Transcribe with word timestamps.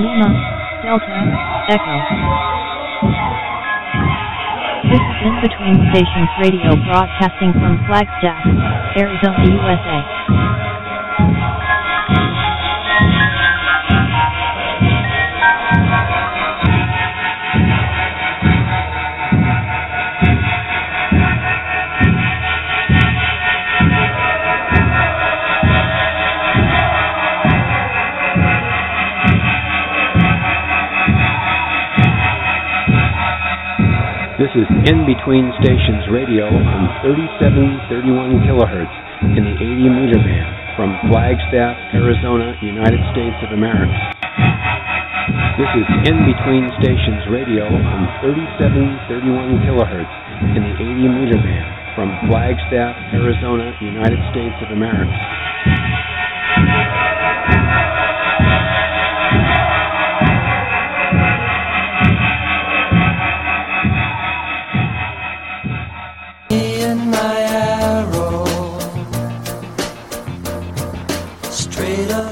Lima, 0.00 0.28
Delta, 0.82 1.16
Echo. 1.68 1.96
This 4.88 5.00
is 5.00 5.16
In 5.26 5.34
Between 5.42 5.76
Stations 5.92 6.30
Radio 6.40 6.76
broadcasting 6.86 7.52
from 7.52 7.84
Flagstaff, 7.86 8.40
Arizona, 8.96 9.44
USA. 9.44 10.77
Is 34.58 34.90
In 34.90 35.06
Between 35.06 35.54
Stations 35.62 36.10
Radio 36.10 36.50
on 36.50 36.82
3731 37.06 38.42
kilohertz 38.42 38.96
in 39.38 39.46
the 39.46 39.54
80 39.54 39.86
meter 39.86 40.18
band 40.18 40.50
from 40.74 40.98
Flagstaff, 41.06 41.78
Arizona, 41.94 42.58
United 42.58 42.98
States 43.14 43.38
of 43.46 43.54
America. 43.54 43.94
This 45.62 45.70
is 45.78 45.86
In 46.10 46.26
Between 46.26 46.66
Stations 46.82 47.22
Radio 47.30 47.70
on 47.70 48.02
3731 48.18 49.62
kilohertz 49.62 50.14
in 50.58 50.62
the 50.66 50.74
80 50.74 51.06
meter 51.06 51.38
band 51.38 51.70
from 51.94 52.10
Flagstaff, 52.26 52.98
Arizona, 53.14 53.70
United 53.78 54.18
States 54.34 54.58
of 54.66 54.74
America. 54.74 55.37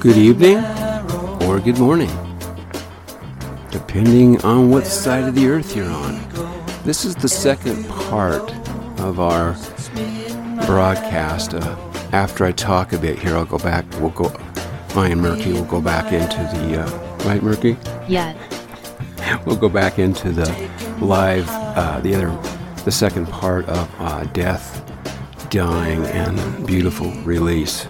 Good 0.07 0.19
evening 0.19 0.59
or 1.49 1.59
good 1.59 1.81
morning, 1.81 2.11
depending 3.73 4.41
on 4.45 4.71
what 4.71 4.87
side 4.87 5.25
of 5.25 5.35
the 5.35 5.49
earth 5.49 5.75
you're 5.75 5.91
on. 5.91 6.21
This 6.85 7.05
is 7.05 7.17
the 7.17 7.29
second 7.29 7.85
part 7.89 8.49
of 9.01 9.19
our 9.19 9.55
broadcast. 10.65 11.55
Uh, 11.55 11.77
after 12.13 12.45
I 12.45 12.53
talk 12.53 12.93
a 12.93 12.99
bit 12.99 13.19
here, 13.19 13.35
I'll 13.35 13.47
go 13.47 13.59
back. 13.59 13.85
We'll 13.99 14.11
go. 14.11 14.27
I 14.95 15.09
and 15.09 15.21
Merki 15.21 15.53
will 15.53 15.65
go 15.65 15.81
back 15.81 16.13
into 16.13 16.37
the 16.57 16.83
uh, 16.83 17.27
right, 17.27 17.41
Merki. 17.41 17.77
Yeah. 18.09 18.33
We'll 19.45 19.57
go 19.57 19.69
back 19.69 19.99
into 19.99 20.31
the 20.31 20.49
live, 21.01 21.49
uh, 21.49 21.99
the 21.99 22.15
other, 22.15 22.83
the 22.85 22.93
second 22.93 23.27
part 23.27 23.69
of 23.69 23.93
uh, 23.99 24.23
death, 24.27 24.89
dying, 25.51 26.05
and 26.05 26.65
beautiful 26.65 27.11
release. 27.23 27.89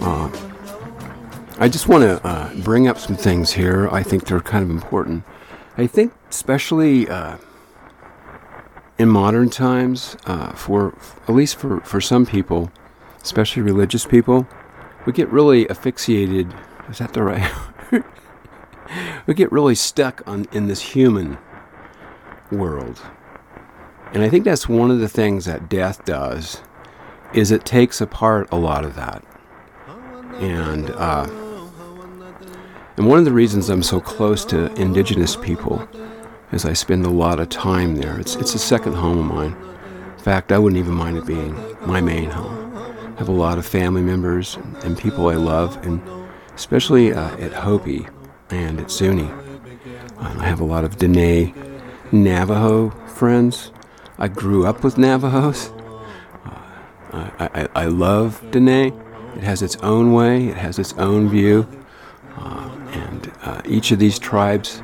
Uh, 0.00 0.30
I 1.62 1.68
just 1.68 1.86
want 1.86 2.02
to 2.02 2.26
uh, 2.26 2.52
bring 2.56 2.88
up 2.88 2.98
some 2.98 3.14
things 3.14 3.52
here. 3.52 3.88
I 3.92 4.02
think 4.02 4.26
they're 4.26 4.40
kind 4.40 4.64
of 4.64 4.70
important. 4.70 5.22
I 5.76 5.86
think, 5.86 6.12
especially 6.28 7.08
uh, 7.08 7.36
in 8.98 9.08
modern 9.08 9.48
times, 9.48 10.16
uh, 10.26 10.54
for 10.54 10.92
at 11.28 11.30
least 11.36 11.54
for, 11.54 11.78
for 11.82 12.00
some 12.00 12.26
people, 12.26 12.72
especially 13.22 13.62
religious 13.62 14.04
people, 14.04 14.48
we 15.06 15.12
get 15.12 15.28
really 15.28 15.70
asphyxiated. 15.70 16.52
Is 16.90 16.98
that 16.98 17.12
the 17.12 17.22
right? 17.22 17.48
we 19.28 19.32
get 19.32 19.52
really 19.52 19.76
stuck 19.76 20.26
on 20.26 20.48
in 20.50 20.66
this 20.66 20.80
human 20.80 21.38
world, 22.50 23.00
and 24.12 24.24
I 24.24 24.28
think 24.28 24.44
that's 24.44 24.68
one 24.68 24.90
of 24.90 24.98
the 24.98 25.08
things 25.08 25.44
that 25.44 25.68
death 25.68 26.04
does. 26.04 26.60
Is 27.32 27.52
it 27.52 27.64
takes 27.64 28.00
apart 28.00 28.48
a 28.50 28.56
lot 28.56 28.84
of 28.84 28.96
that, 28.96 29.22
and. 30.40 30.90
Uh, 30.90 31.41
and 32.96 33.06
one 33.06 33.18
of 33.18 33.24
the 33.24 33.32
reasons 33.32 33.70
I'm 33.70 33.82
so 33.82 34.00
close 34.00 34.44
to 34.46 34.72
indigenous 34.74 35.36
people 35.36 35.88
is 36.52 36.64
I 36.64 36.74
spend 36.74 37.06
a 37.06 37.10
lot 37.10 37.40
of 37.40 37.48
time 37.48 37.96
there. 37.96 38.20
It's, 38.20 38.36
it's 38.36 38.54
a 38.54 38.58
second 38.58 38.94
home 38.94 39.18
of 39.18 39.24
mine. 39.24 39.56
In 40.16 40.22
fact, 40.22 40.52
I 40.52 40.58
wouldn't 40.58 40.78
even 40.78 40.94
mind 40.94 41.16
it 41.16 41.26
being 41.26 41.56
my 41.86 42.00
main 42.00 42.30
home. 42.30 42.76
I 42.76 43.18
have 43.18 43.28
a 43.28 43.32
lot 43.32 43.58
of 43.58 43.66
family 43.66 44.02
members 44.02 44.56
and, 44.82 44.98
people 44.98 45.28
I 45.28 45.34
love, 45.34 45.84
and 45.86 46.02
especially 46.54 47.12
uh, 47.12 47.36
at 47.38 47.52
Hopi 47.52 48.06
and 48.50 48.78
at 48.80 48.90
Zuni. 48.90 49.24
Uh, 49.24 50.34
I 50.38 50.44
have 50.44 50.60
a 50.60 50.64
lot 50.64 50.84
of 50.84 50.98
Dene 50.98 51.54
Navajo 52.12 52.90
friends. 53.08 53.72
I 54.18 54.28
grew 54.28 54.66
up 54.66 54.84
with 54.84 54.98
Navajos. 54.98 55.70
Uh, 56.44 57.30
I, 57.38 57.50
I, 57.54 57.68
I 57.74 57.84
love 57.86 58.42
Dene. 58.50 58.92
It 59.36 59.42
has 59.42 59.62
its 59.62 59.76
own 59.76 60.12
way, 60.12 60.48
it 60.48 60.56
has 60.58 60.78
its 60.78 60.92
own 60.94 61.30
view. 61.30 61.66
And 63.62 63.72
each 63.72 63.90
of 63.90 63.98
these 63.98 64.18
tribes 64.18 64.80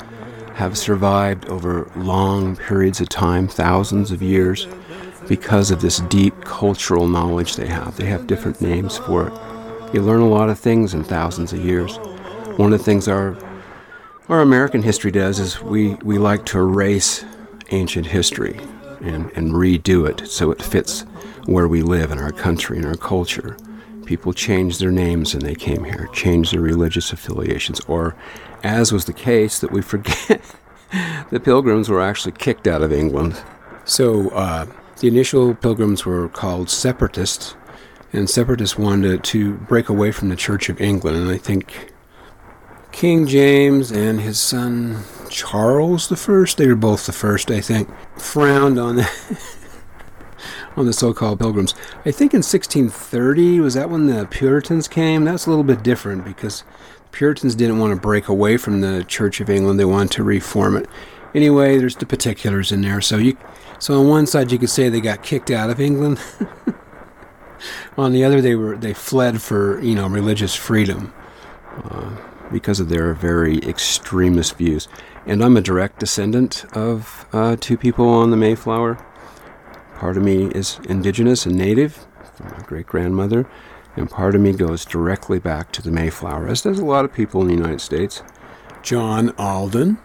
have 0.54 0.76
survived 0.76 1.46
over 1.46 1.90
long 1.96 2.56
periods 2.56 3.00
of 3.00 3.08
time, 3.08 3.48
thousands 3.48 4.10
of 4.10 4.22
years, 4.22 4.66
because 5.28 5.70
of 5.70 5.80
this 5.80 6.00
deep 6.00 6.40
cultural 6.44 7.06
knowledge 7.06 7.56
they 7.56 7.68
have. 7.68 7.96
They 7.96 8.06
have 8.06 8.26
different 8.26 8.60
names 8.60 8.98
for 8.98 9.28
it. 9.28 9.94
You 9.94 10.02
learn 10.02 10.20
a 10.20 10.28
lot 10.28 10.50
of 10.50 10.58
things 10.58 10.94
in 10.94 11.04
thousands 11.04 11.52
of 11.52 11.64
years. 11.64 11.96
One 12.56 12.72
of 12.72 12.78
the 12.78 12.84
things 12.84 13.08
our 13.08 13.36
our 14.28 14.42
American 14.42 14.82
history 14.82 15.10
does 15.10 15.38
is 15.38 15.62
we, 15.62 15.94
we 16.02 16.18
like 16.18 16.44
to 16.46 16.58
erase 16.58 17.24
ancient 17.70 18.04
history 18.04 18.60
and, 19.00 19.30
and 19.34 19.52
redo 19.52 20.06
it 20.06 20.28
so 20.28 20.50
it 20.50 20.62
fits 20.62 21.06
where 21.46 21.66
we 21.66 21.80
live 21.80 22.10
in 22.10 22.18
our 22.18 22.32
country 22.32 22.76
and 22.76 22.84
our 22.84 22.96
culture. 22.96 23.56
People 24.04 24.34
changed 24.34 24.80
their 24.80 24.90
names 24.90 25.32
when 25.32 25.42
they 25.44 25.54
came 25.54 25.82
here, 25.82 26.10
changed 26.12 26.52
their 26.52 26.60
religious 26.60 27.10
affiliations, 27.10 27.80
or, 27.88 28.14
as 28.62 28.92
was 28.92 29.04
the 29.04 29.12
case, 29.12 29.58
that 29.60 29.70
we 29.70 29.82
forget 29.82 30.40
the 31.30 31.40
pilgrims 31.40 31.88
were 31.88 32.00
actually 32.00 32.32
kicked 32.32 32.66
out 32.66 32.82
of 32.82 32.92
England. 32.92 33.40
So, 33.84 34.28
uh, 34.30 34.66
the 35.00 35.08
initial 35.08 35.54
pilgrims 35.54 36.04
were 36.04 36.28
called 36.28 36.68
separatists, 36.70 37.54
and 38.12 38.28
separatists 38.28 38.76
wanted 38.76 39.22
to 39.24 39.54
break 39.54 39.88
away 39.88 40.10
from 40.10 40.28
the 40.28 40.36
Church 40.36 40.68
of 40.68 40.80
England, 40.80 41.16
and 41.16 41.30
I 41.30 41.38
think 41.38 41.92
King 42.90 43.26
James 43.26 43.92
and 43.92 44.20
his 44.20 44.40
son 44.40 45.04
Charles 45.30 46.08
the 46.08 46.16
First, 46.16 46.58
they 46.58 46.66
were 46.66 46.74
both 46.74 47.06
the 47.06 47.12
first, 47.12 47.50
I 47.50 47.60
think, 47.60 47.88
frowned 48.16 48.78
on 48.78 48.96
the 48.96 49.08
on 50.76 50.86
the 50.86 50.92
so-called 50.92 51.38
pilgrims. 51.38 51.74
I 52.04 52.10
think 52.10 52.32
in 52.34 52.38
1630 52.38 53.60
was 53.60 53.74
that 53.74 53.90
when 53.90 54.06
the 54.06 54.26
Puritans 54.26 54.88
came. 54.88 55.24
That's 55.24 55.46
a 55.46 55.50
little 55.50 55.64
bit 55.64 55.82
different 55.82 56.24
because 56.24 56.64
Puritans 57.18 57.56
didn't 57.56 57.80
want 57.80 57.92
to 57.92 58.00
break 58.00 58.28
away 58.28 58.56
from 58.56 58.80
the 58.80 59.02
Church 59.02 59.40
of 59.40 59.50
England; 59.50 59.80
they 59.80 59.84
wanted 59.84 60.12
to 60.12 60.22
reform 60.22 60.76
it. 60.76 60.88
Anyway, 61.34 61.76
there's 61.76 61.96
the 61.96 62.06
particulars 62.06 62.70
in 62.70 62.82
there. 62.82 63.00
So 63.00 63.16
you, 63.16 63.36
so 63.80 63.98
on 63.98 64.06
one 64.06 64.24
side 64.28 64.52
you 64.52 64.58
could 64.58 64.70
say 64.70 64.88
they 64.88 65.00
got 65.00 65.24
kicked 65.24 65.50
out 65.50 65.68
of 65.68 65.80
England. 65.80 66.20
on 67.98 68.12
the 68.12 68.22
other, 68.22 68.40
they 68.40 68.54
were 68.54 68.76
they 68.76 68.94
fled 68.94 69.42
for 69.42 69.80
you 69.80 69.96
know 69.96 70.06
religious 70.06 70.54
freedom. 70.54 71.12
Uh, 71.82 72.16
because 72.52 72.78
of 72.78 72.88
their 72.88 73.12
very 73.14 73.58
extremist 73.58 74.56
views. 74.56 74.86
And 75.26 75.44
I'm 75.44 75.56
a 75.56 75.60
direct 75.60 75.98
descendant 75.98 76.64
of 76.72 77.26
uh, 77.32 77.56
two 77.60 77.76
people 77.76 78.08
on 78.08 78.30
the 78.30 78.36
Mayflower. 78.36 78.94
Part 79.96 80.16
of 80.16 80.22
me 80.22 80.46
is 80.52 80.78
indigenous 80.88 81.44
and 81.46 81.56
native 81.56 82.06
my 82.40 82.60
great 82.66 82.86
grandmother, 82.86 83.48
and 83.98 84.08
part 84.08 84.34
of 84.34 84.40
me 84.40 84.52
goes 84.52 84.84
directly 84.84 85.38
back 85.38 85.72
to 85.72 85.82
the 85.82 85.90
Mayflower, 85.90 86.46
as 86.46 86.62
does 86.62 86.78
a 86.78 86.84
lot 86.84 87.04
of 87.04 87.12
people 87.12 87.42
in 87.42 87.48
the 87.48 87.54
United 87.54 87.80
States. 87.80 88.22
John 88.82 89.34
Alden 89.36 89.98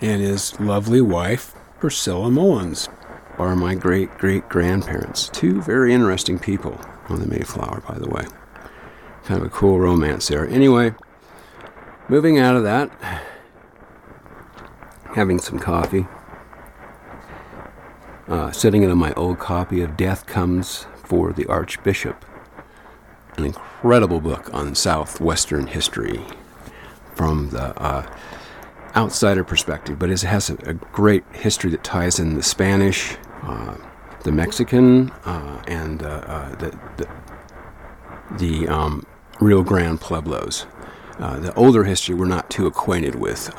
and 0.00 0.22
his 0.22 0.58
lovely 0.58 1.02
wife, 1.02 1.54
Priscilla 1.78 2.30
Mullins, 2.30 2.88
are 3.38 3.54
my 3.54 3.74
great 3.74 4.10
great 4.16 4.48
grandparents. 4.48 5.28
Two 5.28 5.60
very 5.60 5.92
interesting 5.92 6.38
people 6.38 6.80
on 7.08 7.20
the 7.20 7.26
Mayflower, 7.26 7.82
by 7.86 7.98
the 7.98 8.08
way. 8.08 8.24
Kind 9.24 9.42
of 9.42 9.46
a 9.46 9.50
cool 9.50 9.78
romance 9.78 10.28
there. 10.28 10.48
Anyway, 10.48 10.94
moving 12.08 12.38
out 12.38 12.56
of 12.56 12.62
that, 12.62 12.90
having 15.14 15.38
some 15.38 15.58
coffee, 15.58 16.06
uh, 18.28 18.50
sitting 18.50 18.82
in 18.82 18.90
on 18.90 18.98
my 18.98 19.12
old 19.12 19.38
copy 19.38 19.82
of 19.82 19.96
Death 19.96 20.26
Comes 20.26 20.86
for 21.04 21.32
the 21.32 21.46
Archbishop, 21.46 22.24
an 23.36 23.44
incredible 23.44 24.20
book 24.20 24.52
on 24.52 24.74
Southwestern 24.74 25.66
history 25.66 26.20
from 27.14 27.50
the 27.50 27.78
uh, 27.80 28.06
outsider 28.94 29.44
perspective, 29.44 29.98
but 29.98 30.10
it 30.10 30.20
has 30.22 30.50
a, 30.50 30.54
a, 30.64 30.74
great 30.74 31.24
history 31.32 31.70
that 31.70 31.84
ties 31.84 32.18
in 32.18 32.34
the 32.34 32.42
Spanish, 32.42 33.16
uh, 33.42 33.76
the 34.24 34.32
Mexican, 34.32 35.10
uh, 35.24 35.62
and 35.66 36.02
uh, 36.02 36.06
uh, 36.06 36.54
the, 36.56 36.78
the, 36.96 37.08
the 38.38 38.68
um, 38.68 39.06
Rio 39.40 39.62
Grande 39.62 40.00
Pueblos. 40.00 40.66
uh, 41.18 41.38
the 41.38 41.54
older 41.54 41.84
history 41.84 42.14
we're 42.14 42.26
not 42.26 42.50
too 42.50 42.66
acquainted 42.66 43.14
with. 43.16 43.50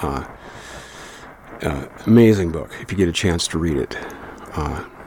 Amazing 2.06 2.52
book 2.52 2.72
if 2.82 2.92
you 2.92 2.98
get 2.98 3.08
a 3.08 3.14
chance 3.14 3.48
to 3.50 3.58
read 3.58 3.78
it. 3.78 3.98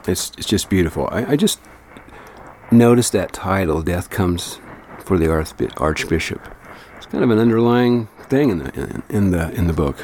It's 0.07 0.31
it's 0.37 0.47
just 0.47 0.69
beautiful. 0.69 1.07
I, 1.11 1.31
I, 1.31 1.35
just 1.35 1.59
noticed 2.71 3.11
that 3.13 3.33
title, 3.33 3.83
"Death 3.83 4.09
Comes 4.09 4.59
for 5.17 5.57
the 5.57 5.71
Archbishop." 5.77 6.41
It's 6.97 7.05
kind 7.05 7.23
of 7.23 7.31
an 7.31 7.39
underlying 7.39 8.07
thing 8.29 8.49
in 8.49 8.59
the 8.59 8.79
in, 8.79 9.03
in 9.09 9.31
the 9.31 9.51
in 9.51 9.67
the 9.67 9.73
book. 9.73 9.97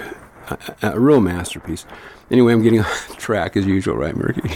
A, 0.50 0.92
a, 0.94 1.00
real 1.00 1.21
masterpiece. 1.21 1.86
Anyway, 2.31 2.54
I'm 2.54 2.62
getting 2.62 2.80
off 2.81 3.18
track 3.18 3.57
as 3.57 3.65
usual, 3.65 3.95
right, 3.95 4.15
Merki? 4.15 4.56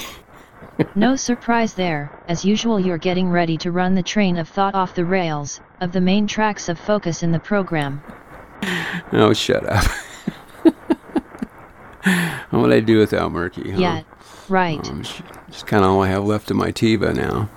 no 0.96 1.16
surprise 1.16 1.74
there. 1.74 2.12
As 2.28 2.46
usual, 2.46 2.80
you're 2.80 2.98
getting 2.98 3.30
ready 3.30 3.58
to 3.58 3.72
run 3.72 3.96
the 3.96 4.04
train 4.04 4.38
of 4.38 4.48
thought 4.48 4.74
off 4.74 4.96
the 4.96 5.06
rails 5.06 5.60
of 5.80 5.92
the 5.92 6.02
main 6.02 6.28
tracks 6.28 6.70
of 6.70 6.80
focus 6.80 7.24
in 7.24 7.32
the 7.32 7.40
program. 7.40 8.02
Oh, 9.12 9.34
shut 9.34 9.68
up. 9.68 9.84
what 12.52 12.62
would 12.62 12.72
I 12.72 12.80
do 12.80 13.00
without 13.00 13.32
Merki? 13.32 13.72
Huh? 13.72 13.80
Yeah, 13.80 14.04
right. 14.50 14.88
Um, 14.90 15.04
just 15.04 15.68
kind 15.68 15.84
of 15.84 15.92
all 15.92 16.04
I 16.04 16.08
have 16.08 16.24
left 16.24 16.52
of 16.52 16.58
my 16.58 16.72
Tiva 16.72 17.16
now. 17.16 17.50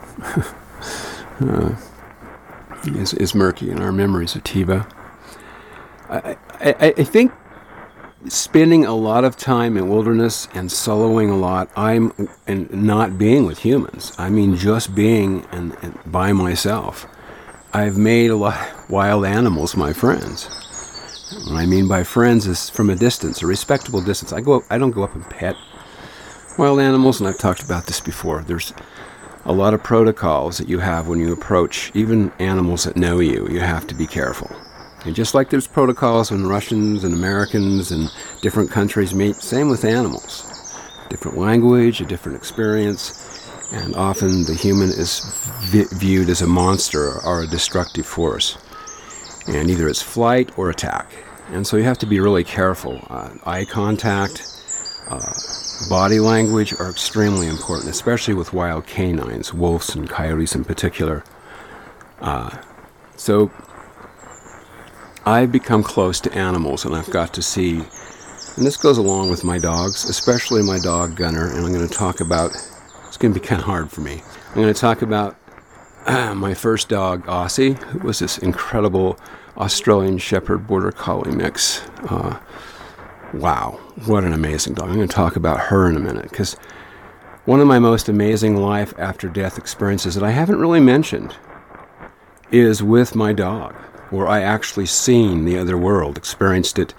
uh, 1.40 1.76
is, 2.88 3.14
is 3.14 3.32
Merki 3.32 3.68
in 3.70 3.80
our 3.80 3.92
memories 3.92 4.34
of 4.34 4.44
Tiva. 4.44 4.90
I, 6.08 6.36
I, 6.60 6.94
I 6.96 7.04
think 7.04 7.32
spending 8.28 8.84
a 8.84 8.94
lot 8.94 9.24
of 9.24 9.36
time 9.36 9.76
in 9.76 9.88
wilderness 9.88 10.48
and 10.54 10.70
soloing 10.70 11.30
a 11.30 11.34
lot 11.34 11.68
i'm 11.76 12.10
and 12.46 12.72
not 12.72 13.18
being 13.18 13.44
with 13.44 13.58
humans 13.58 14.12
i 14.16 14.30
mean 14.30 14.56
just 14.56 14.94
being 14.94 15.44
and, 15.52 15.76
and, 15.82 15.98
by 16.06 16.32
myself 16.32 17.06
i've 17.74 17.98
made 17.98 18.30
a 18.30 18.36
lot 18.36 18.54
of 18.54 18.88
wild 18.90 19.26
animals 19.26 19.76
my 19.76 19.92
friends 19.92 20.48
what 21.42 21.56
I 21.56 21.66
mean 21.66 21.88
by 21.88 22.04
friends 22.04 22.46
is 22.46 22.70
from 22.70 22.90
a 22.90 22.94
distance, 22.94 23.42
a 23.42 23.46
respectable 23.46 24.00
distance. 24.00 24.32
I 24.32 24.40
go, 24.40 24.62
I 24.70 24.78
don't 24.78 24.92
go 24.92 25.02
up 25.02 25.14
and 25.14 25.24
pet 25.24 25.56
wild 26.58 26.80
animals, 26.80 27.20
and 27.20 27.28
I've 27.28 27.38
talked 27.38 27.62
about 27.62 27.86
this 27.86 28.00
before. 28.00 28.42
There's 28.42 28.72
a 29.46 29.52
lot 29.52 29.74
of 29.74 29.82
protocols 29.82 30.58
that 30.58 30.68
you 30.68 30.78
have 30.78 31.06
when 31.06 31.20
you 31.20 31.32
approach 31.32 31.90
even 31.94 32.32
animals 32.38 32.84
that 32.84 32.96
know 32.96 33.20
you. 33.20 33.46
You 33.48 33.60
have 33.60 33.86
to 33.88 33.94
be 33.94 34.06
careful. 34.06 34.50
And 35.04 35.14
just 35.14 35.34
like 35.34 35.50
there's 35.50 35.66
protocols 35.66 36.30
when 36.30 36.46
Russians 36.46 37.04
and 37.04 37.12
Americans 37.12 37.92
and 37.92 38.10
different 38.40 38.70
countries 38.70 39.14
meet, 39.14 39.36
same 39.36 39.68
with 39.68 39.84
animals. 39.84 40.50
Different 41.10 41.36
language, 41.36 42.00
a 42.00 42.06
different 42.06 42.38
experience, 42.38 43.20
and 43.72 43.94
often 43.96 44.44
the 44.44 44.54
human 44.54 44.88
is 44.88 45.20
vi- 45.64 45.88
viewed 45.92 46.30
as 46.30 46.40
a 46.40 46.46
monster 46.46 47.20
or 47.22 47.42
a 47.42 47.46
destructive 47.46 48.06
force. 48.06 48.56
And 49.46 49.70
either 49.70 49.88
it's 49.88 50.00
flight 50.00 50.56
or 50.56 50.70
attack. 50.70 51.12
And 51.50 51.66
so 51.66 51.76
you 51.76 51.84
have 51.84 51.98
to 51.98 52.06
be 52.06 52.18
really 52.18 52.44
careful. 52.44 53.06
Uh, 53.10 53.28
eye 53.44 53.66
contact, 53.66 54.42
uh, 55.10 55.34
body 55.88 56.20
language 56.20 56.72
are 56.78 56.90
extremely 56.90 57.46
important, 57.46 57.90
especially 57.90 58.34
with 58.34 58.52
wild 58.52 58.86
canines, 58.86 59.52
wolves 59.52 59.94
and 59.94 60.08
coyotes 60.08 60.54
in 60.54 60.64
particular. 60.64 61.24
Uh, 62.20 62.56
so 63.16 63.50
I've 65.26 65.52
become 65.52 65.82
close 65.82 66.20
to 66.20 66.32
animals 66.32 66.84
and 66.84 66.94
I've 66.94 67.10
got 67.10 67.34
to 67.34 67.42
see, 67.42 67.76
and 67.76 68.66
this 68.66 68.76
goes 68.76 68.98
along 68.98 69.30
with 69.30 69.44
my 69.44 69.58
dogs, 69.58 70.04
especially 70.04 70.62
my 70.62 70.78
dog 70.78 71.16
Gunner, 71.16 71.48
and 71.48 71.64
I'm 71.64 71.72
going 71.72 71.86
to 71.86 71.94
talk 71.94 72.20
about, 72.20 72.54
it's 73.06 73.16
going 73.16 73.32
to 73.34 73.40
be 73.40 73.46
kind 73.46 73.60
of 73.60 73.66
hard 73.66 73.90
for 73.90 74.00
me. 74.00 74.22
I'm 74.50 74.54
going 74.54 74.72
to 74.72 74.80
talk 74.80 75.02
about 75.02 75.36
my 76.06 76.54
first 76.54 76.88
dog, 76.88 77.24
Aussie, 77.26 77.76
who 77.84 78.00
was 78.00 78.18
this 78.18 78.38
incredible 78.38 79.18
Australian 79.56 80.18
Shepherd 80.18 80.66
Border 80.66 80.92
Collie 80.92 81.34
mix. 81.34 81.80
Uh, 82.08 82.38
wow, 83.34 83.78
what 84.06 84.24
an 84.24 84.32
amazing 84.32 84.74
dog. 84.74 84.88
I'm 84.88 84.96
going 84.96 85.08
to 85.08 85.14
talk 85.14 85.36
about 85.36 85.60
her 85.60 85.88
in 85.88 85.96
a 85.96 86.00
minute 86.00 86.30
because 86.30 86.54
one 87.44 87.60
of 87.60 87.66
my 87.66 87.78
most 87.78 88.08
amazing 88.08 88.56
life 88.56 88.94
after 88.98 89.28
death 89.28 89.58
experiences 89.58 90.14
that 90.14 90.24
I 90.24 90.30
haven't 90.30 90.60
really 90.60 90.80
mentioned 90.80 91.36
is 92.50 92.82
with 92.82 93.14
my 93.14 93.32
dog, 93.32 93.74
where 94.10 94.28
I 94.28 94.40
actually 94.40 94.86
seen 94.86 95.44
the 95.44 95.58
other 95.58 95.76
world, 95.76 96.16
experienced 96.16 96.78
it 96.78 96.94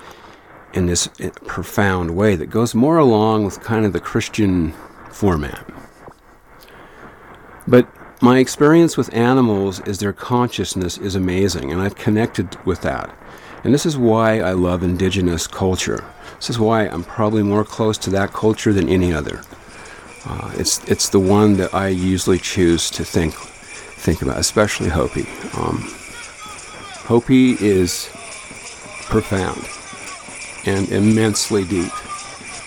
in 0.73 0.85
this 0.85 1.09
eh, 1.19 1.29
profound 1.45 2.15
way 2.15 2.35
that 2.35 2.47
goes 2.47 2.75
more 2.75 2.97
along 2.97 3.45
with 3.45 3.61
kind 3.61 3.85
of 3.85 3.93
the 3.93 3.99
Christian 3.99 4.73
format. 5.09 5.65
But 7.67 7.87
my 8.21 8.39
experience 8.39 8.97
with 8.97 9.13
animals 9.13 9.79
is 9.81 9.99
their 9.99 10.13
consciousness 10.13 10.97
is 10.97 11.15
amazing, 11.15 11.71
and 11.71 11.81
I've 11.81 11.95
connected 11.95 12.63
with 12.65 12.81
that. 12.81 13.15
And 13.63 13.73
this 13.73 13.85
is 13.85 13.97
why 13.97 14.39
I 14.41 14.51
love 14.51 14.83
indigenous 14.83 15.47
culture. 15.47 16.03
This 16.37 16.49
is 16.49 16.59
why 16.59 16.87
I'm 16.87 17.03
probably 17.03 17.43
more 17.43 17.63
close 17.63 17.97
to 17.99 18.09
that 18.11 18.33
culture 18.33 18.73
than 18.73 18.89
any 18.89 19.13
other. 19.13 19.41
Uh, 20.25 20.51
it's 20.55 20.83
it's 20.89 21.09
the 21.09 21.19
one 21.19 21.57
that 21.57 21.73
I 21.73 21.87
usually 21.87 22.39
choose 22.39 22.89
to 22.91 23.05
think 23.05 23.33
think 23.33 24.21
about, 24.21 24.37
especially 24.37 24.89
Hopi. 24.89 25.25
Um, 25.57 25.83
Hopi 27.07 27.51
is 27.53 28.09
profound 29.05 29.63
and 30.65 30.89
immensely 30.89 31.63
deep, 31.63 31.93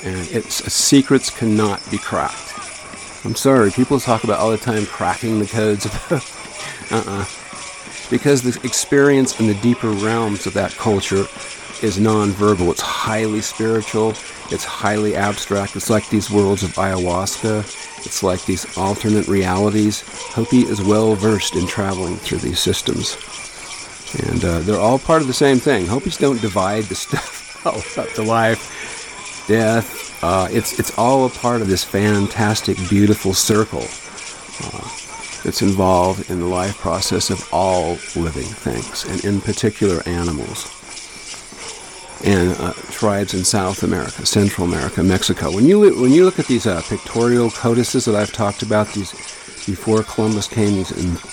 and 0.04 0.30
its 0.30 0.72
secrets 0.72 1.30
cannot 1.30 1.82
be 1.90 1.98
cracked. 1.98 2.54
I'm 3.24 3.34
sorry, 3.34 3.70
people 3.70 3.98
talk 3.98 4.24
about 4.24 4.38
all 4.38 4.50
the 4.50 4.56
time 4.56 4.86
cracking 4.86 5.40
the 5.40 5.46
codes. 5.46 5.86
uh-uh. 6.92 7.24
Because 8.08 8.42
the 8.42 8.58
experience 8.64 9.38
in 9.38 9.48
the 9.48 9.54
deeper 9.54 9.90
realms 9.90 10.46
of 10.46 10.54
that 10.54 10.72
culture 10.72 11.26
is 11.82 11.98
nonverbal. 11.98 12.70
It's 12.70 12.80
highly 12.80 13.40
spiritual. 13.40 14.10
It's 14.50 14.64
highly 14.64 15.14
abstract. 15.16 15.76
It's 15.76 15.90
like 15.90 16.08
these 16.08 16.30
worlds 16.30 16.62
of 16.62 16.70
ayahuasca. 16.74 18.06
It's 18.06 18.22
like 18.22 18.44
these 18.44 18.76
alternate 18.76 19.28
realities. 19.28 20.02
Hopi 20.32 20.60
is 20.60 20.82
well 20.82 21.14
versed 21.14 21.56
in 21.56 21.66
traveling 21.66 22.16
through 22.16 22.38
these 22.38 22.60
systems. 22.60 23.16
And 24.28 24.44
uh, 24.44 24.60
they're 24.60 24.80
all 24.80 24.98
part 24.98 25.22
of 25.22 25.28
the 25.28 25.34
same 25.34 25.58
thing. 25.58 25.86
Hopis 25.86 26.16
don't 26.16 26.40
divide 26.40 26.84
the 26.84 26.94
stuff 26.94 27.66
all 27.66 28.02
up 28.02 28.10
to 28.14 28.22
life, 28.22 29.44
death, 29.48 30.08
uh, 30.22 30.48
it's 30.50 30.78
it's 30.80 30.96
all 30.98 31.26
a 31.26 31.30
part 31.30 31.62
of 31.62 31.68
this 31.68 31.84
fantastic, 31.84 32.76
beautiful 32.88 33.32
circle 33.32 33.82
uh, 34.64 34.88
that's 35.44 35.62
involved 35.62 36.28
in 36.28 36.40
the 36.40 36.46
life 36.46 36.76
process 36.78 37.30
of 37.30 37.48
all 37.52 37.90
living 38.16 38.42
things, 38.42 39.04
and 39.04 39.24
in 39.24 39.40
particular 39.40 40.02
animals 40.06 40.77
and 42.24 42.56
uh, 42.58 42.72
tribes 42.90 43.34
in 43.34 43.44
South 43.44 43.82
America, 43.82 44.26
Central 44.26 44.66
America, 44.66 45.02
Mexico. 45.02 45.52
When 45.52 45.66
you 45.66 45.80
when 46.00 46.12
you 46.12 46.24
look 46.24 46.38
at 46.38 46.46
these 46.46 46.66
uh, 46.66 46.82
pictorial 46.88 47.50
codices 47.50 48.04
that 48.06 48.14
I've 48.14 48.32
talked 48.32 48.62
about, 48.62 48.88
these 48.92 49.12
before 49.66 50.02
Columbus 50.02 50.48
came, 50.48 50.74
these 50.74 50.92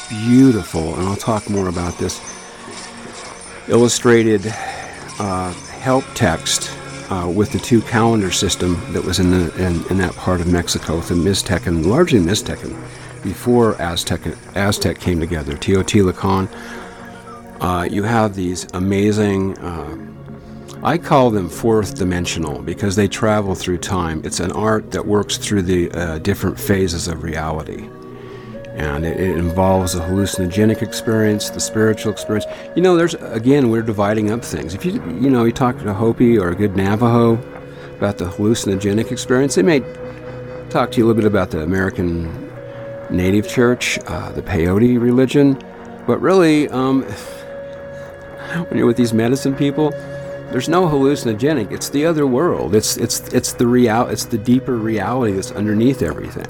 beautiful, 0.10 0.94
and 0.96 1.08
I'll 1.08 1.16
talk 1.16 1.50
more 1.50 1.70
about 1.70 1.98
this 1.98 2.20
illustrated 3.70 4.46
uh, 5.20 5.54
help 5.80 6.04
text 6.14 6.72
uh, 7.10 7.32
with 7.34 7.52
the 7.52 7.60
two 7.60 7.82
calendar 7.82 8.32
system 8.32 8.80
that 8.92 9.04
was 9.04 9.20
in, 9.20 9.32
the, 9.32 9.56
in, 9.56 9.86
in, 9.90 9.98
that 9.98 10.14
part 10.16 10.42
of 10.42 10.48
Mexico, 10.48 11.00
the 11.02 11.14
Mixtecan, 11.14 11.86
largely 11.86 12.20
Mixtecan, 12.20 12.76
before 13.24 13.80
Aztec, 13.82 14.22
Aztec 14.56 15.00
came 15.00 15.20
together, 15.20 15.54
Teotihuacan. 15.54 16.50
Uh, 17.62 17.88
you 17.90 18.04
have 18.04 18.36
these 18.36 18.68
amazing, 18.74 19.58
uh, 19.60 19.96
I 20.86 21.00
call 21.00 21.32
them 21.32 21.50
fourth 21.50 21.96
dimensional 21.96 22.62
because 22.62 22.96
they 22.96 23.08
travel 23.08 23.56
through 23.56 23.80
time. 23.80 24.22
It's 24.24 24.40
an 24.40 24.52
art 24.52 24.92
that 24.92 25.08
works 25.08 25.36
through 25.36 25.64
the 25.64 25.90
uh, 25.90 26.20
different 26.20 26.60
phases 26.60 27.08
of 27.08 27.24
reality 27.24 27.90
and 28.76 29.04
it, 29.04 29.20
it, 29.20 29.36
involves 29.36 29.96
a 29.96 30.00
hallucinogenic 30.02 30.84
experience, 30.84 31.50
the 31.50 31.60
spiritual 31.60 32.12
experience. 32.12 32.46
You 32.76 32.84
know, 32.84 32.96
there's 32.96 33.16
again 33.16 33.72
we're 33.72 33.82
dividing 33.82 34.30
up 34.30 34.46
things. 34.46 34.76
If 34.76 34.86
you 34.86 34.92
you 35.20 35.32
know 35.32 35.46
you 35.46 35.52
talk 35.52 35.80
to 35.80 35.90
a 35.90 35.94
Hopi 35.94 36.38
or 36.38 36.50
a 36.50 36.56
good 36.56 36.76
Navajo 36.76 37.34
about 37.98 38.20
the 38.20 38.26
hallucinogenic 38.26 39.12
experience, 39.12 39.56
they 39.56 39.64
may 39.64 39.80
talk 40.70 40.92
to 40.92 40.98
you 41.00 41.06
a 41.06 41.08
little 41.08 41.20
bit 41.20 41.26
about 41.26 41.50
the 41.50 41.64
American 41.64 42.52
Native 43.10 43.48
Church, 43.48 43.98
uh, 44.06 44.32
the 44.34 44.44
peyote 44.44 45.02
religion, 45.02 45.54
but 46.06 46.22
really, 46.22 46.70
um, 46.70 47.02
when 48.68 48.78
you're 48.78 48.86
with 48.86 48.98
these 48.98 49.14
medicine 49.14 49.56
people. 49.56 49.92
There's 50.56 50.70
no 50.70 50.88
hallucinogenic. 50.88 51.74
It's 51.74 51.90
the 51.90 52.06
other 52.06 52.26
world. 52.26 52.76
It's 52.76 52.96
it's 52.96 53.20
it's 53.34 53.52
the 53.52 53.68
real. 53.68 54.08
It's 54.08 54.24
the 54.24 54.38
deeper 54.38 54.78
reality 54.78 55.34
that's 55.34 55.52
underneath 55.52 56.02
everything. 56.02 56.48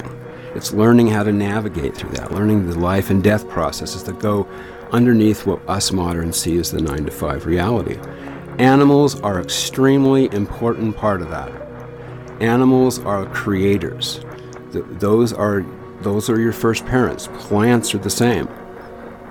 It's 0.54 0.72
learning 0.72 1.08
how 1.08 1.24
to 1.24 1.32
navigate 1.32 1.96
through 1.96 2.10
that, 2.10 2.30
learning 2.30 2.68
the 2.68 2.78
life 2.78 3.10
and 3.10 3.20
death 3.20 3.48
processes 3.48 4.04
that 4.04 4.20
go 4.20 4.46
underneath 4.92 5.44
what 5.44 5.60
us 5.68 5.90
moderns 5.90 6.36
see 6.36 6.56
as 6.58 6.70
the 6.70 6.80
9 6.80 7.06
to 7.06 7.10
5 7.10 7.46
reality. 7.46 7.98
Animals 8.60 9.20
are 9.22 9.40
extremely 9.40 10.32
important 10.32 10.96
part 10.96 11.20
of 11.20 11.30
that. 11.30 11.50
Animals 12.40 13.00
are 13.00 13.26
creators. 13.26 14.20
those 14.70 15.32
are 15.32 15.66
those 16.02 16.30
are 16.30 16.38
your 16.38 16.52
first 16.52 16.86
parents. 16.86 17.26
Plants 17.26 17.92
are 17.92 17.98
the 17.98 18.08
same. 18.08 18.48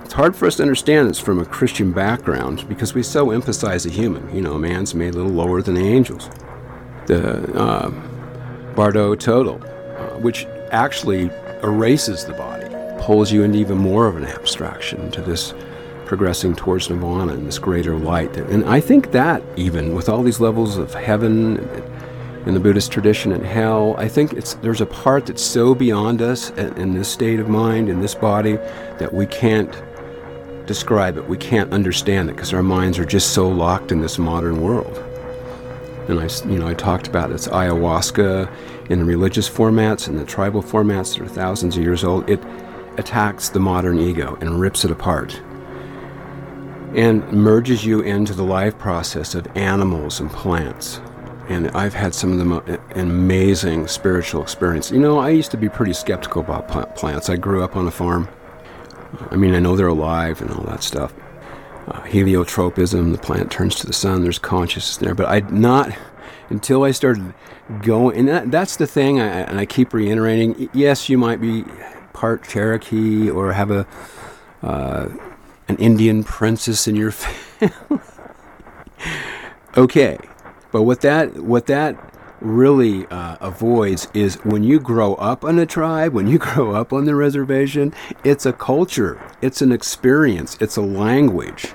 It's 0.05 0.13
hard 0.13 0.35
for 0.35 0.45
us 0.45 0.57
to 0.57 0.62
understand 0.62 1.09
this 1.09 1.19
from 1.19 1.39
a 1.39 1.45
Christian 1.45 1.91
background 1.91 2.69
because 2.69 2.93
we 2.93 3.01
so 3.01 3.31
emphasize 3.31 3.85
the 3.85 3.89
human. 3.89 4.33
You 4.35 4.39
know, 4.39 4.55
man's 4.55 4.93
made 4.93 5.15
a 5.15 5.17
little 5.17 5.31
lower 5.31 5.63
than 5.63 5.74
the 5.74 5.88
angels. 5.88 6.29
The 7.07 7.51
uh, 7.59 7.89
Bardo 8.75 9.15
Thodol, 9.15 9.63
uh, 9.63 10.19
which 10.19 10.45
actually 10.69 11.31
erases 11.63 12.24
the 12.24 12.33
body, 12.33 12.67
pulls 13.03 13.31
you 13.31 13.41
into 13.41 13.57
even 13.57 13.79
more 13.79 14.05
of 14.05 14.15
an 14.15 14.25
abstraction 14.25 15.09
to 15.09 15.24
this 15.24 15.55
progressing 16.05 16.55
towards 16.55 16.88
nirvana 16.88 17.33
and 17.33 17.47
this 17.47 17.57
greater 17.57 17.97
light. 17.97 18.38
And 18.38 18.63
I 18.65 18.81
think 18.81 19.12
that, 19.12 19.41
even 19.55 19.95
with 19.95 20.07
all 20.07 20.21
these 20.21 20.39
levels 20.39 20.77
of 20.77 20.93
heaven 20.93 21.57
in 22.45 22.53
the 22.53 22.59
Buddhist 22.59 22.91
tradition 22.91 23.31
and 23.31 23.43
hell, 23.43 23.95
I 23.97 24.07
think 24.07 24.33
it's 24.33 24.53
there's 24.53 24.81
a 24.81 24.85
part 24.85 25.25
that's 25.25 25.41
so 25.41 25.74
beyond 25.74 26.21
us 26.21 26.51
in 26.51 26.93
this 26.93 27.12
state 27.12 27.39
of 27.39 27.50
mind, 27.50 27.89
in 27.89 28.01
this 28.01 28.13
body, 28.13 28.57
that 29.00 29.12
we 29.12 29.25
can't 29.25 29.75
describe 30.65 31.17
it. 31.17 31.27
We 31.27 31.38
can't 31.38 31.72
understand 31.74 32.29
it 32.29 32.36
because 32.36 32.53
our 32.53 32.63
minds 32.63 33.00
are 33.00 33.05
just 33.05 33.34
so 33.34 33.48
locked 33.48 33.91
in 33.91 34.01
this 34.01 34.17
modern 34.17 34.62
world. 34.62 34.98
And 36.07 36.19
I, 36.19 36.27
you 36.48 36.60
know, 36.60 36.67
I 36.67 36.74
talked 36.74 37.07
about 37.07 37.31
it's 37.31 37.48
ayahuasca 37.48 38.50
in 38.89 39.00
the 39.00 39.05
religious 39.05 39.50
formats 39.50 40.07
and 40.07 40.19
the 40.19 40.25
tribal 40.25 40.62
formats 40.62 41.17
that 41.17 41.25
are 41.25 41.27
thousands 41.27 41.77
of 41.77 41.84
years 41.84 42.03
old. 42.03 42.29
It 42.29 42.41
attacks 42.98 43.50
the 43.50 43.60
modern 43.60 44.00
ego 44.00 44.38
and 44.41 44.60
rips 44.60 44.86
it 44.86 44.91
apart 44.91 45.41
and 46.95 47.29
merges 47.34 47.86
you 47.86 48.00
into 48.00 48.34
the 48.34 48.43
life 48.43 48.77
process 48.77 49.36
of 49.36 49.45
animals 49.57 50.22
and 50.22 50.31
plants. 50.31 51.01
And 51.50 51.69
I've 51.72 51.93
had 51.93 52.15
some 52.15 52.31
of 52.31 52.38
the 52.38 52.45
most 52.45 52.79
amazing 52.95 53.88
spiritual 53.88 54.41
experiences. 54.41 54.93
You 54.93 55.00
know, 55.00 55.19
I 55.19 55.29
used 55.29 55.51
to 55.51 55.57
be 55.57 55.69
pretty 55.69 55.93
skeptical 55.93 56.41
about 56.41 56.95
plants. 56.95 57.29
I 57.29 57.36
grew 57.36 57.63
up 57.63 57.75
on 57.75 57.86
a 57.86 57.91
farm. 57.91 58.29
I 59.31 59.36
mean, 59.36 59.53
I 59.55 59.60
know 59.60 59.75
they're 59.75 59.88
alive 59.88 60.41
and 60.41 60.51
all 60.51 60.63
that 60.63 60.84
stuff. 60.84 61.13
Uh, 61.88 62.01
heliotropism, 62.01 63.12
the 63.12 63.17
plant 63.17 63.51
turns 63.51 63.75
to 63.75 63.88
the 63.88 63.93
sun, 63.93 64.24
there's 64.24 64.39
consciousness 64.39 64.98
there. 64.98 65.13
But 65.13 65.27
I 65.27 65.39
not 65.51 65.95
until 66.50 66.84
I 66.84 66.91
started 66.91 67.34
going, 67.81 68.17
and 68.17 68.27
that, 68.27 68.51
that's 68.51 68.75
the 68.75 68.88
thing, 68.88 69.19
I, 69.19 69.27
and 69.41 69.60
I 69.60 69.65
keep 69.65 69.93
reiterating 69.93 70.69
yes, 70.74 71.10
you 71.10 71.17
might 71.17 71.41
be 71.41 71.63
part 72.13 72.43
Cherokee 72.43 73.29
or 73.29 73.53
have 73.53 73.72
a. 73.72 73.88
Uh, 74.63 75.10
an 75.67 75.77
Indian 75.77 76.24
princess 76.24 76.88
in 76.88 76.95
your 76.95 77.12
family. 77.12 78.01
okay, 79.77 80.17
but 80.72 80.84
what 80.84 81.01
that 81.01 81.36
what 81.38 81.65
that 81.67 81.98
really 82.41 83.05
uh, 83.07 83.37
avoids 83.39 84.07
is 84.13 84.35
when 84.43 84.63
you 84.63 84.79
grow 84.79 85.15
up 85.15 85.43
on 85.43 85.59
a 85.59 85.65
tribe, 85.65 86.13
when 86.13 86.27
you 86.27 86.37
grow 86.39 86.73
up 86.73 86.93
on 86.93 87.05
the 87.05 87.15
reservation, 87.15 87.93
it's 88.23 88.45
a 88.45 88.53
culture, 88.53 89.21
it's 89.41 89.61
an 89.61 89.71
experience, 89.71 90.57
it's 90.59 90.77
a 90.77 90.81
language. 90.81 91.73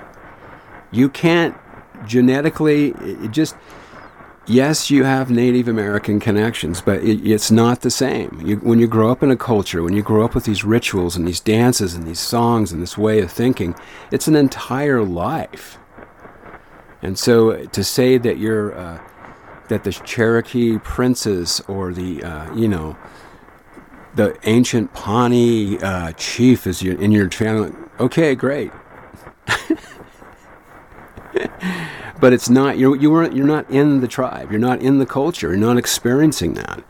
You 0.91 1.09
can't 1.09 1.55
genetically, 2.05 2.93
just 3.29 3.55
yes, 4.45 4.91
you 4.91 5.03
have 5.03 5.29
Native 5.29 5.67
American 5.67 6.19
connections, 6.19 6.81
but 6.81 7.03
it, 7.03 7.25
it's 7.25 7.51
not 7.51 7.81
the 7.81 7.91
same. 7.91 8.41
You, 8.43 8.57
when 8.57 8.79
you 8.79 8.87
grow 8.87 9.11
up 9.11 9.23
in 9.23 9.31
a 9.31 9.37
culture, 9.37 9.83
when 9.83 9.93
you 9.93 10.01
grow 10.01 10.25
up 10.25 10.35
with 10.35 10.45
these 10.45 10.63
rituals 10.63 11.15
and 11.15 11.27
these 11.27 11.39
dances 11.39 11.95
and 11.95 12.05
these 12.05 12.19
songs 12.19 12.71
and 12.71 12.81
this 12.81 12.97
way 12.97 13.19
of 13.19 13.31
thinking, 13.31 13.75
it's 14.11 14.27
an 14.27 14.35
entire 14.35 15.03
life. 15.03 15.77
And 17.01 17.17
so 17.17 17.65
to 17.65 17.83
say 17.83 18.17
that 18.17 18.37
you're 18.37 18.77
uh, 18.77 18.99
that 19.71 19.85
the 19.85 19.91
Cherokee 19.91 20.77
princes 20.79 21.61
or 21.65 21.93
the 21.93 22.21
uh, 22.21 22.53
you 22.53 22.67
know 22.67 22.97
the 24.15 24.37
ancient 24.43 24.93
Pawnee 24.93 25.79
uh, 25.79 26.11
chief 26.13 26.67
is 26.67 26.83
in 26.83 27.13
your 27.13 27.31
family, 27.31 27.71
okay, 27.97 28.35
great. 28.35 28.69
but 32.19 32.33
it's 32.33 32.49
not 32.49 32.77
you're 32.77 32.97
you 32.97 33.09
weren't 33.09 33.33
you're 33.33 33.47
not 33.47 33.69
in 33.71 34.01
the 34.01 34.09
tribe. 34.09 34.51
You're 34.51 34.59
not 34.59 34.81
in 34.81 34.99
the 34.99 35.05
culture. 35.05 35.47
You're 35.47 35.57
not 35.57 35.77
experiencing 35.77 36.55
that. 36.55 36.83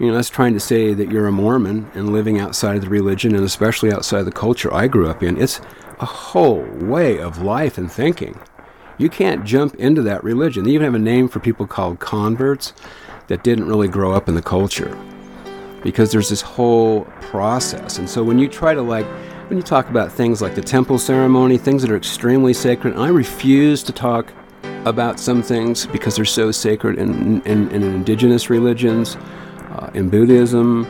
You 0.00 0.08
know 0.08 0.14
that's 0.14 0.28
trying 0.28 0.54
to 0.54 0.60
say 0.60 0.92
that 0.92 1.12
you're 1.12 1.28
a 1.28 1.32
mormon 1.32 1.88
and 1.94 2.12
living 2.12 2.40
outside 2.40 2.74
of 2.74 2.82
the 2.82 2.88
religion 2.88 3.36
and 3.36 3.44
especially 3.44 3.92
outside 3.92 4.18
of 4.18 4.26
the 4.26 4.32
culture 4.32 4.74
i 4.74 4.88
grew 4.88 5.08
up 5.08 5.22
in. 5.22 5.40
It's 5.40 5.60
a 6.00 6.04
whole 6.04 6.64
way 6.64 7.20
of 7.20 7.40
life 7.40 7.78
and 7.78 7.90
thinking 7.90 8.40
you 8.98 9.08
can't 9.08 9.44
jump 9.44 9.74
into 9.76 10.02
that 10.02 10.22
religion. 10.24 10.64
They 10.64 10.70
even 10.70 10.84
have 10.84 10.94
a 10.94 10.98
name 10.98 11.28
for 11.28 11.40
people 11.40 11.66
called 11.66 12.00
converts 12.00 12.72
that 13.28 13.42
didn't 13.42 13.66
really 13.66 13.88
grow 13.88 14.12
up 14.12 14.28
in 14.28 14.34
the 14.34 14.42
culture 14.42 14.98
because 15.82 16.12
there's 16.12 16.28
this 16.28 16.42
whole 16.42 17.04
process. 17.20 17.98
And 17.98 18.08
so 18.08 18.22
when 18.22 18.38
you 18.38 18.48
try 18.48 18.74
to 18.74 18.82
like 18.82 19.06
when 19.48 19.58
you 19.58 19.62
talk 19.62 19.90
about 19.90 20.10
things 20.10 20.40
like 20.40 20.54
the 20.54 20.62
temple 20.62 20.98
ceremony 20.98 21.58
things 21.58 21.82
that 21.82 21.90
are 21.90 21.98
extremely 21.98 22.54
sacred 22.54 22.96
i 22.96 23.08
refuse 23.08 23.82
to 23.82 23.92
talk 23.92 24.32
about 24.84 25.18
some 25.18 25.42
things 25.42 25.86
because 25.86 26.16
they're 26.16 26.24
so 26.24 26.50
sacred 26.50 26.98
in, 26.98 27.40
in, 27.42 27.70
in 27.70 27.82
indigenous 27.82 28.50
religions, 28.50 29.16
uh, 29.16 29.90
in 29.94 30.10
Buddhism, 30.10 30.84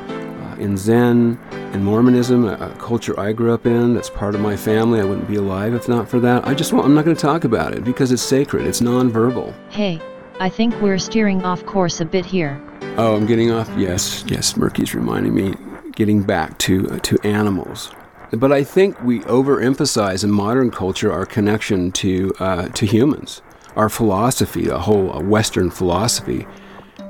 in 0.59 0.77
Zen, 0.77 1.39
in 1.73 1.85
Mormonism, 1.85 2.47
a, 2.47 2.55
a, 2.55 2.71
culture 2.79 3.19
I 3.19 3.33
grew 3.33 3.53
up 3.53 3.67
in 3.67 3.95
that's 3.95 4.11
part 4.11 4.35
of 4.35 4.41
my 4.41 4.57
family. 4.57 5.01
I 5.01 5.05
wouldn't 5.05 5.29
be 5.29 5.37
alive 5.37 5.75
if 5.75 5.89
not 5.89 6.09
for 6.09 6.21
that. 6.21 6.47
I 6.47 6.55
just 6.55 6.73
want, 6.73 6.87
I'm 6.87 6.95
not 6.95 7.05
going 7.05 7.17
to 7.17 7.21
talk 7.21 7.45
about 7.45 7.75
it 7.75 7.85
because 7.85 8.13
it's 8.13 8.23
sacred, 8.23 8.67
it's 8.67 8.81
nonverbal. 8.81 9.55
Hey, 9.71 10.01
I 10.41 10.49
think 10.49 10.75
we're 10.81 10.99
steering 10.99 11.45
off 11.45 11.65
course 11.67 12.01
a 12.01 12.05
bit 12.05 12.25
here. 12.25 12.61
Oh, 12.97 13.17
I'm 13.17 13.27
getting 13.27 13.51
off? 13.51 13.71
Yes, 13.77 14.25
yes, 14.27 14.55
Merki's 14.55 14.95
reminding 14.95 15.35
me, 15.35 15.55
getting 15.97 16.23
back 16.23 16.59
to, 16.59 16.91
uh, 16.91 16.99
to 17.01 17.19
animals. 17.25 17.93
But 18.33 18.53
I 18.53 18.65
think 18.65 19.01
we 19.03 19.21
overemphasize 19.21 20.25
in 20.25 20.31
modern 20.31 20.71
culture 20.71 21.13
our 21.13 21.27
connection 21.27 21.93
to, 21.93 22.33
uh, 22.39 22.69
to 22.69 22.87
humans 22.87 23.43
our 23.77 23.89
philosophy, 23.89 24.69
a 24.69 24.79
whole 24.79 25.13
a 25.13 25.21
Western 25.21 25.71
philosophy. 25.71 26.47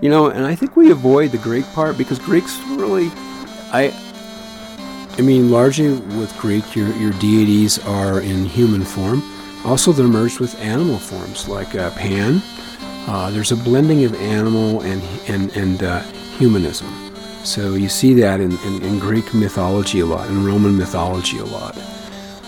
You 0.01 0.11
know, 0.11 0.29
and 0.29 0.47
I 0.47 0.55
think 0.55 0.77
we 0.77 0.91
avoid 0.91 1.31
the 1.31 1.39
Greek 1.39 1.65
part 1.73 1.97
because 1.97 2.19
Greeks 2.19 2.59
really, 2.69 3.11
I, 3.75 3.93
I 5.19 5.23
mean, 5.23 5.51
largely 5.51 5.91
with 5.91 6.33
Greek, 6.39 6.77
your 6.77 6.95
your 6.95 7.11
deities 7.15 7.81
are 7.81 8.21
in 8.21 8.45
human 8.45 8.85
form. 8.85 9.21
Also, 9.65 9.91
they're 9.91 10.07
merged 10.07 10.39
with 10.39 10.55
animal 10.61 10.97
forms 10.97 11.49
like 11.49 11.75
uh, 11.75 11.91
Pan. 11.91 12.41
Uh, 13.09 13.33
there's 13.33 13.51
a 13.51 13.57
blending 13.57 14.05
of 14.05 14.15
animal 14.15 14.81
and 14.83 15.03
and 15.29 15.57
and 15.57 15.83
uh, 15.83 16.01
humanism. 16.39 16.89
So 17.43 17.75
you 17.75 17.89
see 17.89 18.15
that 18.15 18.41
in, 18.41 18.53
in, 18.61 18.83
in, 18.83 18.99
Greek 18.99 19.35
mythology 19.35 20.01
a 20.01 20.07
lot, 20.07 20.31
in 20.31 20.47
Roman 20.47 20.79
mythology 20.79 21.39
a 21.39 21.45
lot, 21.45 21.77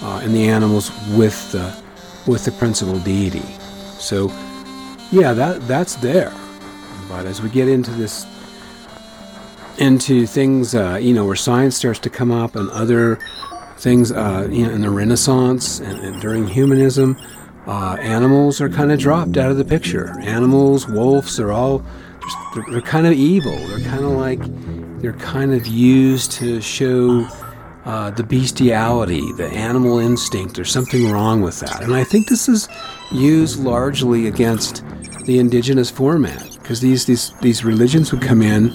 uh, 0.02 0.21
and 0.23 0.33
the 0.33 0.49
animals 0.49 0.90
with 1.11 1.50
the 1.50 1.75
with 2.26 2.45
the 2.45 2.52
principal 2.52 3.00
deity. 3.00 3.45
So, 3.99 4.28
yeah, 5.11 5.33
that 5.35 5.66
that's 5.66 5.97
there. 5.97 6.33
But 7.09 7.26
as 7.26 7.42
we 7.42 7.50
get 7.50 7.68
into 7.68 7.90
this, 7.90 8.26
into 9.78 10.26
things, 10.26 10.75
uh, 10.75 10.99
you 11.00 11.12
know, 11.14 11.25
where 11.25 11.37
science 11.37 11.76
starts 11.76 11.99
to 12.00 12.11
come 12.11 12.30
up 12.30 12.56
and 12.56 12.71
other 12.71 13.18
things, 13.78 14.12
uh, 14.12 14.49
you 14.50 14.66
know, 14.66 14.73
in 14.73 14.80
the 14.80 14.90
Renaissance 14.90 15.80
and, 15.80 15.99
and 16.00 16.21
during 16.21 16.47
humanism, 16.47 17.16
uh, 17.66 17.97
animals 18.00 18.61
are 18.61 18.68
kind 18.68 18.92
of 18.92 18.99
dropped 18.99 19.37
out 19.37 19.50
of 19.50 19.56
the 19.56 19.64
picture. 19.64 20.18
Animals, 20.21 20.87
wolves, 20.87 21.37
they're 21.37 21.52
all 21.52 21.85
they're, 22.54 22.64
they're 22.71 22.80
kind 22.80 23.06
of 23.06 23.12
evil. 23.12 23.56
They're 23.68 23.88
kind 23.90 24.04
of 24.04 24.12
like 24.12 24.40
they're 25.00 25.12
kind 25.14 25.52
of 25.52 25.66
used 25.66 26.33
to 26.33 26.61
show 26.61 27.28
uh, 27.85 28.11
the 28.11 28.25
bestiality, 28.25 29.33
the 29.33 29.47
animal 29.47 29.99
instinct. 29.99 30.56
There's 30.56 30.73
something 30.73 31.11
wrong 31.11 31.40
with 31.40 31.61
that. 31.61 31.83
And 31.83 31.95
I 31.95 32.04
think 32.04 32.28
this 32.28 32.49
is 32.49 32.68
used 33.12 33.61
largely 33.61 34.26
against 34.26 34.85
the 35.25 35.38
indigenous 35.38 35.90
format 35.90 36.56
because 36.67 36.81
these, 36.81 37.07
these, 37.07 37.31
these 37.43 37.65
religions 37.65 38.11
would 38.11 38.21
come 38.21 38.43
in 38.43 38.73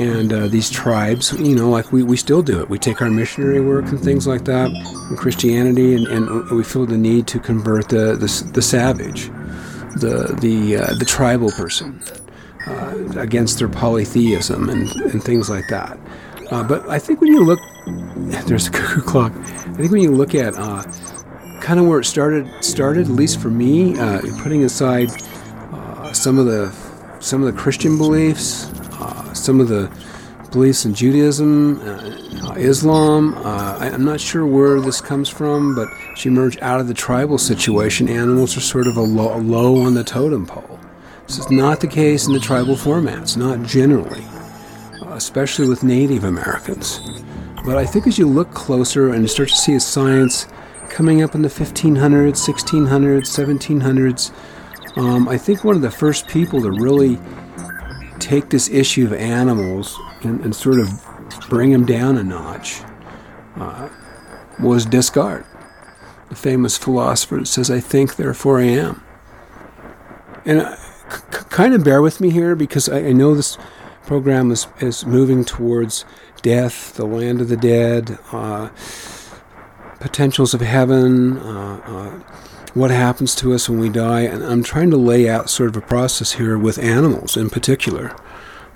and 0.00 0.32
uh, 0.32 0.46
these 0.46 0.70
tribes, 0.70 1.32
you 1.32 1.54
know, 1.54 1.68
like 1.68 1.92
we, 1.92 2.02
we 2.02 2.16
still 2.16 2.40
do 2.40 2.62
it. 2.62 2.70
We 2.70 2.78
take 2.78 3.02
our 3.02 3.10
missionary 3.10 3.60
work 3.60 3.84
and 3.88 4.00
things 4.00 4.26
like 4.26 4.46
that 4.46 4.70
in 5.10 5.16
Christianity 5.18 5.96
and, 5.96 6.06
and 6.06 6.50
we 6.50 6.64
feel 6.64 6.86
the 6.86 6.96
need 6.96 7.26
to 7.26 7.38
convert 7.38 7.90
the, 7.90 8.16
the, 8.16 8.50
the 8.54 8.62
savage, 8.62 9.26
the, 10.00 10.34
the, 10.40 10.78
uh, 10.78 10.94
the 10.94 11.04
tribal 11.04 11.50
person. 11.50 12.02
Uh, 12.66 13.06
against 13.18 13.60
their 13.60 13.68
polytheism 13.68 14.68
and, 14.70 14.90
and 15.02 15.22
things 15.22 15.48
like 15.48 15.68
that. 15.68 15.96
Uh, 16.50 16.64
but 16.64 16.88
I 16.88 16.98
think 16.98 17.20
when 17.20 17.30
you 17.30 17.44
look 17.44 17.60
there's 18.46 18.66
a 18.66 18.70
cuckoo 18.70 19.02
clock. 19.02 19.32
I 19.36 19.74
think 19.74 19.92
when 19.92 20.00
you 20.00 20.10
look 20.10 20.34
at 20.34 20.54
uh, 20.56 20.82
kind 21.60 21.78
of 21.78 21.86
where 21.86 22.00
it 22.00 22.06
started, 22.06 22.48
started 22.64 23.06
at 23.06 23.12
least 23.12 23.40
for 23.40 23.50
me, 23.50 23.96
uh, 23.96 24.20
putting 24.42 24.64
aside 24.64 25.10
some 26.12 26.38
of 26.38 26.46
the 26.46 26.85
some 27.26 27.42
of 27.42 27.52
the 27.52 27.60
Christian 27.60 27.98
beliefs, 27.98 28.70
uh, 29.00 29.34
some 29.34 29.58
of 29.58 29.66
the 29.66 29.90
beliefs 30.52 30.84
in 30.84 30.94
Judaism, 30.94 31.80
uh, 31.80 32.54
Islam. 32.56 33.34
Uh, 33.38 33.78
I, 33.80 33.88
am 33.88 34.04
not 34.04 34.20
sure 34.20 34.46
where 34.46 34.80
this 34.80 35.00
comes 35.00 35.28
from, 35.28 35.74
but 35.74 35.88
she 36.14 36.28
emerged 36.28 36.60
out 36.62 36.78
of 36.78 36.86
the 36.86 36.94
tribal 36.94 37.36
situation. 37.36 38.08
Animals 38.08 38.56
are 38.56 38.60
sort 38.60 38.86
of 38.86 38.96
a 38.96 39.00
low, 39.00 39.36
low 39.38 39.82
on 39.82 39.94
the 39.94 40.04
totem 40.04 40.46
pole. 40.46 40.78
This 41.26 41.40
is 41.40 41.50
not 41.50 41.80
the 41.80 41.88
case 41.88 42.28
in 42.28 42.32
the 42.32 42.38
tribal 42.38 42.76
formats, 42.76 43.36
not 43.36 43.66
generally, 43.66 44.24
especially 45.08 45.68
with 45.68 45.82
Native 45.82 46.22
Americans. 46.22 47.00
But 47.64 47.76
I 47.76 47.86
think 47.86 48.06
as 48.06 48.18
you 48.20 48.28
look 48.28 48.54
closer 48.54 49.12
and 49.12 49.22
you 49.22 49.28
start 49.28 49.48
to 49.48 49.56
see 49.56 49.74
a 49.74 49.80
science 49.80 50.46
coming 50.90 51.24
up 51.24 51.34
in 51.34 51.42
the 51.42 51.48
1500s, 51.48 52.38
1600s, 52.38 53.26
1700s. 53.26 54.30
Um, 54.96 55.28
I 55.28 55.36
think 55.36 55.62
one 55.62 55.76
of 55.76 55.82
the 55.82 55.90
first 55.90 56.26
people 56.26 56.62
to 56.62 56.70
really 56.70 57.18
take 58.18 58.48
this 58.48 58.68
issue 58.70 59.04
of 59.04 59.12
animals 59.12 59.98
and, 60.22 60.40
and 60.40 60.54
sort 60.54 60.80
of 60.80 60.88
bring 61.48 61.70
them 61.70 61.84
down 61.84 62.16
a 62.16 62.22
notch 62.22 62.80
uh, 63.56 63.88
was 64.58 64.86
Descartes, 64.86 65.46
the 66.28 66.34
famous 66.34 66.78
philosopher 66.78 67.36
that 67.36 67.46
says, 67.46 67.70
I 67.70 67.80
think, 67.80 68.16
therefore 68.16 68.58
I 68.58 68.64
am. 68.64 69.02
And 70.44 70.60
uh, 70.60 70.76
c- 70.76 71.44
kind 71.50 71.74
of 71.74 71.84
bear 71.84 72.00
with 72.00 72.20
me 72.20 72.30
here 72.30 72.56
because 72.56 72.88
I, 72.88 73.08
I 73.08 73.12
know 73.12 73.34
this 73.34 73.58
program 74.06 74.50
is, 74.50 74.66
is 74.80 75.04
moving 75.04 75.44
towards 75.44 76.04
death, 76.40 76.94
the 76.94 77.04
land 77.04 77.40
of 77.40 77.48
the 77.48 77.56
dead, 77.56 78.18
uh, 78.32 78.70
potentials 80.00 80.54
of 80.54 80.60
heaven, 80.60 81.38
uh, 81.38 81.80
uh, 81.84 82.20
what 82.76 82.90
happens 82.90 83.34
to 83.34 83.54
us 83.54 83.70
when 83.70 83.80
we 83.80 83.88
die. 83.88 84.20
And 84.20 84.44
I'm 84.44 84.62
trying 84.62 84.90
to 84.90 84.98
lay 84.98 85.30
out 85.30 85.48
sort 85.48 85.70
of 85.70 85.76
a 85.76 85.80
process 85.80 86.32
here 86.32 86.58
with 86.58 86.78
animals 86.78 87.34
in 87.34 87.48
particular. 87.48 88.14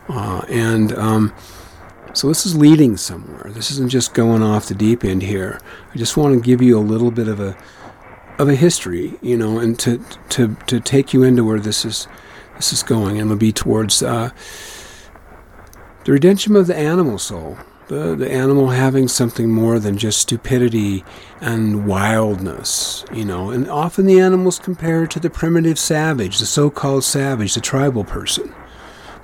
Uh, 0.09 0.43
and 0.49 0.93
um, 0.95 1.35
so 2.15 2.27
this 2.29 2.47
is 2.47 2.57
leading 2.57 2.97
somewhere. 2.97 3.51
This 3.53 3.71
isn't 3.71 3.91
just 3.91 4.15
going 4.15 4.43
off 4.43 4.67
the 4.67 4.75
deep 4.75 5.05
end 5.05 5.23
here. 5.23 5.61
I 5.95 5.99
just 5.99 6.17
want 6.17 6.35
to 6.35 6.41
give 6.41 6.63
you 6.63 6.79
a 6.79 6.81
little 6.81 7.11
bit 7.11 7.29
of 7.29 7.41
a 7.41 7.57
of 8.39 8.49
a 8.49 8.55
history, 8.55 9.19
you 9.21 9.37
know, 9.37 9.59
and 9.59 9.79
to 9.81 10.03
to 10.31 10.57
to 10.67 10.81
take 10.81 11.13
you 11.13 11.23
into 11.23 11.45
where 11.45 11.61
this 11.61 11.85
is 11.85 12.09
this 12.57 12.73
is 12.73 12.83
going, 12.83 13.19
and 13.19 13.27
it'll 13.27 13.37
be 13.37 13.53
towards 13.53 14.03
uh, 14.03 14.31
the 16.05 16.13
redemption 16.13 16.57
of 16.57 16.67
the 16.67 16.77
animal 16.77 17.19
soul. 17.19 17.59
The, 17.91 18.15
the 18.15 18.31
animal 18.31 18.69
having 18.69 19.09
something 19.09 19.51
more 19.51 19.81
than 19.81 19.99
just 19.99 20.21
stupidity 20.21 21.05
and 21.41 21.89
wildness, 21.89 23.05
you 23.13 23.25
know. 23.25 23.51
And 23.51 23.69
often 23.69 24.07
the 24.07 24.21
animal's 24.21 24.61
compared 24.61 25.11
to 25.11 25.19
the 25.19 25.29
primitive 25.29 25.77
savage, 25.77 26.39
the 26.39 26.47
so 26.47 26.71
called 26.71 27.03
savage, 27.03 27.55
the 27.55 27.61
tribal 27.61 28.05
person. 28.05 28.55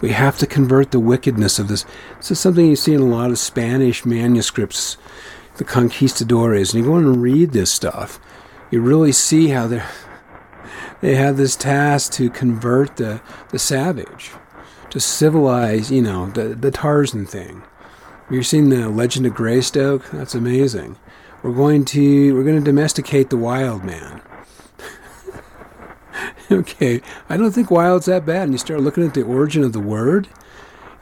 We 0.01 0.11
have 0.11 0.37
to 0.39 0.49
convert 0.49 0.91
the 0.91 0.99
wickedness 0.99 1.61
of 1.61 1.69
this. 1.69 1.87
This 2.17 2.33
is 2.33 2.41
something 2.41 2.67
you 2.67 2.75
see 2.75 2.93
in 2.93 3.03
a 3.03 3.05
lot 3.05 3.31
of 3.31 3.39
Spanish 3.39 4.05
manuscripts, 4.05 4.97
the 5.59 5.65
conquistadores, 5.65 6.75
and 6.75 6.83
you 6.83 6.91
go 6.91 6.97
and 6.97 7.23
read 7.23 7.53
this 7.53 7.71
stuff. 7.71 8.19
You 8.73 8.81
really 8.81 9.13
see 9.13 9.51
how 9.51 9.69
they're, 9.69 9.89
they 11.01 11.15
have 11.15 11.37
this 11.37 11.55
task 11.55 12.15
to 12.15 12.31
convert 12.31 12.97
the, 12.97 13.21
the 13.51 13.61
savage, 13.61 14.33
to 14.91 14.99
civilize, 14.99 15.93
you 15.93 16.03
know, 16.03 16.27
the, 16.31 16.49
the 16.49 16.73
Tarzan 16.73 17.27
thing. 17.27 17.63
You're 18.29 18.43
seeing 18.43 18.71
the 18.71 18.89
Legend 18.89 19.25
of 19.27 19.35
Greystoke. 19.35 20.11
That's 20.11 20.35
amazing. 20.35 20.97
We're 21.43 21.53
going 21.53 21.85
to 21.87 22.35
we're 22.35 22.43
going 22.43 22.59
to 22.59 22.65
domesticate 22.65 23.31
the 23.31 23.37
wild 23.37 23.85
man. 23.85 24.21
okay, 26.51 27.01
I 27.29 27.37
don't 27.37 27.53
think 27.53 27.71
wild's 27.71 28.07
that 28.07 28.27
bad. 28.27 28.45
And 28.45 28.53
you 28.53 28.59
start 28.59 28.81
looking 28.81 29.07
at 29.07 29.15
the 29.15 29.23
origin 29.23 29.63
of 29.63 29.73
the 29.73 29.81
word, 29.81 30.29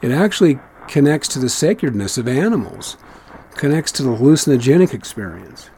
it 0.03 0.11
actually 0.11 0.59
connects 0.87 1.27
to 1.29 1.39
the 1.39 1.49
sacredness 1.49 2.17
of 2.19 2.27
animals, 2.27 2.95
connects 3.55 3.91
to 3.93 4.03
the 4.03 4.09
hallucinogenic 4.09 4.93
experience. 4.93 5.71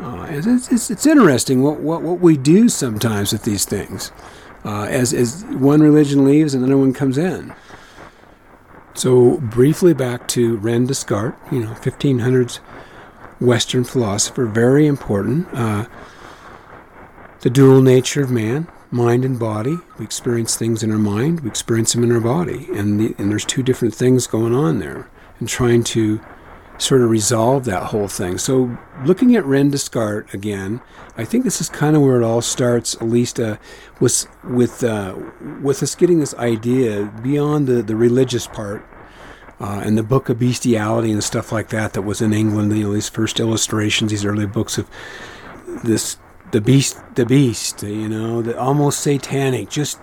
Uh, 0.00 0.26
it's, 0.28 0.70
it's, 0.70 0.90
it's, 0.90 1.06
interesting 1.06 1.62
what, 1.62 1.80
what, 1.80 2.02
what 2.02 2.20
we 2.20 2.36
do 2.36 2.68
sometimes 2.68 3.32
with 3.32 3.44
these 3.44 3.64
things. 3.64 4.12
Uh, 4.64 4.84
as, 4.84 5.14
as 5.14 5.44
one 5.44 5.80
religion 5.80 6.24
leaves 6.24 6.52
and 6.52 6.64
another 6.64 6.78
one 6.78 6.92
comes 6.92 7.16
in. 7.16 7.54
So, 8.96 9.36
briefly 9.36 9.92
back 9.92 10.26
to 10.28 10.56
Rene 10.56 10.86
Descartes, 10.86 11.36
you 11.52 11.60
know, 11.60 11.72
1500s 11.74 12.56
Western 13.40 13.84
philosopher, 13.84 14.46
very 14.46 14.86
important. 14.86 15.48
Uh, 15.52 15.86
the 17.40 17.50
dual 17.50 17.82
nature 17.82 18.22
of 18.22 18.30
man, 18.30 18.68
mind 18.90 19.24
and 19.26 19.38
body. 19.38 19.76
We 19.98 20.04
experience 20.06 20.56
things 20.56 20.82
in 20.82 20.90
our 20.90 20.98
mind, 20.98 21.40
we 21.40 21.50
experience 21.50 21.92
them 21.92 22.04
in 22.04 22.10
our 22.10 22.20
body. 22.20 22.68
And, 22.72 22.98
the, 22.98 23.14
and 23.18 23.30
there's 23.30 23.44
two 23.44 23.62
different 23.62 23.94
things 23.94 24.26
going 24.26 24.54
on 24.54 24.78
there. 24.78 25.10
And 25.38 25.48
trying 25.48 25.84
to 25.84 26.18
sort 26.78 27.02
of 27.02 27.10
resolve 27.10 27.64
that 27.64 27.84
whole 27.84 28.08
thing. 28.08 28.38
So, 28.38 28.76
looking 29.04 29.34
at 29.36 29.44
Ren 29.44 29.70
Descartes 29.70 30.32
again, 30.34 30.80
I 31.16 31.24
think 31.24 31.44
this 31.44 31.60
is 31.60 31.68
kind 31.68 31.96
of 31.96 32.02
where 32.02 32.20
it 32.20 32.24
all 32.24 32.42
starts. 32.42 32.94
At 32.96 33.08
least 33.08 33.40
uh, 33.40 33.56
with 34.00 34.26
with 34.44 34.84
uh, 34.84 35.16
with 35.62 35.82
us 35.82 35.94
getting 35.94 36.20
this 36.20 36.34
idea 36.34 37.12
beyond 37.22 37.66
the 37.66 37.82
the 37.82 37.96
religious 37.96 38.46
part. 38.46 38.86
Uh, 39.58 39.80
and 39.82 39.96
the 39.96 40.02
book 40.02 40.28
of 40.28 40.38
bestiality 40.38 41.10
and 41.10 41.24
stuff 41.24 41.50
like 41.50 41.70
that 41.70 41.94
that 41.94 42.02
was 42.02 42.20
in 42.20 42.34
England, 42.34 42.76
you 42.76 42.84
know, 42.84 42.92
these 42.92 43.08
first 43.08 43.40
illustrations, 43.40 44.10
these 44.10 44.22
early 44.22 44.44
books 44.44 44.76
of 44.76 44.86
this 45.82 46.18
the 46.50 46.60
beast, 46.60 46.98
the 47.14 47.26
beast, 47.26 47.82
you 47.82 48.08
know, 48.08 48.42
the 48.42 48.58
almost 48.58 49.00
satanic, 49.00 49.70
just 49.70 49.98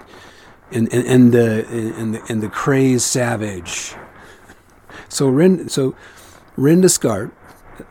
and 0.72 0.92
and, 0.94 1.06
and 1.06 1.32
the 1.32 1.66
and 1.70 2.16
the 2.16 2.24
and 2.30 2.42
the 2.42 2.50
crazed 2.50 3.04
savage. 3.04 3.96
So 5.10 5.30
Ren, 5.30 5.70
so 5.70 5.96
Rene 6.56 6.82
Descartes, 6.84 7.34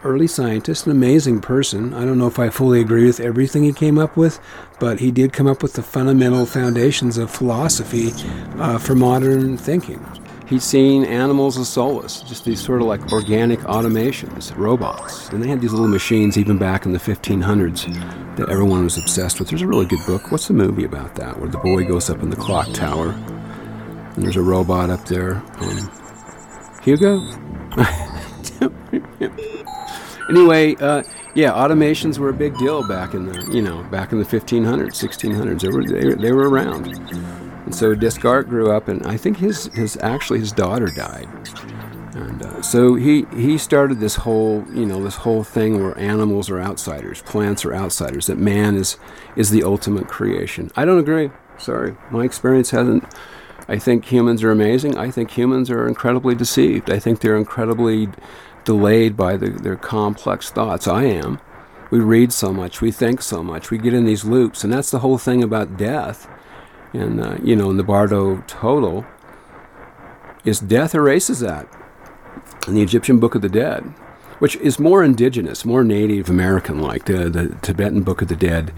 early 0.04 0.28
scientist, 0.28 0.86
an 0.86 0.92
amazing 0.92 1.40
person. 1.40 1.92
I 1.94 2.04
don't 2.04 2.18
know 2.18 2.28
if 2.28 2.38
I 2.38 2.48
fully 2.48 2.80
agree 2.80 3.06
with 3.06 3.18
everything 3.18 3.64
he 3.64 3.72
came 3.72 3.98
up 3.98 4.16
with, 4.16 4.38
but 4.78 5.00
he 5.00 5.10
did 5.10 5.32
come 5.32 5.48
up 5.48 5.62
with 5.62 5.72
the 5.72 5.82
fundamental 5.82 6.46
foundations 6.46 7.18
of 7.18 7.30
philosophy 7.30 8.12
uh, 8.58 8.78
for 8.78 8.94
modern 8.94 9.56
thinking. 9.56 10.04
He'd 10.46 10.62
seen 10.62 11.04
animals 11.04 11.58
as 11.58 11.68
soulless, 11.68 12.20
just 12.22 12.44
these 12.44 12.62
sort 12.62 12.82
of 12.82 12.86
like 12.86 13.12
organic 13.12 13.60
automations, 13.60 14.56
robots. 14.56 15.28
And 15.30 15.42
they 15.42 15.48
had 15.48 15.60
these 15.60 15.72
little 15.72 15.88
machines 15.88 16.36
even 16.36 16.58
back 16.58 16.84
in 16.84 16.92
the 16.92 16.98
1500s 16.98 18.36
that 18.36 18.48
everyone 18.48 18.84
was 18.84 18.98
obsessed 18.98 19.40
with. 19.40 19.48
There's 19.48 19.62
a 19.62 19.66
really 19.66 19.86
good 19.86 20.04
book. 20.06 20.30
What's 20.30 20.48
the 20.48 20.54
movie 20.54 20.84
about 20.84 21.16
that? 21.16 21.40
Where 21.40 21.48
the 21.48 21.58
boy 21.58 21.84
goes 21.84 22.10
up 22.10 22.22
in 22.22 22.30
the 22.30 22.36
clock 22.36 22.70
tower 22.72 23.10
and 24.14 24.22
there's 24.22 24.36
a 24.36 24.42
robot 24.42 24.90
up 24.90 25.06
there. 25.06 25.36
Um, 25.58 25.90
Hugo? 26.82 27.26
anyway, 30.28 30.74
uh, 30.76 31.02
yeah, 31.34 31.52
automations 31.52 32.18
were 32.18 32.28
a 32.28 32.34
big 32.34 32.56
deal 32.58 32.86
back 32.86 33.14
in 33.14 33.26
the 33.26 33.50
you 33.52 33.62
know 33.62 33.82
back 33.84 34.12
in 34.12 34.18
the 34.18 34.24
1500s, 34.24 34.92
1600s. 34.92 35.60
They 35.60 35.68
were 35.68 35.84
they, 35.84 36.14
they 36.22 36.32
were 36.32 36.48
around, 36.48 36.86
and 36.86 37.74
so 37.74 37.94
Descartes 37.94 38.48
grew 38.48 38.70
up, 38.70 38.88
and 38.88 39.06
I 39.06 39.16
think 39.16 39.38
his 39.38 39.66
his 39.74 39.96
actually 40.02 40.40
his 40.40 40.52
daughter 40.52 40.88
died, 40.94 41.28
and 42.14 42.42
uh, 42.42 42.62
so 42.62 42.94
he 42.94 43.24
he 43.34 43.56
started 43.56 44.00
this 44.00 44.16
whole 44.16 44.64
you 44.72 44.84
know 44.84 45.02
this 45.02 45.16
whole 45.16 45.42
thing 45.42 45.82
where 45.82 45.96
animals 45.98 46.50
are 46.50 46.60
outsiders, 46.60 47.22
plants 47.22 47.64
are 47.64 47.74
outsiders, 47.74 48.26
that 48.26 48.38
man 48.38 48.76
is 48.76 48.98
is 49.36 49.50
the 49.50 49.62
ultimate 49.62 50.08
creation. 50.08 50.70
I 50.76 50.84
don't 50.84 50.98
agree. 50.98 51.30
Sorry, 51.58 51.96
my 52.10 52.24
experience 52.24 52.70
hasn't. 52.70 53.04
I 53.68 53.78
think 53.78 54.04
humans 54.04 54.42
are 54.42 54.50
amazing. 54.50 54.98
I 54.98 55.10
think 55.10 55.30
humans 55.30 55.70
are 55.70 55.86
incredibly 55.86 56.34
deceived. 56.34 56.90
I 56.90 56.98
think 56.98 57.20
they're 57.20 57.36
incredibly 57.36 58.08
delayed 58.64 59.16
by 59.16 59.36
the, 59.36 59.50
their 59.50 59.76
complex 59.76 60.50
thoughts. 60.50 60.86
I 60.86 61.04
am. 61.04 61.40
We 61.90 62.00
read 62.00 62.32
so 62.32 62.52
much, 62.52 62.80
we 62.80 62.90
think 62.90 63.20
so 63.20 63.42
much, 63.42 63.70
we 63.70 63.76
get 63.76 63.92
in 63.92 64.06
these 64.06 64.24
loops, 64.24 64.64
and 64.64 64.72
that's 64.72 64.90
the 64.90 65.00
whole 65.00 65.18
thing 65.18 65.42
about 65.42 65.76
death. 65.76 66.26
And 66.94 67.20
uh, 67.20 67.36
you 67.42 67.54
know, 67.54 67.70
in 67.70 67.76
the 67.76 67.84
Bardo 67.84 68.36
Thodol, 68.48 69.06
is 70.44 70.58
death 70.58 70.94
erases 70.94 71.40
that. 71.40 71.68
In 72.66 72.74
the 72.74 72.82
Egyptian 72.82 73.18
Book 73.18 73.34
of 73.34 73.42
the 73.42 73.48
Dead, 73.48 73.82
which 74.38 74.56
is 74.56 74.78
more 74.78 75.04
indigenous, 75.04 75.64
more 75.64 75.84
Native 75.84 76.30
American 76.30 76.80
like, 76.80 77.04
the, 77.04 77.28
the 77.28 77.56
Tibetan 77.62 78.02
Book 78.02 78.22
of 78.22 78.28
the 78.28 78.36
Dead. 78.36 78.70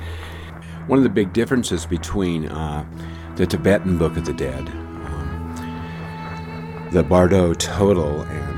One 0.87 0.99
of 0.99 1.05
the 1.05 1.11
big 1.11 1.33
differences 1.33 1.87
between 1.87 2.47
uh, 2.47 2.85
the 3.37 3.47
Tibetan 3.47 3.97
Book 3.97 4.17
of 4.17 4.25
the 4.25 4.33
Dead, 4.33 4.69
um, 4.69 5.59
the 6.93 7.03
Bardo 7.03 7.55
Thodol, 7.55 8.29
and 8.29 8.54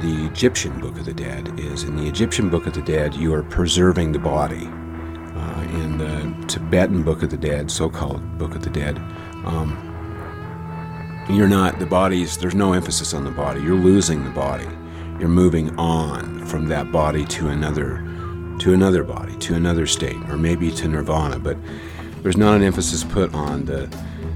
the 0.00 0.26
Egyptian 0.26 0.80
Book 0.80 0.98
of 0.98 1.04
the 1.04 1.14
Dead 1.14 1.58
is 1.58 1.84
in 1.84 1.96
the 1.96 2.06
Egyptian 2.06 2.50
Book 2.50 2.66
of 2.66 2.74
the 2.74 2.82
Dead, 2.82 3.14
you 3.14 3.32
are 3.32 3.42
preserving 3.42 4.12
the 4.12 4.18
body. 4.18 4.68
Uh, 5.36 5.62
in 5.74 5.98
the 5.98 6.46
Tibetan 6.46 7.02
Book 7.02 7.22
of 7.22 7.30
the 7.30 7.36
Dead, 7.36 7.70
so 7.70 7.90
called 7.90 8.38
Book 8.38 8.54
of 8.54 8.62
the 8.62 8.70
Dead, 8.70 8.98
um, 9.44 9.90
you're 11.28 11.48
not, 11.48 11.78
the 11.78 11.86
body's, 11.86 12.36
there's 12.36 12.54
no 12.54 12.72
emphasis 12.72 13.14
on 13.14 13.24
the 13.24 13.30
body. 13.30 13.60
You're 13.60 13.76
losing 13.76 14.24
the 14.24 14.30
body. 14.30 14.68
You're 15.18 15.28
moving 15.28 15.76
on 15.78 16.44
from 16.46 16.66
that 16.68 16.92
body 16.92 17.24
to 17.26 17.48
another, 17.48 17.96
to 18.60 18.74
another 18.74 19.02
body, 19.02 19.36
to 19.38 19.54
another 19.54 19.86
state, 19.86 20.16
or 20.28 20.36
maybe 20.36 20.70
to 20.72 20.88
nirvana, 20.88 21.38
but 21.38 21.56
there's 22.22 22.36
not 22.36 22.56
an 22.56 22.62
emphasis 22.62 23.04
put 23.04 23.32
on 23.34 23.64
the, 23.64 23.88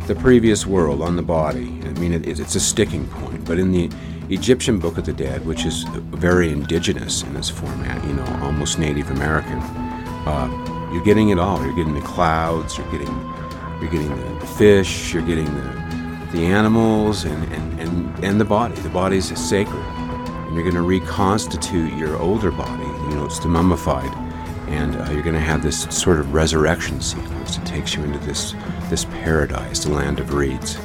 the 0.07 0.14
previous 0.14 0.66
world, 0.66 1.03
on 1.03 1.16
the 1.16 1.23
body. 1.23 1.81
I 1.85 1.90
mean, 1.99 2.12
it, 2.12 2.27
it's 2.27 2.55
a 2.55 2.61
sticking 2.61 3.07
point, 3.09 3.44
but 3.44 3.59
in 3.59 3.71
the 3.73 3.90
Egyptian 4.30 4.78
Book 4.78 4.98
of 4.98 5.06
the 5.06 5.12
Dead, 5.12 5.44
which 5.46 5.64
is 5.64 5.84
very 5.84 6.50
indigenous 6.50 7.22
in 7.22 7.36
its 7.36 7.48
format, 7.48 8.04
you 8.04 8.12
know, 8.12 8.26
almost 8.42 8.78
Native 8.78 9.10
American. 9.10 9.58
Uh, 9.58 10.90
you're 10.92 11.04
getting 11.04 11.30
it 11.30 11.38
all. 11.38 11.64
You're 11.64 11.74
getting 11.74 11.94
the 11.94 12.00
clouds. 12.02 12.76
You're 12.76 12.90
getting, 12.90 13.14
you're 13.80 13.90
getting 13.90 14.10
the, 14.38 14.46
fish. 14.46 15.12
You're 15.14 15.22
getting 15.22 15.46
the 15.46 15.78
the 16.32 16.44
animals 16.44 17.24
and, 17.24 17.52
and, 17.52 17.80
and, 17.80 18.24
and 18.24 18.40
the 18.40 18.44
body. 18.44 18.74
The 18.82 18.90
body 18.90 19.16
is 19.16 19.28
sacred, 19.48 19.80
and 19.80 20.54
you're 20.54 20.64
going 20.64 20.74
to 20.74 20.82
reconstitute 20.82 21.92
your 21.94 22.18
older 22.18 22.50
body. 22.50 22.84
You 22.84 23.14
know, 23.14 23.24
it's 23.24 23.38
the 23.38 23.48
mummified, 23.48 24.14
and 24.68 24.96
uh, 24.96 25.10
you're 25.10 25.22
going 25.22 25.34
to 25.34 25.40
have 25.40 25.62
this 25.62 25.84
sort 25.84 26.20
of 26.20 26.34
resurrection 26.34 27.00
sequence 27.00 27.56
that 27.56 27.66
takes 27.66 27.94
you 27.94 28.02
into 28.04 28.18
this 28.20 28.54
this 28.90 29.04
paradise, 29.06 29.84
the 29.84 29.90
land 29.90 30.20
of 30.20 30.34
reeds. 30.34 30.78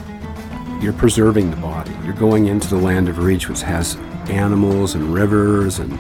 You're 0.84 0.92
preserving 0.92 1.50
the 1.50 1.56
body. 1.56 1.96
You're 2.04 2.14
going 2.14 2.48
into 2.48 2.68
the 2.68 2.76
land 2.76 3.08
of 3.08 3.18
reeds, 3.18 3.48
which 3.48 3.62
has 3.62 3.96
animals 4.30 4.96
and 4.96 5.14
rivers 5.14 5.80
and 5.80 5.98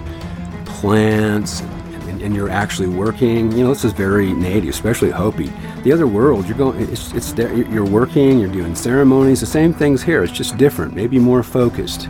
plants, 0.66 1.62
and, 1.62 2.22
and 2.22 2.36
you're 2.36 2.50
actually 2.50 2.90
working. 2.90 3.50
You 3.54 3.64
know, 3.64 3.70
this 3.70 3.86
is 3.86 3.94
very 3.94 4.34
native, 4.34 4.70
especially 4.72 5.10
Hopi. 5.10 5.54
The 5.84 5.94
other 5.94 6.06
world, 6.06 6.50
you're 6.50 6.58
going. 6.58 6.82
It's 6.82 7.14
it's 7.14 7.32
there. 7.32 7.54
You're 7.54 7.86
working. 7.86 8.40
You're 8.40 8.52
doing 8.52 8.76
ceremonies. 8.76 9.40
The 9.40 9.46
same 9.46 9.74
things 9.74 10.04
here. 10.04 10.22
It's 10.22 10.34
just 10.34 10.58
different. 10.58 10.94
Maybe 10.94 11.18
more 11.18 11.44
focused. 11.44 12.10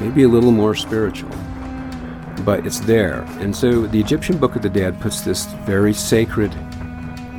Maybe 0.00 0.22
a 0.22 0.28
little 0.28 0.52
more 0.52 0.76
spiritual 0.76 1.30
but 2.44 2.66
it's 2.66 2.80
there. 2.80 3.22
And 3.40 3.54
so 3.56 3.86
the 3.86 3.98
Egyptian 3.98 4.36
Book 4.38 4.54
of 4.54 4.62
the 4.62 4.68
Dead 4.68 5.00
puts 5.00 5.22
this 5.22 5.46
very 5.64 5.94
sacred 5.94 6.52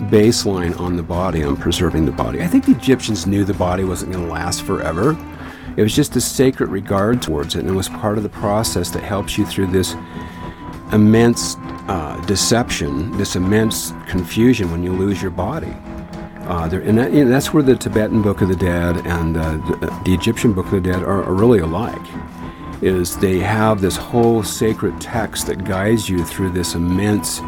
baseline 0.09 0.79
on 0.79 0.95
the 0.95 1.03
body, 1.03 1.43
on 1.43 1.57
preserving 1.57 2.05
the 2.05 2.11
body. 2.11 2.41
I 2.41 2.47
think 2.47 2.65
the 2.65 2.71
Egyptians 2.71 3.25
knew 3.25 3.43
the 3.43 3.53
body 3.53 3.83
wasn't 3.83 4.11
going 4.11 4.25
to 4.25 4.31
last 4.31 4.63
forever. 4.63 5.17
It 5.77 5.81
was 5.81 5.95
just 5.95 6.15
a 6.15 6.21
sacred 6.21 6.69
regard 6.69 7.21
towards 7.21 7.55
it, 7.55 7.59
and 7.59 7.69
it 7.69 7.73
was 7.73 7.89
part 7.89 8.17
of 8.17 8.23
the 8.23 8.29
process 8.29 8.89
that 8.91 9.03
helps 9.03 9.37
you 9.37 9.45
through 9.45 9.67
this 9.67 9.95
immense 10.91 11.55
uh, 11.87 12.23
deception, 12.25 13.15
this 13.17 13.35
immense 13.35 13.91
confusion 14.07 14.71
when 14.71 14.83
you 14.83 14.93
lose 14.93 15.21
your 15.21 15.31
body. 15.31 15.75
Uh, 16.47 16.67
there, 16.67 16.81
and, 16.81 16.97
that, 16.97 17.11
you 17.11 17.25
know, 17.25 17.29
that's 17.29 17.53
where 17.53 17.63
the 17.63 17.75
Tibetan 17.75 18.21
Book 18.21 18.41
of 18.41 18.49
the 18.49 18.55
Dead 18.55 18.97
and 19.07 19.35
uh, 19.35 19.57
the, 19.57 20.01
the, 20.05 20.13
Egyptian 20.13 20.53
Book 20.53 20.65
of 20.65 20.71
the 20.71 20.81
Dead 20.81 21.01
are, 21.01 21.23
are 21.23 21.33
really 21.33 21.59
alike 21.59 22.05
is 22.81 23.17
they 23.17 23.39
have 23.39 23.81
this 23.81 23.97
whole 23.97 24.43
sacred 24.43 25.01
text 25.01 25.47
that 25.47 25.63
guides 25.63 26.07
you 26.07 26.23
through 26.23 26.51
this 26.51 26.75
immense 26.75 27.39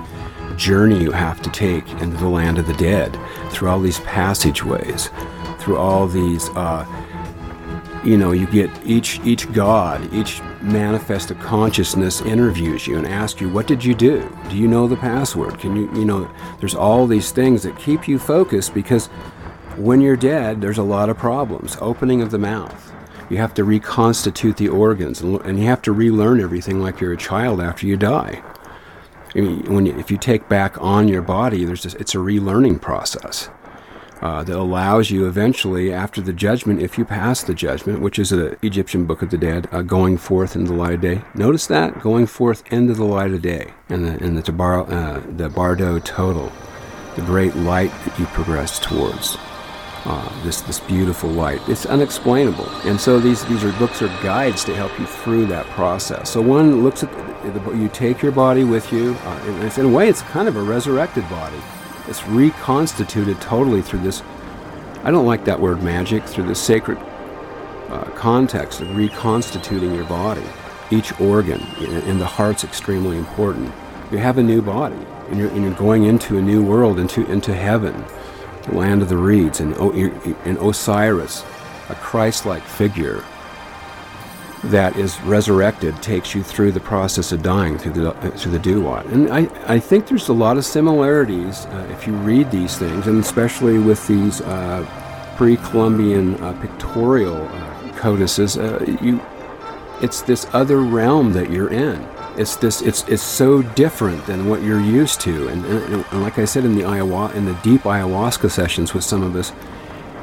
journey 0.58 1.02
you 1.02 1.12
have 1.12 1.41
to 1.43 1.50
take 1.52 1.88
into 2.02 2.17
the 2.17 2.28
land 2.28 2.58
of 2.58 2.67
the 2.67 2.74
dead, 2.74 3.17
through 3.52 3.70
all 3.70 3.80
these 3.80 4.00
passageways, 4.02 5.10
through 5.60 5.78
all 5.78 6.08
these. 6.08 6.50
Uh, 6.50 6.86
you 8.04 8.15
know, 8.17 8.32
you 8.32 8.48
get 8.48 8.70
each 8.86 9.20
each 9.26 9.52
god, 9.52 10.13
each 10.13 10.41
manifest 10.62 11.30
of 11.32 11.39
consciousness 11.39 12.22
interviews 12.22 12.88
you 12.88 12.98
and 12.98 13.08
asks 13.08 13.41
you, 13.41 13.50
"What 13.50 13.67
did 13.67 13.84
you 13.84 13.93
do? 13.93 14.30
Do 14.50 14.56
you 14.56 14.67
know 14.67 14.88
the 14.88 14.96
password? 14.96 15.60
Can 15.60 15.76
you, 15.76 15.89
you 15.93 16.06
know?" 16.06 16.30
There's 16.60 16.76
all 16.76 17.06
these 17.06 17.32
things 17.32 17.63
that 17.63 17.78
keep 17.78 18.08
you 18.08 18.17
focused 18.17 18.74
because 18.74 19.08
when 19.76 20.00
you're 20.02 20.15
dead, 20.15 20.62
there's 20.62 20.78
a 20.78 20.84
lot 20.84 21.10
of 21.10 21.17
problems. 21.17 21.78
Opening 21.82 22.22
of 22.22 22.32
the 22.32 22.39
mouth, 22.39 22.93
you 23.30 23.38
have 23.38 23.54
to 23.56 23.63
reconstitute 23.63 24.58
the 24.58 24.70
organs 24.70 25.22
and, 25.22 25.41
and 25.41 25.60
you 25.60 25.65
have 25.65 25.82
to 25.84 25.91
relearn 25.91 26.39
everything 26.39 26.80
like 26.80 27.02
you're 27.02 27.13
a 27.13 27.17
child 27.17 27.62
after 27.62 27.86
you 27.86 27.98
die. 27.98 28.41
I 29.36 29.42
mean, 29.42 29.74
when 29.74 29.86
you, 29.86 29.98
if 29.98 30.10
you 30.10 30.18
take 30.18 30.48
back 30.50 30.82
on 30.82 31.08
your 31.08 31.22
body, 31.22 31.66
there's 31.66 31.86
it's 31.86 32.16
a 32.16 32.20
relearning 32.20 32.82
process 32.82 33.50
uh, 34.22 34.44
that 34.44 34.58
allows 34.58 35.12
you 35.12 35.28
eventually, 35.28 35.94
after 35.94 36.22
the 36.22 36.34
judgment, 36.34 36.82
if 36.82 36.98
you 36.98 37.06
pass 37.06 37.44
the 37.44 37.54
judgment, 37.54 38.00
which 38.02 38.18
is 38.18 38.30
the 38.30 38.58
Egyptian 38.66 39.06
Book 39.06 39.22
of 39.22 39.30
the 39.30 39.38
Dead, 39.38 39.68
uh, 39.72 39.82
going 39.82 40.18
forth 40.18 40.56
in 40.56 40.66
the 40.66 40.74
light 40.74 40.94
of 40.94 41.02
day. 41.02 41.22
Notice 41.36 41.68
that 41.68 42.00
going 42.00 42.26
forth 42.26 42.63
into 42.72 42.94
the 42.94 43.06
light 43.06 43.32
of 43.32 43.42
day, 43.42 43.74
and 43.90 44.06
the 44.06 44.24
in 44.24 44.36
the 44.36 44.42
Tabar, 44.42 44.90
uh, 44.92 45.22
the 45.36 45.50
Bardo 45.50 46.00
Thodol, 46.00 46.52
the 47.16 47.22
great 47.22 47.56
light 47.56 47.92
that 48.06 48.18
you 48.18 48.26
progress 48.28 48.80
towards 48.80 49.38
uh, 50.06 50.44
this 50.44 50.62
this 50.62 50.80
beautiful 50.80 51.30
light. 51.30 51.62
It's 51.68 51.86
unexplainable, 51.86 52.70
and 52.86 53.00
so 53.00 53.20
these 53.20 53.46
these 53.46 53.64
are 53.64 53.72
books 53.74 54.02
are 54.02 54.08
guides 54.24 54.64
to 54.66 54.76
help 54.76 54.98
you 55.00 55.06
through 55.06 55.48
that 55.48 55.66
process. 55.68 56.30
So 56.32 56.42
one 56.42 56.84
looks 56.84 57.04
at 57.04 57.12
the, 57.44 57.60
the 57.60 57.78
you 57.78 57.90
take 57.90 58.22
your 58.22 58.32
body 58.32 58.64
with 58.64 58.92
you, 58.92 59.16
uh, 59.24 59.72
in 59.78 59.86
a 59.86 59.90
way, 59.90 60.08
it's 60.10 60.22
kind 60.22 60.48
of 60.48 60.56
a 60.56 60.62
resurrected 60.62 61.28
body. 61.30 61.58
It's 62.08 62.26
reconstituted 62.28 63.42
totally 63.42 63.82
through 63.82 64.00
this. 64.00 64.24
I 65.04 65.12
don't 65.12 65.26
like 65.26 65.46
that 65.46 65.60
word 65.60 65.84
magic 65.84 66.24
through 66.24 66.48
the 66.48 66.56
sacred 66.56 66.98
uh, 67.90 68.06
context 68.16 68.82
of 68.82 68.96
reconstituting 68.96 69.94
your 69.94 70.06
body, 70.06 70.44
each 70.92 71.20
organ, 71.20 71.62
and 71.80 72.20
the 72.20 72.26
heart's 72.26 72.64
extremely 72.64 73.18
important. 73.18 73.74
You 74.12 74.20
have 74.20 74.38
a 74.38 74.44
new 74.44 74.62
body, 74.62 75.00
and 75.30 75.38
you're, 75.38 75.50
and 75.50 75.64
you're 75.64 75.74
going 75.74 76.06
into 76.06 76.38
a 76.38 76.42
new 76.42 76.64
world, 76.64 76.98
into 76.98 77.26
into 77.30 77.54
heaven 77.54 78.06
the 78.68 78.76
land 78.76 79.02
of 79.02 79.10
the 79.10 79.18
reeds, 79.18 79.60
and, 79.60 79.76
and 79.76 80.58
Osiris, 80.58 81.44
a 81.90 81.96
Christ 81.96 82.46
like 82.46 82.64
figure 82.64 83.24
that 84.66 84.98
is 84.98 85.20
resurrected, 85.22 86.02
takes 86.02 86.34
you 86.34 86.44
through 86.44 86.72
the 86.72 86.80
process 86.80 87.32
of 87.32 87.42
dying 87.42 87.78
through 87.78 87.94
the, 87.94 88.12
through 88.32 88.52
the 88.52 88.60
Duat. 88.60 89.06
And 89.06 89.32
I, 89.32 89.48
I 89.66 89.80
think 89.80 90.08
there's 90.08 90.30
a 90.30 90.34
lot 90.34 90.58
of 90.58 90.66
similarities 90.66 91.66
uh, 91.68 91.88
if 91.92 92.08
you 92.08 92.14
read 92.14 92.52
these 92.52 92.78
things, 92.78 93.08
and 93.08 93.20
especially 93.20 93.78
with 93.78 94.06
these 94.08 94.42
uh, 94.42 94.86
pre 95.38 95.58
Columbian 95.58 96.42
uh, 96.44 96.60
pictorial 96.60 97.48
uh, 97.48 97.92
codices. 97.98 98.58
Uh, 98.58 98.84
you, 99.02 99.22
it's 100.02 100.22
this 100.22 100.46
other 100.54 100.78
realm 100.78 101.34
that 101.34 101.50
you're 101.50 101.72
in 101.72 102.08
it's 102.38 102.56
this 102.56 102.82
it's 102.82 103.08
it's 103.08 103.23
so 103.23 103.62
different 103.62 104.26
than 104.26 104.47
what 104.47 104.62
you're 104.62 104.82
used 104.82 105.19
to. 105.21 105.47
And, 105.47 105.65
and, 105.65 106.06
and 106.06 106.21
like 106.21 106.38
i 106.38 106.45
said 106.45 106.65
in 106.65 106.76
the 106.76 106.82
ayahuasca 106.82 107.36
in 107.36 107.45
the 107.45 107.54
deep 107.63 107.82
ayahuasca 107.82 108.50
sessions 108.50 108.93
with 108.93 109.04
some 109.04 109.23
of 109.23 109.36
us 109.36 109.52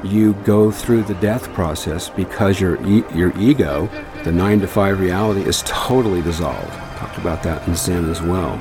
you 0.04 0.34
go 0.44 0.70
through 0.70 1.02
the 1.02 1.14
death 1.14 1.52
process 1.54 2.10
because 2.10 2.60
your 2.60 2.76
e- 2.86 3.04
your 3.14 3.36
ego 3.38 3.88
the 4.22 4.32
9 4.32 4.60
to 4.60 4.66
5 4.66 5.00
reality 5.00 5.42
is 5.42 5.62
totally 5.66 6.22
dissolved. 6.22 6.72
Talked 6.98 7.18
about 7.18 7.42
that 7.42 7.66
in 7.66 7.74
zen 7.74 8.10
as 8.10 8.22
well. 8.22 8.58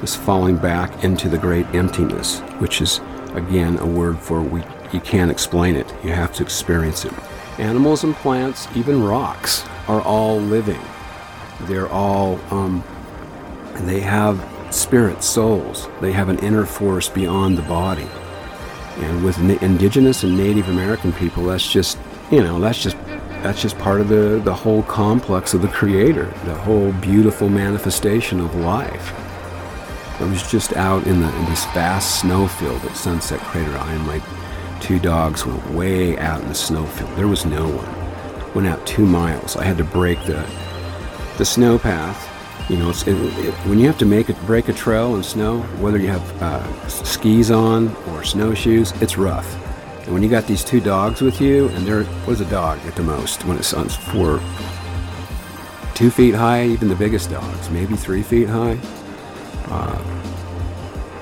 This 0.00 0.16
falling 0.16 0.56
back 0.56 1.04
into 1.04 1.28
the 1.28 1.38
great 1.38 1.66
emptiness 1.74 2.40
which 2.58 2.80
is 2.80 3.00
again 3.34 3.78
a 3.78 3.86
word 3.86 4.18
for 4.18 4.42
we 4.42 4.62
you 4.92 5.00
can't 5.00 5.30
explain 5.30 5.76
it. 5.76 5.92
You 6.02 6.12
have 6.12 6.32
to 6.34 6.42
experience 6.42 7.04
it. 7.04 7.12
Animals 7.58 8.04
and 8.04 8.14
plants 8.14 8.68
even 8.74 9.02
rocks 9.02 9.64
are 9.88 10.00
all 10.02 10.38
living. 10.38 10.80
They're 11.62 11.88
all 11.88 12.38
um, 12.50 12.84
they 13.84 14.00
have 14.00 14.42
spirit, 14.70 15.22
souls. 15.22 15.88
They 16.00 16.12
have 16.12 16.28
an 16.28 16.38
inner 16.40 16.66
force 16.66 17.08
beyond 17.08 17.58
the 17.58 17.62
body. 17.62 18.06
And 18.98 19.24
with 19.24 19.38
indigenous 19.62 20.22
and 20.22 20.36
Native 20.36 20.68
American 20.68 21.12
people, 21.12 21.44
that's 21.44 21.70
just, 21.70 21.98
you 22.30 22.42
know, 22.42 22.58
that's 22.60 22.82
just 22.82 22.96
that's 23.42 23.60
just 23.60 23.78
part 23.78 24.00
of 24.00 24.08
the, 24.08 24.40
the 24.42 24.54
whole 24.54 24.82
complex 24.84 25.54
of 25.54 25.62
the 25.62 25.68
creator, 25.68 26.24
the 26.44 26.54
whole 26.54 26.92
beautiful 26.94 27.48
manifestation 27.48 28.40
of 28.40 28.54
life. 28.56 29.12
I 30.20 30.24
was 30.24 30.50
just 30.50 30.72
out 30.72 31.06
in, 31.06 31.20
the, 31.20 31.36
in 31.36 31.44
this 31.44 31.64
vast 31.66 32.20
snowfield 32.20 32.82
at 32.84 32.96
Sunset 32.96 33.38
Crater. 33.40 33.76
I 33.76 33.92
and 33.92 34.06
my 34.06 34.22
two 34.80 34.98
dogs 34.98 35.44
went 35.44 35.70
way 35.72 36.18
out 36.18 36.40
in 36.42 36.48
the 36.48 36.54
snowfield. 36.54 37.14
There 37.16 37.28
was 37.28 37.44
no 37.44 37.68
one. 37.68 38.54
Went 38.54 38.66
out 38.66 38.84
two 38.86 39.04
miles. 39.04 39.56
I 39.56 39.64
had 39.64 39.76
to 39.78 39.84
break 39.84 40.18
the 40.24 40.44
the 41.36 41.44
snow 41.44 41.78
path 41.78 42.35
you 42.68 42.76
know, 42.76 42.90
it, 42.90 43.06
it, 43.06 43.54
when 43.68 43.78
you 43.78 43.86
have 43.86 43.98
to 43.98 44.06
make 44.06 44.28
it 44.28 44.36
break 44.46 44.68
a 44.68 44.72
trail 44.72 45.14
in 45.16 45.22
snow, 45.22 45.60
whether 45.78 45.98
you 45.98 46.08
have 46.08 46.42
uh, 46.42 46.88
skis 46.88 47.50
on 47.50 47.94
or 48.08 48.24
snowshoes, 48.24 48.92
it's 49.00 49.16
rough. 49.16 49.46
And 50.04 50.12
when 50.12 50.22
you 50.22 50.28
got 50.28 50.46
these 50.46 50.64
two 50.64 50.80
dogs 50.80 51.20
with 51.20 51.40
you, 51.40 51.68
and 51.70 51.86
they're 51.86 52.00
a 52.00 52.44
dog 52.50 52.78
at 52.86 52.94
the 52.96 53.02
most 53.02 53.44
when 53.44 53.56
it's 53.56 53.72
on 53.72 53.88
four, 53.88 54.40
two 55.94 56.10
feet 56.10 56.34
high, 56.34 56.66
even 56.66 56.88
the 56.88 56.96
biggest 56.96 57.30
dogs, 57.30 57.70
maybe 57.70 57.96
three 57.96 58.22
feet 58.22 58.48
high. 58.48 58.78
Uh, 59.66 60.22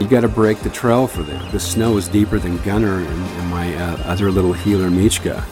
you 0.01 0.09
got 0.09 0.21
to 0.21 0.29
break 0.29 0.59
the 0.61 0.71
trail 0.71 1.07
for 1.07 1.23
them. 1.23 1.51
The 1.51 1.61
snow 1.61 1.97
is 1.97 2.09
deeper 2.09 2.39
than 2.39 2.59
Gunner 2.59 2.99
and, 2.99 3.09
and 3.09 3.49
my 3.49 3.75
uh, 3.75 3.97
other 4.05 4.31
little 4.31 4.53
heeler 4.53 4.91
Michka. 4.91 5.45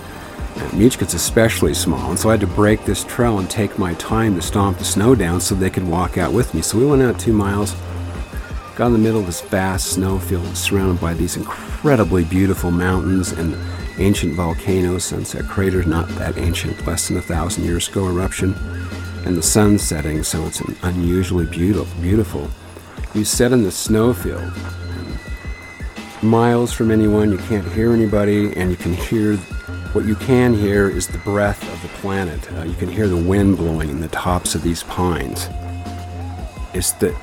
Michka's 0.72 1.14
especially 1.14 1.74
small, 1.74 2.10
and 2.10 2.18
so 2.18 2.28
I 2.28 2.32
had 2.32 2.40
to 2.40 2.46
break 2.46 2.84
this 2.84 3.04
trail 3.04 3.38
and 3.38 3.48
take 3.48 3.78
my 3.78 3.94
time 3.94 4.34
to 4.36 4.42
stomp 4.42 4.78
the 4.78 4.84
snow 4.84 5.14
down 5.14 5.40
so 5.40 5.54
they 5.54 5.70
could 5.70 5.86
walk 5.86 6.18
out 6.18 6.32
with 6.32 6.54
me. 6.54 6.62
So 6.62 6.78
we 6.78 6.86
went 6.86 7.02
out 7.02 7.18
two 7.18 7.32
miles, 7.32 7.74
got 8.76 8.86
in 8.86 8.92
the 8.92 8.98
middle 8.98 9.20
of 9.20 9.26
this 9.26 9.40
vast 9.42 9.88
snowfield 9.92 10.56
surrounded 10.56 11.00
by 11.00 11.14
these 11.14 11.36
incredibly 11.36 12.24
beautiful 12.24 12.70
mountains 12.70 13.32
and 13.32 13.56
ancient 13.98 14.34
volcanoes, 14.34 15.04
sunset 15.04 15.44
craters, 15.44 15.86
not 15.86 16.08
that 16.10 16.38
ancient, 16.38 16.86
less 16.86 17.08
than 17.08 17.18
a 17.18 17.22
thousand 17.22 17.64
years 17.64 17.88
ago 17.88 18.06
eruption, 18.06 18.54
and 19.26 19.36
the 19.36 19.42
sun 19.42 19.78
setting, 19.78 20.22
so 20.22 20.44
it's 20.46 20.60
unusually 20.82 21.46
beautiful. 21.46 22.00
beautiful. 22.00 22.48
You 23.14 23.24
sit 23.24 23.52
in 23.52 23.62
the 23.62 23.70
snowfield, 23.70 24.52
miles 26.22 26.72
from 26.72 26.90
anyone, 26.90 27.30
you 27.30 27.38
can't 27.38 27.70
hear 27.72 27.92
anybody, 27.92 28.56
and 28.56 28.70
you 28.70 28.76
can 28.76 28.94
hear 28.94 29.38
what 29.92 30.07
you 30.07 30.14
can 30.14 30.55
hear 30.55 30.88
is 30.88 31.07
the 31.07 31.18
breath 31.18 31.62
of 31.70 31.83
the 31.83 31.88
planet. 31.98 32.50
Uh, 32.52 32.62
you 32.62 32.74
can 32.74 32.88
hear 32.88 33.09
the 33.09 33.16
wind 33.16 33.59
blowing 33.59 33.90
in 33.90 34.00
the 34.00 34.09
tops 34.09 34.55
of 34.55 34.62
these 34.62 34.83
pines. 34.85 35.48
It's 36.72 36.92
the, 36.92 37.14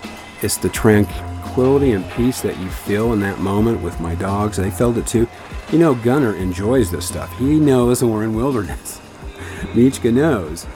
it's 0.43 0.58
the 0.58 0.69
tranquility 0.69 1.93
and 1.93 2.08
peace 2.12 2.41
that 2.41 2.60
you 2.60 2.69
feel 2.69 3.13
in 3.13 3.21
that 3.21 3.39
moment 3.39 3.82
with 3.82 3.99
my 3.99 4.13
dogs. 4.13 4.58
They 4.58 4.69
felt 4.69 4.97
it 4.97 5.08
too. 5.08 5.27
You 5.71 5.79
know, 5.79 5.95
Gunner 5.95 6.36
enjoys 6.36 6.91
this 6.91 7.08
stuff. 7.08 7.36
He 7.39 7.60
knows 7.60 8.03
we're 8.03 8.23
in 8.23 8.36
wilderness. 8.36 8.99
Michka 9.73 10.13
knows. 10.13 10.67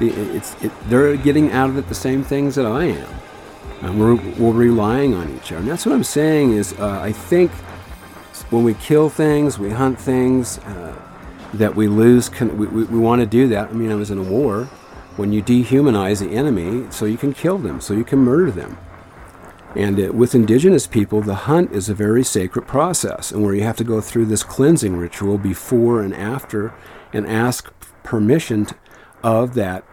It's, 0.00 0.60
it, 0.64 0.72
they're 0.88 1.16
getting 1.16 1.52
out 1.52 1.70
of 1.70 1.78
it 1.78 1.88
the 1.88 1.94
same 1.94 2.24
things 2.24 2.56
that 2.56 2.66
I 2.66 2.86
am. 2.86 3.14
And 3.82 4.00
we're, 4.00 4.16
we're 4.34 4.52
relying 4.52 5.14
on 5.14 5.32
each 5.36 5.52
other. 5.52 5.60
And 5.60 5.68
that's 5.68 5.86
what 5.86 5.94
I'm 5.94 6.04
saying 6.04 6.54
is 6.54 6.72
uh, 6.80 7.00
I 7.00 7.12
think 7.12 7.52
when 8.50 8.64
we 8.64 8.74
kill 8.74 9.08
things, 9.08 9.60
we 9.60 9.70
hunt 9.70 9.98
things, 9.98 10.58
uh, 10.58 11.05
that 11.54 11.74
we 11.74 11.88
lose, 11.88 12.28
con- 12.28 12.56
we, 12.58 12.66
we, 12.66 12.84
we 12.84 12.98
want 12.98 13.20
to 13.20 13.26
do 13.26 13.48
that. 13.48 13.70
I 13.70 13.72
mean, 13.72 13.90
I 13.90 13.94
was 13.94 14.10
in 14.10 14.18
a 14.18 14.22
war 14.22 14.64
when 15.16 15.32
you 15.32 15.42
dehumanize 15.42 16.20
the 16.20 16.34
enemy 16.34 16.86
so 16.90 17.06
you 17.06 17.16
can 17.16 17.32
kill 17.32 17.58
them, 17.58 17.80
so 17.80 17.94
you 17.94 18.04
can 18.04 18.18
murder 18.18 18.50
them. 18.50 18.78
And 19.74 20.00
uh, 20.00 20.12
with 20.12 20.34
indigenous 20.34 20.86
people, 20.86 21.20
the 21.20 21.34
hunt 21.34 21.72
is 21.72 21.88
a 21.88 21.94
very 21.94 22.24
sacred 22.24 22.66
process, 22.66 23.30
and 23.30 23.42
where 23.42 23.54
you 23.54 23.62
have 23.62 23.76
to 23.76 23.84
go 23.84 24.00
through 24.00 24.26
this 24.26 24.42
cleansing 24.42 24.96
ritual 24.96 25.38
before 25.38 26.02
and 26.02 26.14
after 26.14 26.72
and 27.12 27.26
ask 27.26 27.72
permission 28.02 28.66
to, 28.66 28.74
of 29.22 29.54
that 29.54 29.84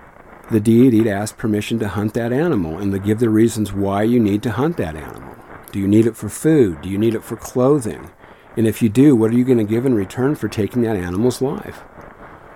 the 0.52 0.60
deity 0.60 1.04
to 1.04 1.10
ask 1.10 1.38
permission 1.38 1.80
to 1.80 1.88
hunt 1.88 2.14
that 2.14 2.34
animal 2.34 2.78
and 2.78 2.92
to 2.92 3.00
give 3.00 3.20
the 3.20 3.30
reasons 3.30 3.72
why 3.74 4.04
you 4.04 4.20
need 4.20 4.44
to 4.44 4.52
hunt 4.52 4.78
that 4.78 4.96
animal. 4.96 5.36
Do 5.72 5.80
you 5.80 5.88
need 5.88 6.06
it 6.06 6.16
for 6.16 6.30
food? 6.30 6.82
Do 6.82 6.90
you 6.90 6.98
need 6.98 7.16
it 7.16 7.24
for 7.24 7.36
clothing? 7.36 8.12
And 8.56 8.68
if 8.68 8.82
you 8.82 8.90
do, 8.90 9.16
what 9.16 9.32
are 9.32 9.36
you 9.36 9.44
going 9.44 9.58
to 9.58 9.64
give 9.64 9.86
in 9.86 9.96
return 9.96 10.36
for 10.36 10.48
taking 10.48 10.84
that 10.84 10.96
animal's 10.96 11.42
life? 11.42 11.82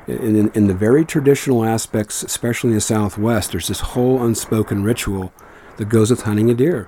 In, 0.08 0.50
in, 0.52 0.68
the 0.68 0.74
very 0.74 1.04
traditional 1.04 1.66
aspects, 1.66 2.24
especially 2.24 2.70
in 2.70 2.76
the 2.76 2.82
Southwest, 2.82 3.52
there's 3.52 3.68
this 3.68 3.82
whole 3.82 4.24
unspoken 4.24 4.84
ritual 4.84 5.34
that 5.76 5.90
goes 5.90 6.12
with 6.12 6.22
hunting 6.22 6.50
a 6.50 6.54
deer. 6.54 6.88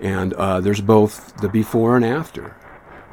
And 0.00 0.34
uh, 0.34 0.60
there's 0.60 0.82
both 0.82 1.36
the 1.38 1.48
before 1.48 1.96
and 1.96 2.04
after. 2.04 2.54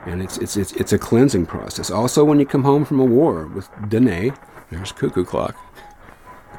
And 0.06 0.22
it's, 0.22 0.38
it's, 0.38 0.58
it's, 0.58 0.74
it's 0.74 0.91
a 0.91 0.98
cleansing 0.98 1.46
process. 1.46 1.89
Also, 1.89 2.26
when 2.26 2.39
you 2.39 2.46
come 2.46 2.63
home 2.63 2.84
from 2.84 3.00
a 3.00 3.06
war 3.06 3.48
with 3.48 3.70
Danae, 3.88 4.34
there's 4.70 4.91
cuckoo 4.91 5.24
clock. 5.24 5.56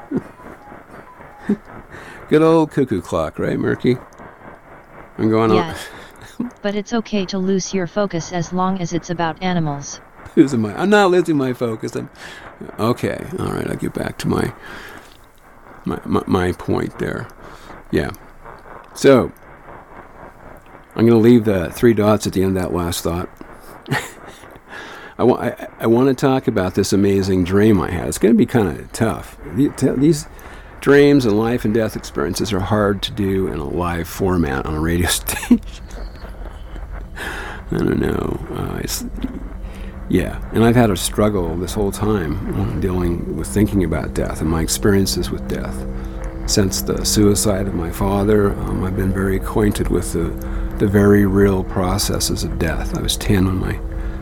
Good 2.29 2.41
old 2.41 2.71
cuckoo 2.71 3.01
clock, 3.01 3.37
right, 3.37 3.57
Merki? 3.57 4.03
I'm 5.17 5.29
going 5.29 5.51
on. 5.51 5.75
But 6.61 6.75
it's 6.75 6.93
okay 6.93 7.25
to 7.25 7.37
lose 7.37 7.73
your 7.73 7.87
focus 7.87 8.31
as 8.31 8.53
long 8.53 8.79
as 8.81 8.93
it's 8.93 9.09
about 9.09 9.41
animals. 9.41 9.99
Losing 10.35 10.61
my, 10.61 10.75
I'm 10.79 10.89
not 10.89 11.09
losing 11.11 11.37
my 11.37 11.53
focus. 11.53 11.95
I'm 11.95 12.09
okay. 12.77 13.25
All 13.39 13.51
right, 13.51 13.67
I'll 13.67 13.75
get 13.75 13.93
back 13.93 14.17
to 14.19 14.27
my 14.27 14.53
my 15.85 15.99
my, 16.05 16.23
my 16.27 16.51
point 16.51 16.99
there. 16.99 17.27
Yeah. 17.91 18.11
So 18.93 19.31
I'm 20.95 21.07
going 21.07 21.21
to 21.21 21.29
leave 21.29 21.45
the 21.45 21.71
three 21.71 21.93
dots 21.93 22.27
at 22.27 22.33
the 22.33 22.43
end 22.43 22.57
of 22.57 22.63
that 22.63 22.73
last 22.73 23.03
thought. 23.03 23.29
I, 25.17 25.23
want, 25.23 25.41
I, 25.41 25.67
I 25.79 25.87
want 25.87 26.09
to 26.09 26.13
talk 26.13 26.47
about 26.47 26.75
this 26.75 26.91
amazing 26.91 27.43
dream 27.43 27.79
I 27.79 27.91
had. 27.91 28.07
It's 28.07 28.17
going 28.17 28.33
to 28.33 28.37
be 28.37 28.45
kind 28.45 28.77
of 28.77 28.91
tough. 28.91 29.37
These 29.55 30.27
dreams 30.81 31.25
and 31.25 31.37
life 31.39 31.65
and 31.65 31.73
death 31.73 31.95
experiences 31.95 32.51
are 32.51 32.59
hard 32.59 33.01
to 33.03 33.11
do 33.11 33.47
in 33.47 33.59
a 33.59 33.65
live 33.65 34.07
format 34.07 34.65
on 34.65 34.75
a 34.75 34.79
radio 34.79 35.07
station. 35.09 35.61
I 37.71 37.77
don't 37.77 37.99
know. 37.99 38.39
Uh, 38.51 38.79
it's, 38.83 39.05
yeah, 40.09 40.41
and 40.53 40.63
I've 40.63 40.75
had 40.75 40.89
a 40.89 40.97
struggle 40.97 41.55
this 41.55 41.73
whole 41.73 41.91
time 41.91 42.79
dealing 42.79 43.37
with 43.37 43.47
thinking 43.47 43.83
about 43.83 44.15
death 44.15 44.41
and 44.41 44.49
my 44.49 44.61
experiences 44.61 45.29
with 45.29 45.47
death. 45.47 45.85
Since 46.49 46.81
the 46.81 47.05
suicide 47.05 47.67
of 47.67 47.75
my 47.75 47.91
father, 47.91 48.53
um, 48.53 48.83
I've 48.83 48.95
been 48.95 49.13
very 49.13 49.35
acquainted 49.35 49.89
with 49.89 50.13
the, 50.13 50.29
the 50.79 50.87
very 50.87 51.27
real 51.27 51.63
processes 51.63 52.43
of 52.43 52.57
death. 52.57 52.97
I 52.97 53.03
was 53.03 53.15
10 53.17 53.45
when 53.45 53.59
my 53.59 53.79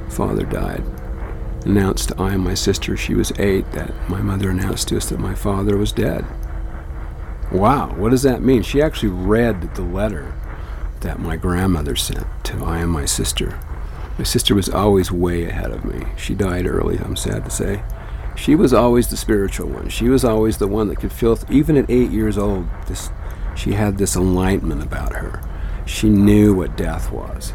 father 0.10 0.44
died. 0.44 0.84
Announced 1.66 2.10
to 2.10 2.22
I 2.22 2.34
and 2.34 2.44
my 2.44 2.54
sister, 2.54 2.98
she 2.98 3.14
was 3.14 3.32
eight, 3.40 3.72
that 3.72 3.94
my 4.10 4.22
mother 4.22 4.50
announced 4.50 4.90
to 4.90 4.98
us 4.98 5.08
that 5.08 5.20
my 5.20 5.36
father 5.36 5.78
was 5.78 5.94
dead. 5.94 6.26
Wow, 7.50 7.94
what 7.96 8.12
does 8.12 8.24
that 8.24 8.42
mean? 8.42 8.62
She 8.62 8.82
actually 8.82 9.10
read 9.10 9.74
the 9.76 9.84
letter 9.84 10.34
that 11.08 11.20
my 11.20 11.38
grandmother 11.38 11.96
sent 11.96 12.28
to 12.44 12.66
I 12.66 12.80
and 12.80 12.92
my 12.92 13.06
sister. 13.06 13.58
My 14.18 14.26
sister 14.26 14.54
was 14.54 14.68
always 14.68 15.10
way 15.10 15.46
ahead 15.46 15.72
of 15.72 15.86
me. 15.86 16.06
She 16.18 16.36
died 16.36 16.68
early, 16.68 16.98
I'm 16.98 17.16
sad 17.16 17.46
to 17.46 17.50
say. 17.50 17.82
She 18.36 18.56
was 18.56 18.74
always 18.74 19.08
the 19.08 19.16
spiritual 19.16 19.70
one. 19.70 19.88
She 19.88 20.10
was 20.10 20.26
always 20.26 20.58
the 20.58 20.68
one 20.68 20.90
that 20.90 20.98
could 20.98 21.14
feel, 21.14 21.40
even 21.50 21.78
at 21.78 21.90
eight 21.90 22.12
years 22.12 22.38
old, 22.38 22.68
this, 22.88 23.10
she 23.56 23.72
had 23.72 23.98
this 23.98 24.18
enlightenment 24.18 24.84
about 24.84 25.14
her. 25.14 25.42
She 25.86 26.10
knew 26.10 26.54
what 26.54 26.76
death 26.76 27.10
was 27.10 27.54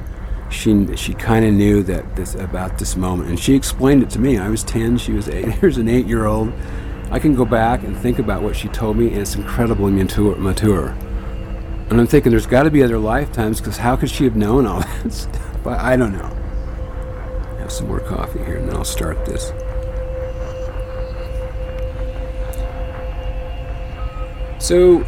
she 0.51 0.97
she 0.97 1.15
kind 1.15 1.45
of 1.45 1.53
knew 1.53 1.83
that 1.83 2.15
this 2.15 2.35
about 2.35 2.79
this 2.79 2.97
moment, 2.97 3.31
and 3.31 3.39
she 3.39 3.55
explained 3.55 4.03
it 4.03 4.11
to 4.11 4.19
me. 4.19 4.39
I 4.39 4.49
was 4.49 4.63
ten, 4.63 4.99
she 4.99 5.13
was 5.13 5.29
eight. 5.29 5.49
Here's 5.61 5.79
an 5.79 5.89
eight-year-old. 5.89 6.53
I 7.11 7.19
can 7.19 7.35
go 7.35 7.45
back 7.45 7.83
and 7.83 7.97
think 7.97 8.19
about 8.19 8.43
what 8.43 8.57
she 8.57 8.69
told 8.69 8.97
me, 8.97 9.09
and 9.09 9.19
it's 9.19 9.35
incredibly 9.35 9.93
mature. 9.93 10.37
mature. 10.37 10.97
And 11.93 12.01
I'm 12.01 12.07
thinking, 12.07 12.31
there's 12.31 12.47
got 12.47 12.63
to 12.63 12.71
be 12.71 12.83
other 12.83 12.97
lifetimes, 12.97 13.61
because 13.61 13.77
how 13.77 13.97
could 13.97 14.09
she 14.09 14.25
have 14.25 14.35
known 14.35 14.67
all 14.67 14.81
that 15.03 15.13
stuff? 15.13 15.59
But 15.63 15.79
I 15.79 15.95
don't 15.95 16.13
know. 16.13 16.25
Have 17.59 17.71
some 17.71 17.87
more 17.87 18.01
coffee 18.01 18.39
here, 18.39 18.57
and 18.57 18.67
then 18.67 18.77
I'll 18.77 18.83
start 18.83 19.27
this. 19.27 19.53
So, 24.59 25.05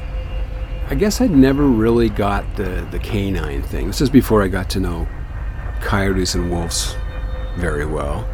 I 0.90 0.94
guess 0.94 1.22
I'd 1.22 1.30
never 1.30 1.66
really 1.66 2.10
got 2.10 2.44
the, 2.56 2.86
the 2.90 2.98
canine 2.98 3.62
thing. 3.62 3.86
This 3.86 4.02
is 4.02 4.10
before 4.10 4.42
I 4.42 4.48
got 4.48 4.68
to 4.70 4.80
know 4.80 5.08
coyotes 5.80 6.34
and 6.34 6.50
wolves 6.50 6.94
very 7.56 7.86
well. 7.86 8.28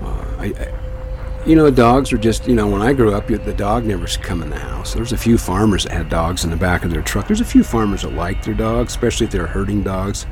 Uh, 0.00 0.36
I, 0.38 0.77
you 1.48 1.56
know, 1.56 1.70
dogs 1.70 2.12
are 2.12 2.18
just, 2.18 2.46
you 2.46 2.54
know, 2.54 2.66
when 2.66 2.82
I 2.82 2.92
grew 2.92 3.14
up, 3.14 3.26
the 3.26 3.54
dog 3.54 3.86
never 3.86 4.06
come 4.06 4.42
in 4.42 4.50
the 4.50 4.58
house. 4.58 4.92
There's 4.92 5.12
a 5.12 5.16
few 5.16 5.38
farmers 5.38 5.84
that 5.84 5.92
had 5.92 6.10
dogs 6.10 6.44
in 6.44 6.50
the 6.50 6.56
back 6.56 6.84
of 6.84 6.90
their 6.90 7.00
truck. 7.00 7.26
There's 7.26 7.40
a 7.40 7.44
few 7.46 7.64
farmers 7.64 8.02
that 8.02 8.12
like 8.12 8.44
their 8.44 8.52
dogs, 8.52 8.92
especially 8.92 9.24
if 9.26 9.32
they're 9.32 9.46
herding 9.46 9.82
dogs, 9.82 10.26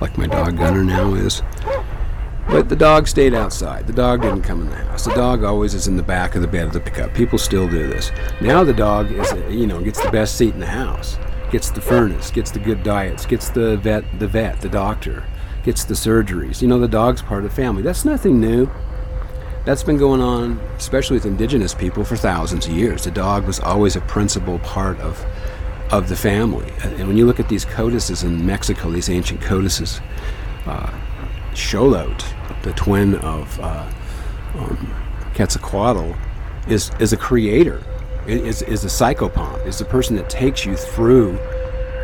like 0.00 0.16
my 0.16 0.26
dog 0.26 0.56
Gunner 0.56 0.82
now 0.82 1.12
is. 1.12 1.42
But 2.48 2.70
the 2.70 2.76
dog 2.76 3.06
stayed 3.06 3.34
outside. 3.34 3.86
The 3.86 3.92
dog 3.92 4.22
didn't 4.22 4.42
come 4.42 4.62
in 4.62 4.70
the 4.70 4.76
house. 4.76 5.04
The 5.04 5.14
dog 5.14 5.44
always 5.44 5.74
is 5.74 5.88
in 5.88 5.96
the 5.98 6.02
back 6.02 6.36
of 6.36 6.40
the 6.40 6.48
bed 6.48 6.68
of 6.68 6.72
the 6.72 6.80
pickup. 6.80 7.12
People 7.12 7.38
still 7.38 7.68
do 7.68 7.86
this. 7.86 8.10
Now 8.40 8.64
the 8.64 8.72
dog 8.72 9.12
is, 9.12 9.30
uh, 9.30 9.46
you 9.48 9.66
know, 9.66 9.80
gets 9.82 10.02
the 10.02 10.10
best 10.10 10.36
seat 10.36 10.54
in 10.54 10.60
the 10.60 10.66
house, 10.66 11.18
gets 11.50 11.70
the 11.70 11.82
furnace, 11.82 12.30
gets 12.30 12.50
the 12.50 12.58
good 12.58 12.82
diets, 12.82 13.26
gets 13.26 13.50
the 13.50 13.76
vet, 13.76 14.04
the 14.18 14.26
vet, 14.26 14.62
the 14.62 14.70
doctor 14.70 15.24
gets 15.64 15.84
the 15.84 15.94
surgeries. 15.94 16.62
You 16.62 16.68
know, 16.68 16.78
the 16.78 16.88
dog's 16.88 17.22
part 17.22 17.44
of 17.44 17.50
the 17.50 17.56
family. 17.56 17.82
That's 17.82 18.04
nothing 18.04 18.40
new. 18.40 18.70
That's 19.64 19.84
been 19.84 19.96
going 19.96 20.20
on, 20.20 20.58
especially 20.76 21.16
with 21.16 21.26
indigenous 21.26 21.72
people, 21.72 22.04
for 22.04 22.16
thousands 22.16 22.66
of 22.66 22.72
years. 22.72 23.04
The 23.04 23.12
dog 23.12 23.46
was 23.46 23.60
always 23.60 23.94
a 23.94 24.00
principal 24.00 24.58
part 24.60 24.98
of 25.00 25.24
of 25.92 26.08
the 26.08 26.16
family. 26.16 26.72
And 26.82 27.06
when 27.06 27.16
you 27.16 27.26
look 27.26 27.38
at 27.38 27.48
these 27.48 27.64
codices 27.64 28.24
in 28.24 28.44
Mexico, 28.46 28.90
these 28.90 29.10
ancient 29.10 29.42
codices, 29.42 30.00
uh, 30.64 30.90
Xolotl, 31.52 32.24
the 32.62 32.72
twin 32.72 33.16
of 33.16 33.60
uh, 33.60 33.88
um, 34.58 34.94
Quetzalcoatl, 35.34 36.16
is 36.66 36.90
is 36.98 37.12
a 37.12 37.16
creator, 37.16 37.80
is 38.26 38.62
is 38.62 38.84
a 38.84 38.88
psychopomp, 38.88 39.64
is 39.64 39.78
the 39.78 39.84
person 39.84 40.16
that 40.16 40.28
takes 40.28 40.66
you 40.66 40.76
through 40.76 41.38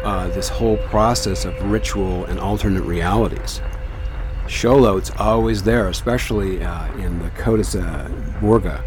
uh, 0.05 0.29
this 0.29 0.49
whole 0.49 0.77
process 0.89 1.45
of 1.45 1.61
ritual 1.65 2.25
and 2.27 2.39
alternate 2.39 2.83
realities. 2.83 3.61
Xolotl's 4.49 5.11
always 5.19 5.63
there, 5.63 5.89
especially 5.89 6.63
uh, 6.63 6.93
in 6.99 7.19
the 7.21 7.31
Codex 7.31 7.75
uh, 7.75 8.09
Borgia. 8.41 8.83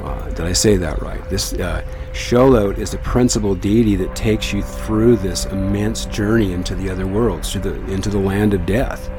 Uh, 0.00 0.28
did 0.30 0.40
I 0.40 0.52
say 0.52 0.76
that 0.76 1.00
right? 1.00 1.26
This 1.30 1.52
uh, 1.54 1.84
Xolotl 2.12 2.76
is 2.78 2.90
the 2.90 2.98
principal 2.98 3.54
deity 3.54 3.96
that 3.96 4.14
takes 4.14 4.52
you 4.52 4.62
through 4.62 5.16
this 5.16 5.46
immense 5.46 6.06
journey 6.06 6.52
into 6.52 6.74
the 6.74 6.90
other 6.90 7.06
worlds, 7.06 7.52
to 7.52 7.58
the, 7.58 7.74
into 7.92 8.10
the 8.10 8.18
land 8.18 8.52
of 8.54 8.66
death. 8.66 9.10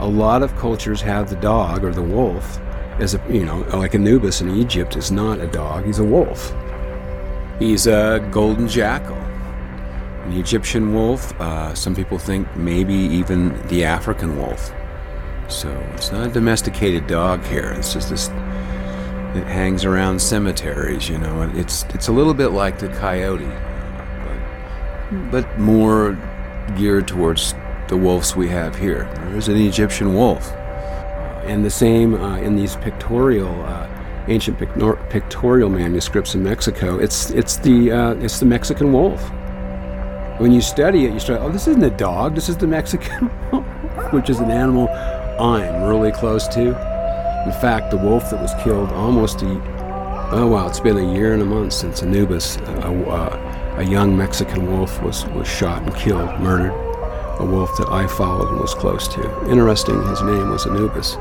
A 0.00 0.06
lot 0.06 0.42
of 0.42 0.54
cultures 0.56 1.00
have 1.00 1.28
the 1.30 1.36
dog 1.36 1.84
or 1.84 1.92
the 1.92 2.02
wolf 2.02 2.58
as 2.98 3.14
a, 3.14 3.22
you 3.28 3.44
know, 3.44 3.60
like 3.72 3.94
Anubis 3.94 4.40
in 4.40 4.54
Egypt 4.56 4.96
is 4.96 5.10
not 5.10 5.40
a 5.40 5.46
dog, 5.46 5.86
he's 5.86 5.98
a 5.98 6.04
wolf. 6.04 6.54
He's 7.58 7.86
a 7.86 8.26
golden 8.30 8.68
jackal 8.68 9.18
the 10.30 10.38
Egyptian 10.38 10.92
wolf, 10.92 11.38
uh, 11.40 11.74
some 11.74 11.94
people 11.94 12.18
think 12.18 12.54
maybe 12.56 12.94
even 12.94 13.66
the 13.68 13.84
African 13.84 14.36
wolf. 14.36 14.72
So 15.48 15.70
it's 15.94 16.12
not 16.12 16.26
a 16.26 16.30
domesticated 16.30 17.06
dog 17.06 17.44
here. 17.44 17.74
It's 17.78 17.92
just 17.92 18.10
this. 18.10 18.28
It 18.28 19.44
hangs 19.44 19.84
around 19.84 20.20
cemeteries, 20.20 21.08
you 21.08 21.18
know. 21.18 21.42
It's 21.54 21.84
it's 21.94 22.08
a 22.08 22.12
little 22.12 22.34
bit 22.34 22.48
like 22.48 22.78
the 22.78 22.88
coyote, 22.88 23.48
but 25.10 25.30
but 25.30 25.58
more 25.58 26.18
geared 26.76 27.08
towards 27.08 27.54
the 27.88 27.96
wolves 27.96 28.36
we 28.36 28.48
have 28.48 28.76
here. 28.76 29.10
There's 29.30 29.48
an 29.48 29.56
Egyptian 29.56 30.14
wolf, 30.14 30.52
uh, 30.52 31.42
and 31.46 31.64
the 31.64 31.70
same 31.70 32.14
uh, 32.14 32.38
in 32.38 32.56
these 32.56 32.76
pictorial. 32.76 33.62
Uh, 33.64 33.86
ancient 34.28 34.58
pictorial 34.58 35.70
manuscripts 35.70 36.34
in 36.34 36.42
Mexico. 36.42 36.98
It's 36.98 37.30
it's 37.30 37.56
the 37.56 37.90
uh, 37.90 38.14
it's 38.16 38.38
the 38.38 38.46
Mexican 38.46 38.92
wolf 38.92 39.22
when 40.38 40.52
you 40.52 40.60
study 40.60 41.04
it, 41.04 41.12
you 41.12 41.18
start, 41.18 41.40
oh, 41.40 41.50
this 41.50 41.66
isn't 41.66 41.82
a 41.82 41.90
dog, 41.90 42.36
this 42.36 42.48
is 42.48 42.56
the 42.56 42.66
Mexican, 42.66 43.28
wolf, 43.52 43.64
which 44.12 44.30
is 44.30 44.38
an 44.38 44.52
animal 44.52 44.86
I'm 45.40 45.82
really 45.84 46.12
close 46.12 46.48
to. 46.48 46.68
In 47.46 47.52
fact, 47.60 47.90
the 47.90 47.96
wolf 47.96 48.30
that 48.30 48.42
was 48.42 48.52
killed 48.62 48.90
almost 48.92 49.42
a, 49.42 49.48
oh 50.32 50.48
wow, 50.48 50.68
it's 50.68 50.80
been 50.80 50.98
a 50.98 51.14
year 51.14 51.32
and 51.32 51.42
a 51.42 51.46
month 51.46 51.72
since 51.72 52.02
Anubis 52.02 52.58
uh, 52.58 53.04
uh, 53.08 53.74
a 53.78 53.84
young 53.84 54.16
Mexican 54.16 54.66
wolf 54.66 55.00
was, 55.02 55.24
was 55.26 55.46
shot 55.46 55.82
and 55.82 55.94
killed, 55.94 56.28
murdered. 56.40 56.72
A 57.40 57.44
wolf 57.44 57.76
that 57.78 57.88
I 57.88 58.08
followed 58.08 58.48
and 58.50 58.58
was 58.60 58.74
close 58.74 59.06
to. 59.08 59.48
Interesting, 59.48 60.04
his 60.08 60.20
name 60.22 60.50
was 60.50 60.66
Anubis. 60.66 61.14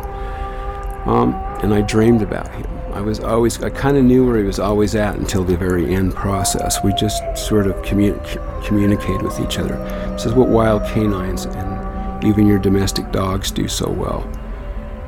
Um, 1.05 1.35
and 1.61 1.71
I 1.73 1.81
dreamed 1.81 2.23
about 2.23 2.51
him. 2.51 2.65
I 2.91 3.01
was 3.01 3.19
always, 3.19 3.61
I 3.61 3.69
kind 3.69 3.95
of 3.95 4.03
knew 4.03 4.25
where 4.25 4.39
he 4.39 4.43
was 4.43 4.57
always 4.59 4.95
at 4.95 5.15
until 5.15 5.43
the 5.43 5.55
very 5.55 5.93
end 5.93 6.15
process. 6.15 6.83
We 6.83 6.93
just 6.93 7.21
sort 7.37 7.67
of 7.67 7.75
communi- 7.83 8.65
communicate 8.65 9.21
with 9.21 9.39
each 9.39 9.59
other. 9.59 9.77
This 10.13 10.25
is 10.25 10.33
what 10.33 10.49
wild 10.49 10.83
canines 10.85 11.45
and 11.45 11.76
even 12.23 12.47
your 12.47 12.59
domestic 12.59 13.11
dogs 13.11 13.51
do 13.51 13.67
so 13.67 13.89
well 13.89 14.29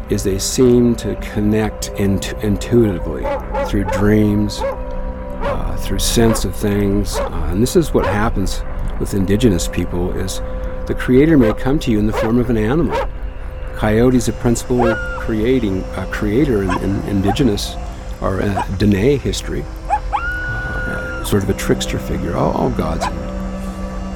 is 0.09 0.23
they 0.23 0.39
seem 0.39 0.95
to 0.95 1.15
connect 1.17 1.89
int- 1.99 2.33
intuitively 2.43 3.23
through 3.67 3.83
dreams, 3.85 4.59
uh, 4.61 5.77
through 5.81 5.99
sense 5.99 6.45
of 6.45 6.55
things. 6.55 7.17
Uh, 7.17 7.49
and 7.51 7.61
this 7.61 7.75
is 7.75 7.93
what 7.93 8.05
happens 8.05 8.63
with 8.99 9.13
indigenous 9.13 9.67
people 9.67 10.11
is 10.11 10.39
the 10.87 10.95
creator 10.97 11.37
may 11.37 11.53
come 11.53 11.77
to 11.79 11.91
you 11.91 11.99
in 11.99 12.07
the 12.07 12.13
form 12.13 12.39
of 12.39 12.49
an 12.49 12.57
animal. 12.57 12.97
Coyote 13.75 14.17
is 14.17 14.27
a 14.27 14.33
principal 14.33 14.95
creating 15.19 15.83
uh, 15.83 16.05
creator 16.11 16.63
in, 16.63 16.71
in, 16.83 16.99
indigenous 17.07 17.75
or 18.19 18.41
uh, 18.41 18.67
Dene 18.77 19.19
history, 19.19 19.63
uh, 19.89 21.23
sort 21.23 21.43
of 21.43 21.49
a 21.49 21.53
trickster 21.53 21.99
figure. 21.99 22.35
All, 22.35 22.51
all 22.51 22.69
gods 22.71 23.05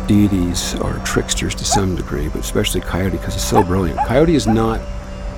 deities 0.07 0.75
are 0.75 0.97
tricksters 1.05 1.55
to 1.55 1.65
some 1.65 1.95
degree, 1.95 2.27
but 2.27 2.39
especially 2.39 2.81
Coyote 2.81 3.17
because 3.17 3.33
he's 3.33 3.43
so 3.43 3.63
brilliant. 3.63 3.99
Coyote 4.07 4.35
is 4.35 4.47
not 4.47 4.81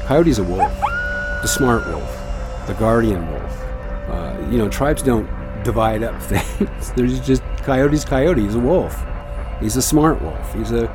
Coyote's 0.05 0.37
a 0.37 0.43
wolf, 0.43 0.71
the 1.41 1.47
smart 1.47 1.85
wolf, 1.87 2.67
the 2.67 2.73
guardian 2.73 3.29
wolf. 3.31 3.61
Uh, 4.09 4.47
you 4.51 4.57
know, 4.57 4.69
tribes 4.69 5.01
don't 5.01 5.27
divide 5.63 6.03
up 6.03 6.21
things. 6.21 6.91
There's 6.93 7.19
just 7.19 7.41
Coyote's 7.57 8.05
Coyote. 8.05 8.41
He's 8.41 8.55
a 8.55 8.59
wolf. 8.59 8.95
He's 9.59 9.75
a 9.75 9.81
smart 9.81 10.21
wolf. 10.21 10.53
He's 10.53 10.71
a 10.71 10.87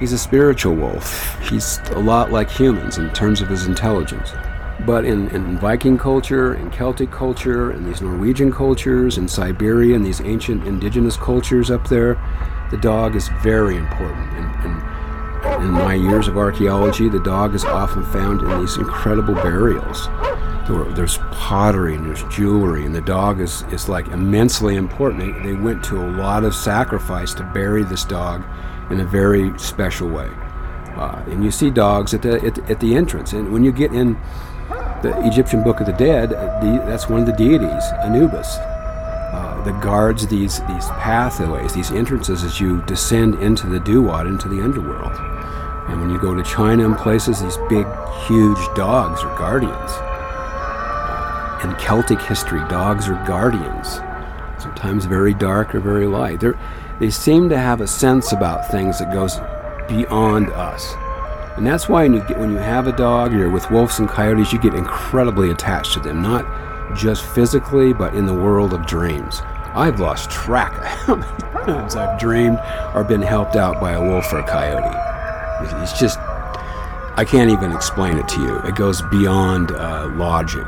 he's 0.00 0.12
a 0.12 0.18
spiritual 0.18 0.74
wolf. 0.74 1.38
He's 1.48 1.78
a 1.90 2.00
lot 2.00 2.32
like 2.32 2.50
humans 2.50 2.98
in 2.98 3.10
terms 3.12 3.40
of 3.40 3.48
his 3.48 3.66
intelligence. 3.66 4.32
But 4.86 5.04
in, 5.04 5.28
in 5.28 5.58
Viking 5.58 5.96
culture, 5.96 6.54
in 6.54 6.70
Celtic 6.70 7.10
culture, 7.12 7.70
in 7.72 7.84
these 7.84 8.00
Norwegian 8.00 8.50
cultures, 8.50 9.16
in 9.16 9.28
Siberia, 9.28 9.94
in 9.94 10.02
these 10.02 10.20
ancient 10.20 10.66
indigenous 10.66 11.16
cultures 11.16 11.70
up 11.70 11.88
there, 11.88 12.14
the 12.72 12.78
dog 12.78 13.14
is 13.14 13.28
very 13.42 13.76
important. 13.76 14.32
And, 14.32 14.46
and 14.64 15.62
in 15.62 15.70
my 15.70 15.94
years 15.94 16.26
of 16.26 16.38
archaeology, 16.38 17.08
the 17.08 17.20
dog 17.20 17.54
is 17.54 17.64
often 17.64 18.02
found 18.06 18.40
in 18.40 18.60
these 18.60 18.76
incredible 18.78 19.34
burials. 19.34 20.08
There's 20.96 21.18
pottery 21.32 21.96
and 21.96 22.06
there's 22.06 22.22
jewelry, 22.34 22.86
and 22.86 22.94
the 22.94 23.02
dog 23.02 23.40
is, 23.40 23.62
is 23.70 23.90
like 23.90 24.08
immensely 24.08 24.76
important. 24.76 25.20
They, 25.20 25.50
they 25.50 25.54
went 25.54 25.84
to 25.84 26.02
a 26.02 26.08
lot 26.12 26.44
of 26.44 26.54
sacrifice 26.54 27.34
to 27.34 27.44
bury 27.52 27.84
this 27.84 28.04
dog 28.04 28.42
in 28.90 29.00
a 29.00 29.04
very 29.04 29.56
special 29.58 30.08
way. 30.08 30.30
Uh, 30.96 31.22
and 31.26 31.44
you 31.44 31.50
see 31.50 31.70
dogs 31.70 32.14
at 32.14 32.22
the, 32.22 32.40
at, 32.42 32.70
at, 32.70 32.80
the 32.80 32.94
entrance. 32.94 33.32
And 33.34 33.52
when 33.52 33.64
you 33.64 33.72
get 33.72 33.92
in 33.92 34.14
the 35.02 35.14
Egyptian 35.26 35.62
Book 35.62 35.80
of 35.80 35.86
the 35.86 35.92
Dead, 35.92 36.30
the, 36.30 36.82
that's 36.86 37.08
one 37.08 37.20
of 37.20 37.26
the 37.26 37.32
deities, 37.32 37.84
Anubis, 38.02 38.56
that 39.64 39.80
guards 39.82 40.26
these, 40.26 40.60
these 40.60 40.86
pathways, 40.88 41.72
these 41.72 41.90
entrances 41.90 42.44
as 42.44 42.60
you 42.60 42.82
descend 42.82 43.36
into 43.42 43.66
the 43.68 43.80
Duat, 43.80 44.26
into 44.26 44.48
the 44.48 44.60
underworld. 44.62 45.12
And 45.88 46.00
when 46.00 46.10
you 46.10 46.18
go 46.18 46.34
to 46.34 46.42
China 46.42 46.84
and 46.84 46.96
places, 46.96 47.42
these 47.42 47.58
big, 47.68 47.86
huge 48.26 48.58
dogs 48.74 49.22
are 49.22 49.36
guardians. 49.36 49.92
In 51.64 51.74
Celtic 51.76 52.20
history, 52.20 52.60
dogs 52.68 53.08
are 53.08 53.24
guardians, 53.26 54.00
sometimes 54.60 55.04
very 55.04 55.34
dark 55.34 55.74
or 55.74 55.80
very 55.80 56.06
light. 56.06 56.40
They're, 56.40 56.58
they 56.98 57.10
seem 57.10 57.48
to 57.50 57.58
have 57.58 57.80
a 57.80 57.86
sense 57.86 58.32
about 58.32 58.70
things 58.70 58.98
that 58.98 59.12
goes 59.12 59.38
beyond 59.88 60.50
us. 60.50 60.94
And 61.56 61.66
that's 61.66 61.88
why 61.88 62.04
when 62.04 62.14
you, 62.14 62.24
get, 62.26 62.38
when 62.38 62.52
you 62.52 62.58
have 62.58 62.86
a 62.86 62.96
dog, 62.96 63.32
you're 63.32 63.50
with 63.50 63.70
wolves 63.70 63.98
and 63.98 64.08
coyotes, 64.08 64.52
you 64.52 64.58
get 64.58 64.74
incredibly 64.74 65.50
attached 65.50 65.92
to 65.94 66.00
them, 66.00 66.22
not 66.22 66.46
just 66.96 67.24
physically, 67.24 67.92
but 67.92 68.14
in 68.14 68.26
the 68.26 68.34
world 68.34 68.72
of 68.72 68.86
dreams. 68.86 69.42
I've 69.74 70.00
lost 70.00 70.30
track 70.30 70.76
of 70.76 70.84
how 70.84 71.14
many 71.16 71.38
times 71.64 71.96
I've 71.96 72.18
dreamed 72.18 72.60
or 72.94 73.04
been 73.04 73.22
helped 73.22 73.56
out 73.56 73.80
by 73.80 73.92
a 73.92 74.00
wolf 74.00 74.30
or 74.32 74.40
a 74.40 74.46
coyote. 74.46 74.96
It's 75.82 75.98
just, 75.98 76.18
I 76.18 77.24
can't 77.26 77.50
even 77.50 77.72
explain 77.72 78.18
it 78.18 78.28
to 78.28 78.40
you. 78.40 78.58
It 78.58 78.74
goes 78.74 79.00
beyond 79.02 79.72
uh, 79.72 80.08
logic. 80.14 80.66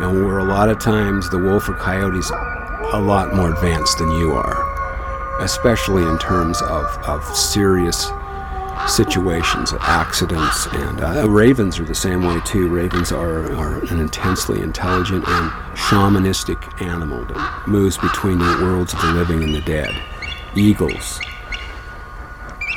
And 0.00 0.26
where 0.26 0.38
a 0.38 0.44
lot 0.44 0.68
of 0.68 0.78
times 0.78 1.30
the 1.30 1.38
wolf 1.38 1.68
or 1.68 1.74
coyote's 1.74 2.30
a 2.30 3.00
lot 3.00 3.34
more 3.34 3.52
advanced 3.52 3.98
than 3.98 4.10
you 4.12 4.32
are, 4.32 5.42
especially 5.42 6.02
in 6.02 6.18
terms 6.18 6.60
of, 6.62 6.84
of 7.06 7.24
serious 7.36 8.10
situations, 8.86 9.72
accidents, 9.80 10.66
and 10.72 11.00
uh, 11.00 11.28
ravens 11.28 11.78
are 11.78 11.84
the 11.84 11.94
same 11.94 12.22
way 12.22 12.40
too. 12.44 12.68
Ravens 12.68 13.12
are, 13.12 13.52
are 13.54 13.84
an 13.86 14.00
intensely 14.00 14.60
intelligent 14.60 15.26
and 15.26 15.50
shamanistic 15.76 16.82
animal 16.82 17.24
that 17.24 17.64
moves 17.66 17.98
between 17.98 18.38
the 18.38 18.58
worlds 18.62 18.92
of 18.94 19.00
the 19.02 19.12
living 19.12 19.42
and 19.42 19.54
the 19.54 19.62
dead. 19.62 19.94
Eagles, 20.56 21.20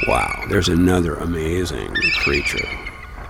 Wow, 0.07 0.45
there's 0.49 0.69
another 0.69 1.15
amazing 1.15 1.95
creature. 2.17 2.67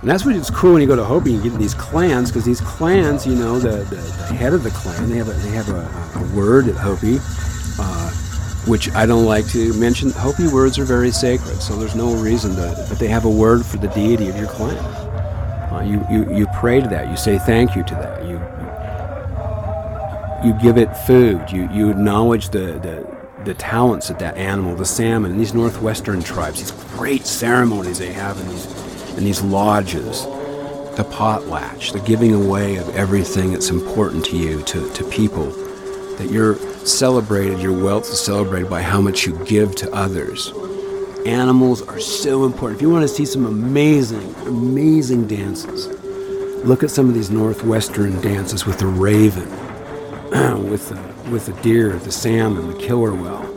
And 0.00 0.10
that's 0.10 0.24
what's 0.24 0.48
cool 0.48 0.72
when 0.72 0.82
you 0.82 0.88
go 0.88 0.96
to 0.96 1.04
Hopi 1.04 1.34
and 1.34 1.42
get 1.42 1.52
these 1.58 1.74
clans, 1.74 2.30
because 2.30 2.46
these 2.46 2.62
clans, 2.62 3.26
you 3.26 3.34
know, 3.34 3.58
the, 3.58 3.84
the, 3.84 3.96
the, 3.96 4.34
head 4.34 4.54
of 4.54 4.62
the 4.62 4.70
clan, 4.70 5.10
they 5.10 5.18
have 5.18 5.28
a, 5.28 5.32
they 5.32 5.50
have 5.50 5.68
a, 5.68 6.18
a 6.18 6.34
word 6.34 6.68
at 6.68 6.76
Hopi, 6.76 7.18
uh, 7.78 8.10
which 8.66 8.90
I 8.94 9.06
don't 9.06 9.24
like 9.24 9.46
to 9.48 9.72
mention. 9.74 10.10
Hopi 10.10 10.46
words 10.46 10.78
are 10.78 10.84
very 10.84 11.10
sacred, 11.10 11.60
so 11.60 11.76
there's 11.76 11.96
no 11.96 12.14
reason 12.14 12.54
to, 12.56 12.86
but 12.88 12.98
they 12.98 13.08
have 13.08 13.24
a 13.24 13.30
word 13.30 13.66
for 13.66 13.78
the 13.78 13.88
deity 13.88 14.28
of 14.28 14.36
your 14.36 14.46
clan. 14.46 14.76
Uh, 15.72 15.80
you, 15.80 16.04
you, 16.10 16.36
you 16.36 16.46
pray 16.54 16.80
to 16.80 16.88
that, 16.88 17.10
you 17.10 17.16
say 17.16 17.38
thank 17.38 17.74
you 17.74 17.82
to 17.82 17.94
that, 17.94 18.22
you, 18.24 18.38
you 20.46 20.58
give 20.60 20.78
it 20.78 20.94
food, 20.98 21.50
you, 21.50 21.68
you 21.72 21.90
acknowledge 21.90 22.50
the, 22.50 22.78
the, 22.78 23.06
the 23.44 23.54
talents 23.54 24.10
of 24.10 24.18
that 24.18 24.36
animal, 24.36 24.76
the 24.76 24.84
salmon, 24.84 25.38
these 25.38 25.54
northwestern 25.54 26.22
tribes, 26.22 26.60
these 26.60 26.70
great 26.96 27.26
ceremonies 27.26 27.98
they 27.98 28.12
have 28.12 28.38
in 28.38 28.48
these, 28.48 28.66
in 29.16 29.24
these 29.24 29.42
lodges, 29.42 30.24
the 30.96 31.06
potlatch, 31.10 31.92
the 31.92 32.00
giving 32.00 32.34
away 32.34 32.76
of 32.76 32.88
everything 32.94 33.52
that's 33.52 33.70
important 33.70 34.24
to 34.26 34.36
you, 34.36 34.62
to, 34.62 34.88
to 34.92 35.02
people, 35.04 35.46
that 36.16 36.28
you're 36.30 36.58
celebrated, 36.86 37.60
your 37.60 37.72
wealth 37.72 38.08
is 38.10 38.20
celebrated 38.20 38.68
by 38.68 38.82
how 38.82 39.00
much 39.00 39.26
you 39.26 39.38
give 39.44 39.74
to 39.76 39.92
others. 39.92 40.52
Animals 41.26 41.82
are 41.88 42.00
so 42.00 42.44
important. 42.44 42.78
If 42.78 42.82
you 42.82 42.90
want 42.90 43.02
to 43.02 43.08
see 43.08 43.24
some 43.24 43.46
amazing, 43.46 44.34
amazing 44.46 45.28
dances, 45.28 45.86
look 46.64 46.82
at 46.82 46.90
some 46.90 47.08
of 47.08 47.14
these 47.14 47.30
northwestern 47.30 48.20
dances 48.20 48.66
with 48.66 48.78
the 48.78 48.86
raven, 48.86 49.48
with 50.70 50.88
the 50.88 51.12
with 51.30 51.46
the 51.46 51.52
deer, 51.62 51.96
the 51.98 52.12
salmon, 52.12 52.72
the 52.72 52.78
killer 52.78 53.14
whale. 53.14 53.48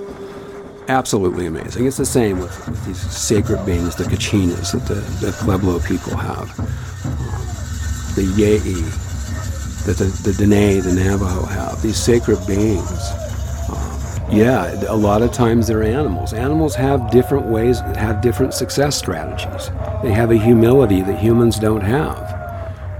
Absolutely 0.87 1.47
amazing. 1.47 1.87
It's 1.87 1.97
the 1.97 2.05
same 2.05 2.39
with, 2.39 2.67
with 2.67 2.85
these 2.85 2.99
sacred 2.99 3.65
beings, 3.65 3.95
the 3.95 4.03
kachinas 4.03 4.71
that 4.71 4.85
the, 4.85 5.01
the 5.25 5.31
Pueblo 5.43 5.79
people 5.79 6.15
have, 6.15 6.47
um, 6.59 8.15
the 8.15 8.31
Yei, 8.37 8.59
that 9.85 9.97
the, 9.97 10.05
the 10.05 10.33
Dene, 10.33 10.81
the 10.81 10.93
Navajo 10.93 11.45
have. 11.45 11.81
These 11.81 11.97
sacred 11.97 12.45
beings. 12.47 13.11
Um, 13.69 14.31
yeah, 14.31 14.83
a 14.89 14.95
lot 14.95 15.21
of 15.21 15.31
times 15.31 15.67
they're 15.67 15.83
animals. 15.83 16.33
Animals 16.33 16.73
have 16.75 17.11
different 17.11 17.45
ways, 17.45 17.79
have 17.81 18.21
different 18.21 18.53
success 18.53 18.97
strategies. 18.97 19.69
They 20.01 20.11
have 20.11 20.31
a 20.31 20.37
humility 20.37 21.01
that 21.03 21.19
humans 21.19 21.59
don't 21.59 21.81
have. 21.81 22.35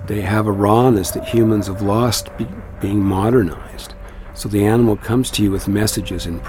They 0.08 0.22
have 0.22 0.46
a 0.46 0.52
rawness 0.52 1.10
that 1.12 1.28
humans 1.28 1.66
have 1.66 1.82
lost 1.82 2.36
be, 2.38 2.48
being 2.80 3.00
modernized. 3.00 3.96
So 4.36 4.48
the 4.48 4.66
animal 4.66 4.96
comes 4.96 5.32
to 5.32 5.44
you 5.44 5.50
with 5.50 5.68
messages. 5.68 6.28
And, 6.28 6.40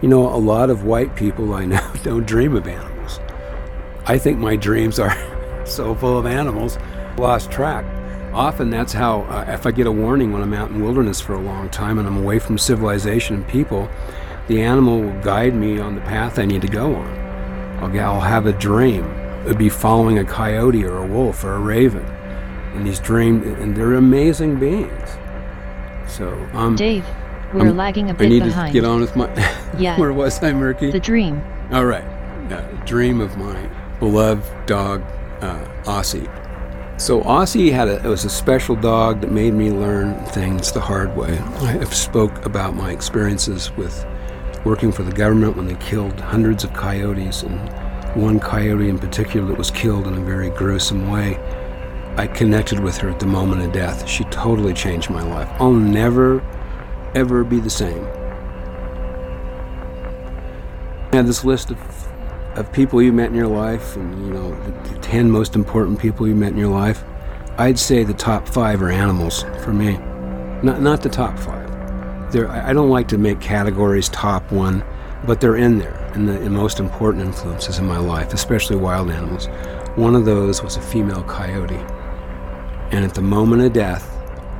you 0.00 0.08
know, 0.08 0.32
a 0.32 0.38
lot 0.38 0.70
of 0.70 0.84
white 0.84 1.16
people 1.16 1.54
I 1.54 1.64
know 1.64 1.92
don't 2.04 2.24
dream 2.24 2.54
of 2.54 2.68
animals. 2.68 3.18
I 4.06 4.18
think 4.18 4.38
my 4.38 4.54
dreams 4.54 5.00
are 5.00 5.16
so 5.66 5.96
full 5.96 6.16
of 6.16 6.26
animals, 6.26 6.78
lost 7.18 7.50
track. 7.50 7.84
Often 8.34 8.70
that's 8.70 8.92
how, 8.94 9.22
uh, 9.22 9.44
if 9.48 9.66
I 9.66 9.70
get 9.72 9.86
a 9.86 9.92
warning 9.92 10.32
when 10.32 10.42
I'm 10.42 10.54
out 10.54 10.70
in 10.70 10.82
wilderness 10.82 11.20
for 11.20 11.34
a 11.34 11.40
long 11.40 11.68
time 11.68 11.98
and 11.98 12.08
I'm 12.08 12.16
away 12.16 12.38
from 12.38 12.56
civilization 12.56 13.36
and 13.36 13.48
people, 13.48 13.90
the 14.48 14.62
animal 14.62 15.00
will 15.00 15.20
guide 15.20 15.54
me 15.54 15.78
on 15.78 15.94
the 15.94 16.00
path 16.00 16.38
I 16.38 16.46
need 16.46 16.62
to 16.62 16.68
go 16.68 16.94
on. 16.94 17.18
I'll, 17.82 18.00
I'll 18.00 18.20
have 18.20 18.46
a 18.46 18.52
dream. 18.52 19.04
It 19.04 19.46
would 19.46 19.58
be 19.58 19.68
following 19.68 20.18
a 20.18 20.24
coyote 20.24 20.84
or 20.84 20.98
a 20.98 21.06
wolf 21.06 21.44
or 21.44 21.54
a 21.54 21.58
raven. 21.58 22.04
And 22.74 22.86
these 22.86 23.00
dreams, 23.00 23.46
and 23.46 23.76
they're 23.76 23.94
amazing 23.94 24.58
beings. 24.58 25.10
So, 26.08 26.32
um, 26.54 26.74
Dave, 26.74 27.04
we're 27.52 27.68
I'm, 27.68 27.76
lagging 27.76 28.08
a 28.08 28.14
bit 28.14 28.26
I 28.26 28.28
need 28.28 28.44
behind. 28.44 28.72
to 28.72 28.80
get 28.80 28.88
on 28.88 29.00
with 29.00 29.14
my. 29.14 29.26
yeah. 29.78 29.98
Where 29.98 30.12
was 30.12 30.42
I, 30.42 30.52
Merki? 30.52 30.90
The 30.90 31.00
dream. 31.00 31.42
All 31.70 31.84
right. 31.84 32.04
Uh, 32.50 32.62
dream 32.86 33.20
of 33.20 33.36
my 33.36 33.68
beloved 33.98 34.66
dog, 34.66 35.02
uh, 35.42 35.64
Aussie. 35.84 36.41
So 37.02 37.20
Aussie 37.22 37.72
had 37.72 37.88
a 37.88 37.96
it 37.96 38.08
was 38.08 38.24
a 38.24 38.30
special 38.30 38.76
dog 38.76 39.22
that 39.22 39.32
made 39.32 39.54
me 39.54 39.72
learn 39.72 40.24
things 40.26 40.70
the 40.70 40.80
hard 40.80 41.16
way. 41.16 41.36
I 41.36 41.72
have 41.72 41.92
spoke 41.92 42.46
about 42.46 42.76
my 42.76 42.92
experiences 42.92 43.72
with 43.72 44.06
working 44.64 44.92
for 44.92 45.02
the 45.02 45.10
government 45.10 45.56
when 45.56 45.66
they 45.66 45.74
killed 45.74 46.20
hundreds 46.20 46.62
of 46.62 46.72
coyotes, 46.74 47.42
and 47.42 47.58
one 48.14 48.38
coyote 48.38 48.88
in 48.88 49.00
particular 49.00 49.48
that 49.48 49.58
was 49.58 49.72
killed 49.72 50.06
in 50.06 50.14
a 50.14 50.20
very 50.20 50.50
gruesome 50.50 51.10
way. 51.10 51.40
I 52.16 52.28
connected 52.28 52.78
with 52.78 52.96
her 52.98 53.10
at 53.10 53.18
the 53.18 53.26
moment 53.26 53.62
of 53.62 53.72
death. 53.72 54.06
She 54.06 54.22
totally 54.26 54.72
changed 54.72 55.10
my 55.10 55.24
life. 55.24 55.48
I'll 55.60 55.72
never, 55.72 56.40
ever 57.16 57.42
be 57.42 57.58
the 57.58 57.68
same. 57.68 58.06
I 61.10 61.16
had 61.16 61.26
this 61.26 61.44
list 61.44 61.72
of, 61.72 62.11
of 62.56 62.72
people 62.72 63.02
you 63.02 63.12
met 63.12 63.30
in 63.30 63.34
your 63.34 63.48
life, 63.48 63.96
and 63.96 64.26
you 64.26 64.32
know, 64.32 64.54
the, 64.64 64.90
the 64.90 64.98
10 64.98 65.30
most 65.30 65.54
important 65.54 65.98
people 65.98 66.28
you 66.28 66.34
met 66.34 66.52
in 66.52 66.58
your 66.58 66.72
life. 66.72 67.02
I'd 67.58 67.78
say 67.78 68.02
the 68.02 68.14
top 68.14 68.48
five 68.48 68.82
are 68.82 68.90
animals 68.90 69.42
for 69.62 69.72
me. 69.72 69.98
Not, 70.62 70.80
not 70.80 71.02
the 71.02 71.08
top 71.08 71.38
five. 71.38 71.70
I 72.34 72.72
don't 72.72 72.88
like 72.88 73.08
to 73.08 73.18
make 73.18 73.40
categories 73.40 74.08
top 74.08 74.50
one, 74.50 74.82
but 75.26 75.40
they're 75.40 75.56
in 75.56 75.78
there, 75.78 76.10
and 76.14 76.28
the 76.28 76.50
most 76.50 76.80
important 76.80 77.24
influences 77.24 77.78
in 77.78 77.86
my 77.86 77.98
life, 77.98 78.32
especially 78.32 78.76
wild 78.76 79.10
animals. 79.10 79.48
One 79.96 80.16
of 80.16 80.24
those 80.24 80.62
was 80.62 80.76
a 80.76 80.80
female 80.80 81.22
coyote. 81.24 81.84
And 82.90 83.04
at 83.04 83.14
the 83.14 83.22
moment 83.22 83.62
of 83.62 83.72
death, 83.72 84.08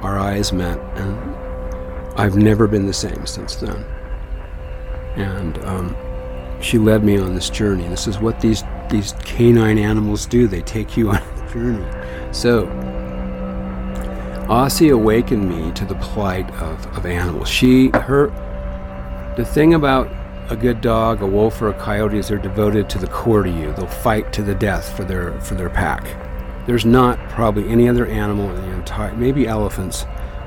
our 0.03 0.18
eyes 0.18 0.53
met, 0.53 0.78
and 0.97 1.16
I've 2.16 2.36
never 2.36 2.66
been 2.66 2.86
the 2.86 2.93
same 2.93 3.26
since 3.26 3.57
then. 3.57 3.84
And 5.16 5.59
um, 5.64 5.97
she 6.62 6.78
led 6.78 7.04
me 7.04 7.18
on 7.18 7.34
this 7.34 7.50
journey. 7.50 7.88
This 7.88 8.06
is 8.06 8.18
what 8.18 8.40
these 8.40 8.62
these 8.88 9.12
canine 9.24 9.78
animals 9.78 10.26
do. 10.26 10.46
They 10.46 10.62
take 10.62 10.96
you 10.96 11.10
on 11.12 11.16
a 11.16 11.52
journey. 11.52 12.32
So, 12.32 12.66
Aussie 14.48 14.92
awakened 14.92 15.48
me 15.48 15.72
to 15.72 15.84
the 15.84 15.94
plight 15.96 16.50
of, 16.54 16.86
of 16.96 17.06
animals. 17.06 17.48
She, 17.48 17.88
her, 17.90 18.28
the 19.36 19.44
thing 19.44 19.74
about 19.74 20.10
a 20.50 20.56
good 20.56 20.80
dog, 20.80 21.22
a 21.22 21.26
wolf, 21.26 21.62
or 21.62 21.68
a 21.68 21.74
coyote 21.74 22.18
is 22.18 22.28
they're 22.28 22.38
devoted 22.38 22.90
to 22.90 22.98
the 22.98 23.06
core 23.06 23.42
to 23.42 23.50
you. 23.50 23.72
They'll 23.72 23.86
fight 23.86 24.32
to 24.34 24.42
the 24.42 24.54
death 24.54 24.94
for 24.96 25.04
their 25.04 25.40
for 25.40 25.54
their 25.54 25.70
pack. 25.70 26.04
There's 26.66 26.84
not 26.84 27.18
probably 27.30 27.68
any 27.68 27.88
other 27.88 28.06
animal 28.06 28.50
in 28.50 28.56
the 28.56 28.76
entire, 28.76 29.14
maybe 29.14 29.46
elephants, 29.46 30.04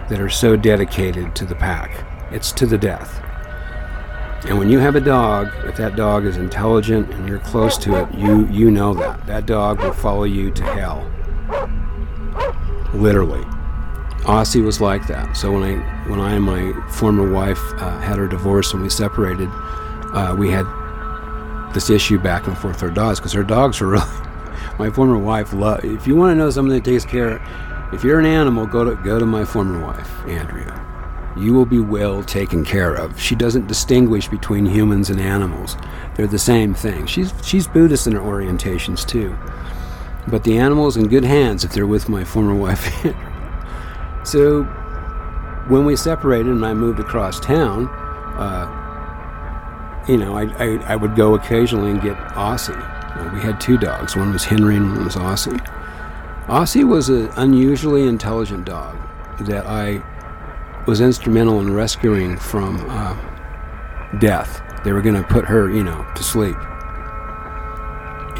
that 0.10 0.22
are 0.22 0.30
so 0.30 0.56
dedicated 0.56 1.36
to 1.36 1.46
the 1.46 1.56
pack. 1.56 2.06
It's 2.32 2.52
to 2.54 2.66
the 2.66 2.78
death. 2.78 3.25
And 4.48 4.60
when 4.60 4.70
you 4.70 4.78
have 4.78 4.96
a 4.96 5.02
dog, 5.02 5.52
if 5.66 5.76
that 5.78 5.96
dog 5.96 6.26
is 6.26 6.38
intelligent 6.38 7.10
and 7.12 7.28
you're 7.28 7.40
close 7.40 7.78
to 7.80 8.04
it, 8.04 8.14
you 8.14 8.48
you 8.48 8.70
know 8.70 8.94
that 8.94 9.26
that 9.26 9.46
dog 9.48 9.80
will 9.80 9.94
follow 9.94 10.24
you 10.24 10.52
to 10.52 10.64
hell. 10.64 11.10
Literally. 12.94 13.44
Aussie 14.26 14.64
was 14.64 14.80
like 14.82 15.08
that. 15.08 15.36
So 15.36 15.52
when 15.52 15.64
I 15.64 16.10
when 16.10 16.20
I 16.20 16.34
and 16.34 16.44
my 16.44 16.74
former 16.90 17.32
wife 17.32 17.60
uh, 17.78 18.00
had 18.02 18.20
our 18.20 18.28
divorce 18.28 18.74
and 18.74 18.84
we 18.84 18.90
separated, 18.90 19.50
uh, 19.52 20.36
we 20.38 20.52
had 20.52 20.66
this 21.74 21.90
issue 21.90 22.20
back 22.20 22.48
and 22.48 22.58
forth 22.58 22.82
with 22.82 22.84
our 22.84 22.96
dogs 22.96 23.20
because 23.20 23.36
our 23.36 23.44
dogs 23.44 23.82
were 23.82 23.88
really 23.92 24.26
my 24.78 24.90
former 24.90 25.18
wife 25.18 25.54
love. 25.54 25.84
If 25.84 26.06
you 26.06 26.16
want 26.16 26.32
to 26.32 26.36
know 26.36 26.50
something 26.50 26.76
that 26.76 26.86
takes 26.86 27.06
care, 27.06 27.42
if 27.94 28.04
you're 28.04 28.20
an 28.20 28.26
animal, 28.26 28.68
go 28.68 28.84
to 28.84 28.96
go 29.04 29.18
to 29.18 29.26
my 29.26 29.44
former 29.44 29.84
wife, 29.84 30.10
Andrea. 30.28 30.85
You 31.38 31.54
will 31.54 31.66
be 31.66 31.80
well 31.80 32.24
taken 32.24 32.64
care 32.64 32.94
of. 32.94 33.20
She 33.20 33.36
doesn't 33.36 33.68
distinguish 33.68 34.28
between 34.28 34.66
humans 34.66 35.10
and 35.10 35.20
animals. 35.20 35.76
They're 36.16 36.28
the 36.28 36.40
same 36.40 36.74
thing. 36.74 37.06
She's 37.08 37.34
she's 37.44 37.68
Buddhist 37.68 38.08
in 38.08 38.14
her 38.14 38.22
orientations 38.22 39.06
too. 39.06 39.38
But 40.28 40.44
the 40.44 40.58
animal's 40.58 40.98
in 40.98 41.08
good 41.08 41.26
hands 41.26 41.64
if 41.64 41.74
they're 41.74 41.86
with 41.86 42.10
my 42.10 42.24
former 42.24 42.56
wife. 42.56 42.84
so 44.24 44.64
when 45.68 45.86
we 45.86 45.96
separated 45.96 46.48
and 46.48 46.66
I 46.66 46.74
moved 46.74 47.00
across 47.00 47.40
town, 47.40 47.88
uh, 48.38 48.84
you 50.08 50.18
know, 50.18 50.38
I, 50.38 50.44
I, 50.58 50.94
I 50.94 50.96
would 50.96 51.16
go 51.16 51.36
occasionally 51.36 51.92
and 51.92 52.02
get 52.02 52.16
Aussie. 52.34 52.80
Uh, 53.18 53.34
we 53.34 53.42
had 53.42 53.60
two 53.60 53.78
dogs. 53.78 54.16
One 54.16 54.32
was 54.32 54.46
Henry 54.46 54.76
and 54.76 54.92
one 54.92 55.06
was 55.06 55.16
Aussie. 55.16 55.60
Aussie 56.48 56.88
was 56.88 57.10
an 57.10 57.30
unusually 57.38 58.08
intelligent 58.08 58.66
dog 58.66 58.98
that 59.42 59.66
I 59.66 60.04
was 60.88 61.02
instrumental 61.02 61.60
in 61.60 61.74
rescuing 61.74 62.38
from 62.38 62.86
uh, 62.90 63.18
death. 64.20 64.62
They 64.84 64.92
were 64.92 65.02
going 65.02 65.16
to 65.16 65.28
put 65.28 65.46
her, 65.46 65.70
you 65.70 65.84
know, 65.84 66.06
to 66.16 66.24
sleep. 66.24 66.56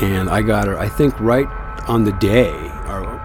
And 0.02 0.30
I 0.30 0.42
got 0.42 0.68
her, 0.68 0.78
I 0.78 0.90
think, 0.90 1.20
right 1.20 1.48
on 1.88 2.04
the 2.04 2.12
day 2.14 2.54
or, 2.88 3.22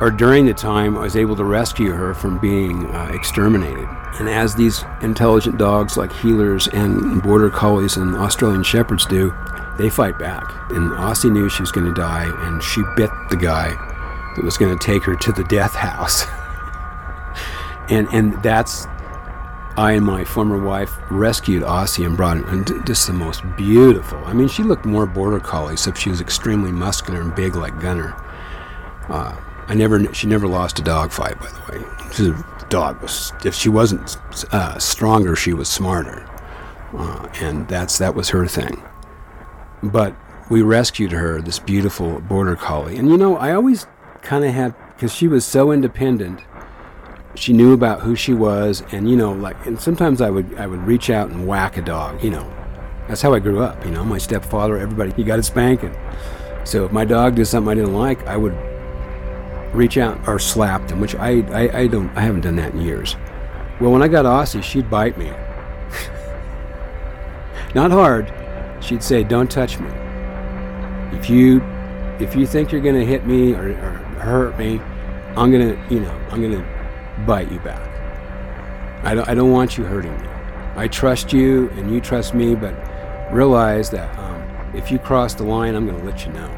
or 0.00 0.10
during 0.10 0.46
the 0.46 0.54
time 0.54 0.96
I 0.96 1.02
was 1.02 1.16
able 1.16 1.36
to 1.36 1.44
rescue 1.44 1.92
her 1.92 2.14
from 2.14 2.38
being 2.38 2.86
uh, 2.86 3.10
exterminated. 3.12 3.88
And 4.18 4.28
as 4.28 4.54
these 4.54 4.84
intelligent 5.02 5.58
dogs 5.58 5.96
like 5.96 6.10
heelers 6.10 6.72
and 6.72 7.22
border 7.22 7.50
collies 7.50 7.96
and 7.96 8.14
Australian 8.14 8.62
shepherds 8.62 9.06
do, 9.06 9.34
they 9.76 9.90
fight 9.90 10.18
back. 10.18 10.44
And 10.70 10.90
Aussie 10.92 11.32
knew 11.32 11.48
she 11.48 11.62
was 11.62 11.72
going 11.72 11.86
to 11.86 12.00
die, 12.00 12.30
and 12.46 12.62
she 12.62 12.82
bit 12.96 13.10
the 13.30 13.36
guy 13.36 13.70
that 14.36 14.44
was 14.44 14.56
going 14.56 14.76
to 14.76 14.84
take 14.84 15.02
her 15.04 15.16
to 15.16 15.32
the 15.32 15.44
death 15.44 15.74
house. 15.74 16.26
and 17.90 18.08
and 18.12 18.42
that's 18.42 18.86
I 19.76 19.92
and 19.92 20.06
my 20.06 20.24
former 20.24 20.58
wife 20.58 20.96
rescued 21.10 21.64
Aussie 21.64 22.06
and 22.06 22.16
brought 22.16 22.36
her, 22.36 22.46
and 22.48 22.86
just 22.86 23.08
the 23.08 23.12
most 23.12 23.42
beautiful. 23.56 24.18
I 24.24 24.32
mean, 24.32 24.46
she 24.46 24.62
looked 24.62 24.84
more 24.84 25.04
border 25.04 25.40
collie, 25.40 25.72
except 25.72 25.98
she 25.98 26.10
was 26.10 26.20
extremely 26.20 26.70
muscular 26.70 27.20
and 27.20 27.34
big 27.34 27.56
like 27.56 27.80
Gunner. 27.80 28.14
Uh, 29.08 29.36
I 29.66 29.74
never, 29.74 30.12
she 30.14 30.28
never 30.28 30.46
lost 30.46 30.78
a 30.78 30.82
dog 30.82 31.10
fight, 31.10 31.40
by 31.40 31.48
the 31.48 31.72
way. 31.72 31.84
The 32.16 32.66
dog 32.68 33.02
was, 33.02 33.32
if 33.44 33.54
she 33.54 33.68
wasn't 33.68 34.16
uh, 34.52 34.78
stronger, 34.78 35.34
she 35.34 35.52
was 35.52 35.68
smarter, 35.68 36.24
uh, 36.92 37.28
and 37.40 37.66
that's 37.66 37.98
that 37.98 38.14
was 38.14 38.28
her 38.28 38.46
thing. 38.46 38.80
But 39.82 40.14
we 40.50 40.62
rescued 40.62 41.10
her, 41.10 41.42
this 41.42 41.58
beautiful 41.58 42.20
border 42.20 42.54
collie, 42.54 42.96
and 42.96 43.08
you 43.08 43.16
know, 43.16 43.36
I 43.36 43.52
always 43.52 43.88
kind 44.22 44.44
of 44.44 44.54
had 44.54 44.74
because 44.94 45.12
she 45.12 45.26
was 45.26 45.44
so 45.44 45.72
independent 45.72 46.42
she 47.34 47.52
knew 47.52 47.72
about 47.72 48.00
who 48.00 48.14
she 48.14 48.32
was 48.32 48.82
and 48.92 49.10
you 49.10 49.16
know 49.16 49.32
like 49.32 49.56
and 49.66 49.80
sometimes 49.80 50.20
i 50.20 50.30
would 50.30 50.54
i 50.56 50.66
would 50.66 50.80
reach 50.80 51.10
out 51.10 51.30
and 51.30 51.46
whack 51.46 51.76
a 51.76 51.82
dog 51.82 52.22
you 52.22 52.30
know. 52.30 52.50
That's 53.08 53.20
how 53.20 53.34
i 53.34 53.38
grew 53.38 53.62
up 53.62 53.84
you 53.84 53.90
know 53.90 54.04
my 54.04 54.18
stepfather 54.18 54.78
everybody 54.78 55.12
he 55.12 55.24
got 55.24 55.38
a 55.38 55.42
spanking. 55.42 55.94
So 56.64 56.86
if 56.86 56.92
my 56.92 57.04
dog 57.04 57.34
did 57.34 57.46
something 57.46 57.70
i 57.70 57.74
didn't 57.74 57.94
like 57.94 58.26
i 58.26 58.36
would 58.36 58.56
reach 59.74 59.98
out 59.98 60.28
or 60.28 60.38
slap 60.38 60.86
them 60.88 61.00
which 61.00 61.14
i 61.16 61.40
i, 61.52 61.80
I 61.80 61.86
don't 61.86 62.08
i 62.16 62.20
haven't 62.20 62.42
done 62.42 62.56
that 62.56 62.72
in 62.72 62.80
years. 62.80 63.16
Well 63.80 63.90
when 63.90 64.02
i 64.02 64.08
got 64.08 64.24
aussie 64.24 64.62
she'd 64.62 64.88
bite 64.88 65.18
me. 65.18 65.26
Not 67.74 67.90
hard. 67.90 68.32
She'd 68.80 69.02
say 69.02 69.24
don't 69.24 69.50
touch 69.50 69.80
me. 69.80 69.88
If 71.18 71.28
you 71.28 71.60
if 72.20 72.36
you 72.36 72.46
think 72.46 72.70
you're 72.70 72.80
to 72.80 73.04
hit 73.04 73.26
me 73.26 73.54
or, 73.54 73.70
or 73.70 74.04
hurt 74.20 74.58
me 74.58 74.80
i'm 75.36 75.50
to 75.50 75.78
you 75.90 76.00
know 76.00 76.12
i'm 76.30 76.40
to 76.40 76.73
bite 77.26 77.50
you 77.50 77.58
back. 77.60 77.90
I 79.04 79.14
don't, 79.14 79.28
I 79.28 79.34
don't 79.34 79.52
want 79.52 79.76
you 79.76 79.84
hurting 79.84 80.16
me. 80.20 80.28
I 80.76 80.88
trust 80.88 81.32
you 81.32 81.68
and 81.70 81.92
you 81.92 82.00
trust 82.00 82.34
me, 82.34 82.54
but 82.54 82.74
realize 83.32 83.90
that 83.90 84.16
um, 84.18 84.42
if 84.74 84.90
you 84.90 84.98
cross 84.98 85.34
the 85.34 85.44
line, 85.44 85.74
I'm 85.74 85.86
going 85.86 85.98
to 85.98 86.04
let 86.04 86.26
you 86.26 86.32
know. 86.32 86.50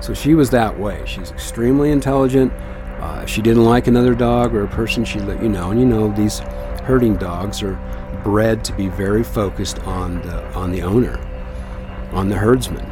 So 0.00 0.14
she 0.14 0.34
was 0.34 0.50
that 0.50 0.78
way. 0.78 1.02
She's 1.06 1.30
extremely 1.30 1.90
intelligent. 1.90 2.52
Uh, 3.00 3.20
if 3.22 3.28
she 3.28 3.42
didn't 3.42 3.64
like 3.64 3.86
another 3.86 4.14
dog 4.14 4.54
or 4.54 4.64
a 4.64 4.68
person, 4.68 5.04
she'd 5.04 5.22
let 5.22 5.42
you 5.42 5.48
know. 5.48 5.70
And 5.70 5.80
you 5.80 5.86
know, 5.86 6.10
these 6.12 6.38
herding 6.84 7.16
dogs 7.16 7.62
are 7.62 7.78
bred 8.24 8.64
to 8.64 8.72
be 8.72 8.88
very 8.88 9.24
focused 9.24 9.78
on 9.80 10.22
the 10.22 10.44
on 10.54 10.72
the 10.72 10.82
owner, 10.82 11.18
on 12.12 12.28
the 12.28 12.36
herdsman, 12.36 12.84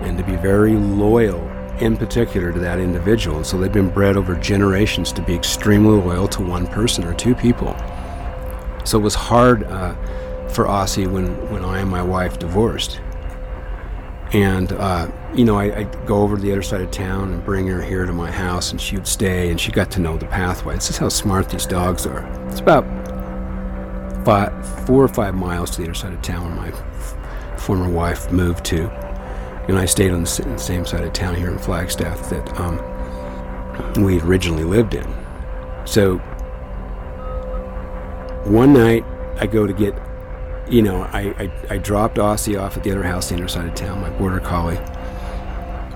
and 0.00 0.16
to 0.18 0.24
be 0.24 0.36
very 0.36 0.74
loyal 0.74 1.40
in 1.80 1.96
particular 1.96 2.52
to 2.52 2.58
that 2.60 2.78
individual. 2.78 3.36
And 3.36 3.46
so 3.46 3.58
they've 3.58 3.72
been 3.72 3.90
bred 3.90 4.16
over 4.16 4.34
generations 4.36 5.12
to 5.12 5.22
be 5.22 5.34
extremely 5.34 6.00
loyal 6.00 6.28
to 6.28 6.42
one 6.42 6.66
person 6.66 7.04
or 7.04 7.14
two 7.14 7.34
people. 7.34 7.76
So 8.84 8.98
it 8.98 9.02
was 9.02 9.14
hard 9.14 9.64
uh, 9.64 9.94
for 10.48 10.66
Aussie 10.66 11.10
when, 11.10 11.34
when 11.50 11.64
I 11.64 11.80
and 11.80 11.90
my 11.90 12.02
wife 12.02 12.38
divorced. 12.38 13.00
And, 14.32 14.72
uh, 14.72 15.10
you 15.34 15.44
know, 15.44 15.56
I, 15.56 15.84
would 15.84 16.06
go 16.06 16.22
over 16.22 16.36
to 16.36 16.42
the 16.42 16.50
other 16.52 16.62
side 16.62 16.80
of 16.80 16.90
town 16.90 17.32
and 17.32 17.44
bring 17.44 17.66
her 17.68 17.80
here 17.80 18.04
to 18.04 18.12
my 18.12 18.30
house, 18.30 18.72
and 18.72 18.80
she 18.80 18.96
would 18.96 19.06
stay, 19.06 19.50
and 19.50 19.60
she 19.60 19.70
got 19.70 19.90
to 19.92 20.00
know 20.00 20.16
the 20.16 20.26
pathway. 20.26 20.74
This 20.74 20.90
is 20.90 20.98
how 20.98 21.08
smart 21.08 21.50
these 21.50 21.66
dogs 21.66 22.04
are. 22.04 22.26
It's 22.48 22.58
about 22.58 22.84
five, 24.24 24.86
four 24.86 25.04
or 25.04 25.08
five 25.08 25.34
miles 25.34 25.70
to 25.72 25.82
the 25.82 25.84
other 25.84 25.94
side 25.94 26.12
of 26.12 26.22
town 26.22 26.56
where 26.56 26.72
my 26.72 27.56
former 27.56 27.88
wife 27.88 28.32
moved 28.32 28.64
to 28.66 28.88
and 29.68 29.78
I 29.78 29.86
stayed 29.86 30.10
on 30.10 30.24
the 30.24 30.58
same 30.58 30.84
side 30.84 31.04
of 31.04 31.12
town 31.12 31.34
here 31.34 31.50
in 31.50 31.58
Flagstaff 31.58 32.28
that 32.30 32.60
um, 32.60 34.02
we 34.02 34.20
originally 34.20 34.64
lived 34.64 34.94
in. 34.94 35.06
So 35.86 36.18
one 38.44 38.72
night 38.74 39.04
I 39.40 39.46
go 39.46 39.66
to 39.66 39.72
get, 39.72 39.94
you 40.68 40.82
know, 40.82 41.02
I, 41.12 41.34
I, 41.38 41.52
I 41.70 41.78
dropped 41.78 42.16
Aussie 42.16 42.60
off 42.60 42.76
at 42.76 42.84
the 42.84 42.90
other 42.90 43.02
house, 43.02 43.30
the 43.30 43.36
other 43.36 43.48
side 43.48 43.66
of 43.66 43.74
town, 43.74 44.00
my 44.00 44.10
border 44.10 44.40
collie, 44.40 44.78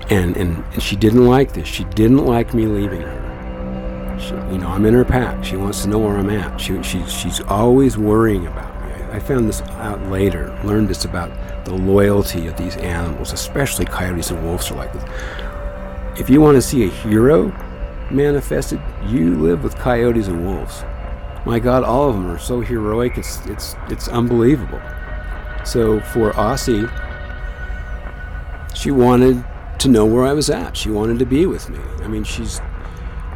and, 0.09 0.35
and, 0.35 0.63
and 0.73 0.81
she 0.81 0.95
didn't 0.95 1.25
like 1.25 1.53
this. 1.53 1.67
She 1.67 1.83
didn't 1.85 2.25
like 2.25 2.53
me 2.55 2.65
leaving 2.65 3.01
her. 3.01 4.17
She, 4.19 4.33
you 4.51 4.57
know, 4.57 4.67
I'm 4.67 4.85
in 4.85 4.95
her 4.95 5.05
pack. 5.05 5.43
She 5.43 5.55
wants 5.55 5.83
to 5.83 5.89
know 5.89 5.99
where 5.99 6.17
I'm 6.17 6.29
at. 6.31 6.59
She, 6.59 6.81
she, 6.81 7.05
she's 7.05 7.39
always 7.41 7.97
worrying 7.97 8.47
about 8.47 8.75
me. 8.83 9.03
I 9.11 9.19
found 9.19 9.47
this 9.47 9.61
out 9.61 10.01
later, 10.07 10.59
learned 10.63 10.87
this 10.87 11.05
about 11.05 11.31
the 11.65 11.73
loyalty 11.73 12.47
of 12.47 12.57
these 12.57 12.75
animals, 12.77 13.33
especially 13.33 13.85
coyotes 13.85 14.31
and 14.31 14.43
wolves 14.43 14.69
are 14.71 14.75
like 14.75 14.93
this. 14.93 15.03
If 16.19 16.29
you 16.29 16.41
want 16.41 16.55
to 16.55 16.61
see 16.61 16.83
a 16.83 16.89
hero 16.89 17.47
manifested, 18.11 18.81
you 19.07 19.35
live 19.35 19.63
with 19.63 19.75
coyotes 19.75 20.27
and 20.27 20.45
wolves. 20.45 20.83
My 21.45 21.59
God, 21.59 21.83
all 21.83 22.09
of 22.09 22.15
them 22.15 22.29
are 22.29 22.39
so 22.39 22.61
heroic, 22.61 23.17
it's, 23.17 23.45
it's, 23.45 23.75
it's 23.89 24.07
unbelievable. 24.07 24.81
So 25.63 25.99
for 26.01 26.31
Aussie, 26.33 26.89
she 28.75 28.91
wanted 28.91 29.43
to 29.79 29.87
know 29.87 30.05
where 30.05 30.25
I 30.25 30.33
was 30.33 30.49
at. 30.49 30.75
She 30.75 30.89
wanted 30.89 31.19
to 31.19 31.25
be 31.25 31.45
with 31.45 31.69
me. 31.69 31.79
I 32.01 32.07
mean, 32.07 32.23
she's 32.23 32.61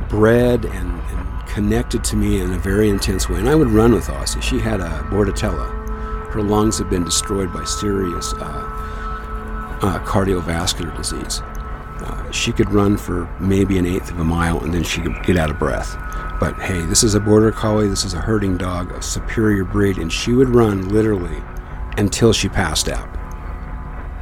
bred 0.09 0.65
and, 0.65 1.01
and 1.01 1.47
connected 1.47 2.03
to 2.05 2.15
me 2.15 2.41
in 2.41 2.51
a 2.51 2.57
very 2.57 2.89
intense 2.89 3.29
way. 3.29 3.39
And 3.39 3.49
I 3.49 3.55
would 3.55 3.69
run 3.69 3.93
with 3.93 4.07
Aussie. 4.07 4.41
She 4.41 4.59
had 4.59 4.81
a 4.81 5.05
bordetella. 5.09 5.82
Her 6.33 6.41
lungs 6.41 6.79
had 6.79 6.89
been 6.89 7.03
destroyed 7.03 7.53
by 7.53 7.63
serious 7.63 8.33
uh, 8.33 8.39
uh, 9.83 9.99
cardiovascular 10.03 10.95
disease. 10.97 11.41
Uh, 11.41 12.31
she 12.31 12.51
could 12.51 12.71
run 12.71 12.97
for 12.97 13.29
maybe 13.39 13.77
an 13.77 13.85
eighth 13.85 14.09
of 14.09 14.19
a 14.19 14.23
mile 14.23 14.59
and 14.63 14.73
then 14.73 14.81
she 14.81 14.99
could 14.99 15.15
get 15.23 15.37
out 15.37 15.51
of 15.51 15.59
breath. 15.59 15.95
But 16.39 16.59
hey, 16.59 16.81
this 16.87 17.03
is 17.03 17.13
a 17.13 17.19
border 17.19 17.51
collie, 17.51 17.87
this 17.87 18.03
is 18.03 18.15
a 18.15 18.19
herding 18.19 18.57
dog, 18.57 18.91
a 18.93 19.01
superior 19.03 19.63
breed, 19.63 19.99
and 19.99 20.11
she 20.11 20.33
would 20.33 20.49
run 20.49 20.89
literally 20.89 21.37
until 21.97 22.33
she 22.33 22.49
passed 22.49 22.89
out, 22.89 23.07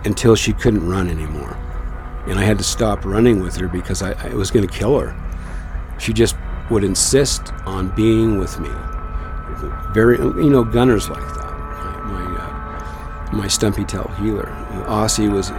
until 0.05 0.35
she 0.35 0.51
couldn't 0.51 0.85
run 0.85 1.09
anymore. 1.09 1.55
And 2.27 2.37
I 2.37 2.43
had 2.43 2.57
to 2.57 2.63
stop 2.65 3.05
running 3.05 3.39
with 3.39 3.55
her 3.55 3.69
because 3.69 4.01
I, 4.01 4.11
I 4.27 4.33
was 4.33 4.51
going 4.51 4.67
to 4.67 4.73
kill 4.73 4.99
her. 4.99 5.15
She 5.97 6.11
just 6.11 6.35
would 6.69 6.83
insist 6.83 7.53
on 7.65 7.95
being 7.95 8.37
with 8.37 8.59
me. 8.59 8.69
Very, 9.93 10.17
you 10.17 10.49
know, 10.49 10.65
gunners 10.65 11.09
like 11.09 11.25
that. 11.35 11.40
My, 13.31 13.47
stumpy 13.47 13.85
tail 13.85 14.11
heeler. 14.19 14.47
Aussie 14.87 15.31
was 15.31 15.49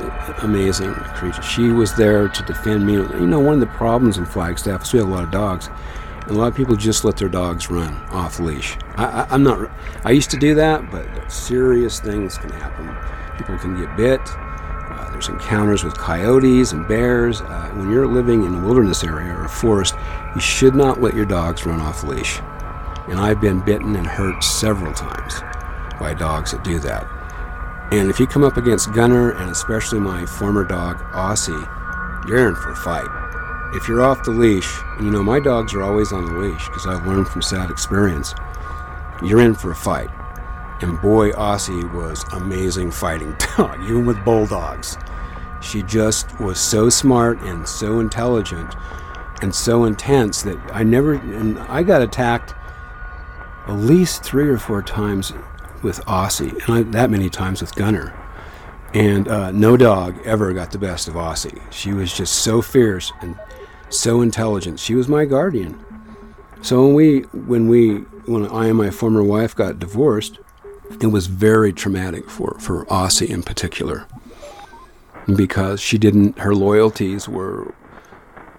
amazing 0.42 0.92
creature. 0.92 1.42
She 1.42 1.68
was 1.68 1.94
there 1.94 2.28
to 2.28 2.42
defend 2.42 2.86
me. 2.86 2.94
You 2.94 3.26
know, 3.26 3.40
one 3.40 3.54
of 3.54 3.60
the 3.60 3.66
problems 3.66 4.18
in 4.18 4.26
Flagstaff 4.26 4.82
is 4.82 4.92
we 4.92 4.98
have 4.98 5.08
a 5.08 5.10
lot 5.10 5.24
of 5.24 5.30
dogs. 5.30 5.68
And 6.22 6.30
a 6.32 6.34
lot 6.34 6.48
of 6.48 6.54
people 6.54 6.76
just 6.76 7.04
let 7.04 7.16
their 7.16 7.28
dogs 7.28 7.70
run 7.70 7.94
off 8.10 8.38
leash. 8.38 8.76
I, 8.96 9.26
am 9.34 9.42
not. 9.42 9.70
I 10.04 10.10
used 10.10 10.30
to 10.30 10.36
do 10.36 10.54
that, 10.54 10.90
but 10.90 11.32
serious 11.32 11.98
things 11.98 12.38
can 12.38 12.50
happen. 12.50 12.94
People 13.38 13.58
can 13.58 13.80
get 13.80 13.96
bit. 13.96 14.20
Uh, 14.24 15.10
there's 15.10 15.28
encounters 15.28 15.82
with 15.82 15.96
coyotes 15.96 16.72
and 16.72 16.86
bears. 16.86 17.40
Uh, 17.40 17.70
when 17.74 17.90
you're 17.90 18.06
living 18.06 18.44
in 18.44 18.54
a 18.54 18.60
wilderness 18.64 19.02
area 19.02 19.32
or 19.32 19.44
a 19.44 19.48
forest, 19.48 19.94
you 20.34 20.40
should 20.40 20.74
not 20.74 21.00
let 21.00 21.14
your 21.14 21.26
dogs 21.26 21.66
run 21.66 21.80
off 21.80 22.04
leash. 22.04 22.38
And 23.08 23.18
I've 23.18 23.40
been 23.40 23.60
bitten 23.60 23.96
and 23.96 24.06
hurt 24.06 24.44
several 24.44 24.92
times 24.92 25.40
by 25.98 26.14
dogs 26.14 26.52
that 26.52 26.62
do 26.62 26.78
that. 26.80 27.06
And 27.92 28.08
if 28.08 28.18
you 28.18 28.26
come 28.26 28.42
up 28.42 28.56
against 28.56 28.90
Gunner, 28.94 29.32
and 29.32 29.50
especially 29.50 30.00
my 30.00 30.24
former 30.24 30.64
dog, 30.64 30.96
Aussie, 31.12 32.26
you're 32.26 32.48
in 32.48 32.54
for 32.54 32.70
a 32.70 32.74
fight. 32.74 33.06
If 33.74 33.86
you're 33.86 34.00
off 34.00 34.24
the 34.24 34.30
leash, 34.30 34.80
and 34.96 35.04
you 35.04 35.12
know 35.12 35.22
my 35.22 35.38
dogs 35.38 35.74
are 35.74 35.82
always 35.82 36.10
on 36.10 36.24
the 36.24 36.32
leash 36.32 36.66
because 36.68 36.86
I've 36.86 37.06
learned 37.06 37.28
from 37.28 37.42
sad 37.42 37.70
experience, 37.70 38.34
you're 39.22 39.42
in 39.42 39.54
for 39.54 39.72
a 39.72 39.74
fight. 39.74 40.08
And 40.80 40.98
boy, 41.02 41.32
Aussie 41.32 41.92
was 41.92 42.24
amazing 42.32 42.92
fighting 42.92 43.36
dog, 43.58 43.78
even 43.82 44.06
with 44.06 44.24
bulldogs. 44.24 44.96
She 45.60 45.82
just 45.82 46.40
was 46.40 46.58
so 46.58 46.88
smart 46.88 47.42
and 47.42 47.68
so 47.68 48.00
intelligent 48.00 48.74
and 49.42 49.54
so 49.54 49.84
intense 49.84 50.40
that 50.44 50.58
I 50.72 50.82
never, 50.82 51.12
and 51.12 51.58
I 51.58 51.82
got 51.82 52.00
attacked 52.00 52.54
at 53.66 53.74
least 53.74 54.24
three 54.24 54.48
or 54.48 54.56
four 54.56 54.80
times 54.80 55.34
with 55.82 56.00
Aussie, 56.06 56.52
and 56.66 56.74
I, 56.74 56.82
that 56.92 57.10
many 57.10 57.28
times 57.28 57.60
with 57.60 57.74
Gunner. 57.74 58.14
And 58.94 59.26
uh, 59.26 59.50
no 59.52 59.76
dog 59.76 60.18
ever 60.24 60.52
got 60.52 60.70
the 60.70 60.78
best 60.78 61.08
of 61.08 61.14
Aussie. 61.14 61.60
She 61.72 61.92
was 61.92 62.12
just 62.12 62.36
so 62.36 62.60
fierce 62.60 63.12
and 63.20 63.38
so 63.88 64.20
intelligent. 64.20 64.80
She 64.80 64.94
was 64.94 65.08
my 65.08 65.24
guardian. 65.24 65.82
So 66.60 66.82
when 66.82 66.94
we, 66.94 67.20
when 67.20 67.68
we, 67.68 67.96
when 68.26 68.46
I 68.48 68.66
and 68.66 68.76
my 68.76 68.90
former 68.90 69.22
wife 69.22 69.56
got 69.56 69.78
divorced, 69.78 70.38
it 71.00 71.06
was 71.06 71.26
very 71.26 71.72
traumatic 71.72 72.28
for 72.28 72.56
for 72.60 72.84
Aussie 72.86 73.28
in 73.28 73.42
particular 73.42 74.06
because 75.34 75.80
she 75.80 75.98
didn't. 75.98 76.38
Her 76.38 76.54
loyalties 76.54 77.28
were, 77.28 77.74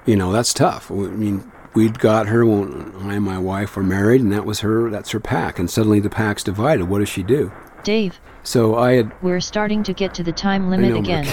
you 0.06 0.16
know, 0.16 0.32
that's 0.32 0.54
tough. 0.54 0.90
I 0.90 0.96
mean, 0.96 1.52
we'd 1.74 2.00
got 2.00 2.28
her 2.28 2.46
when 2.46 2.94
I 3.02 3.16
and 3.16 3.24
my 3.26 3.38
wife 3.38 3.76
were 3.76 3.84
married, 3.84 4.22
and 4.22 4.32
that 4.32 4.46
was 4.46 4.60
her. 4.62 4.90
That's 4.90 5.12
her 5.12 5.20
pack. 5.20 5.60
And 5.60 5.70
suddenly 5.70 6.00
the 6.00 6.10
pack's 6.10 6.44
divided. 6.44 6.86
What 6.90 7.00
does 7.00 7.10
she 7.10 7.24
do? 7.24 7.52
Dave, 7.84 8.20
So 8.44 8.76
I 8.76 8.94
had. 8.94 9.12
we're 9.22 9.42
starting 9.42 9.84
to 9.84 9.94
get 9.94 10.14
to 10.16 10.24
the 10.24 10.32
time 10.32 10.70
limit 10.70 10.92
know, 10.92 11.00
again. 11.00 11.28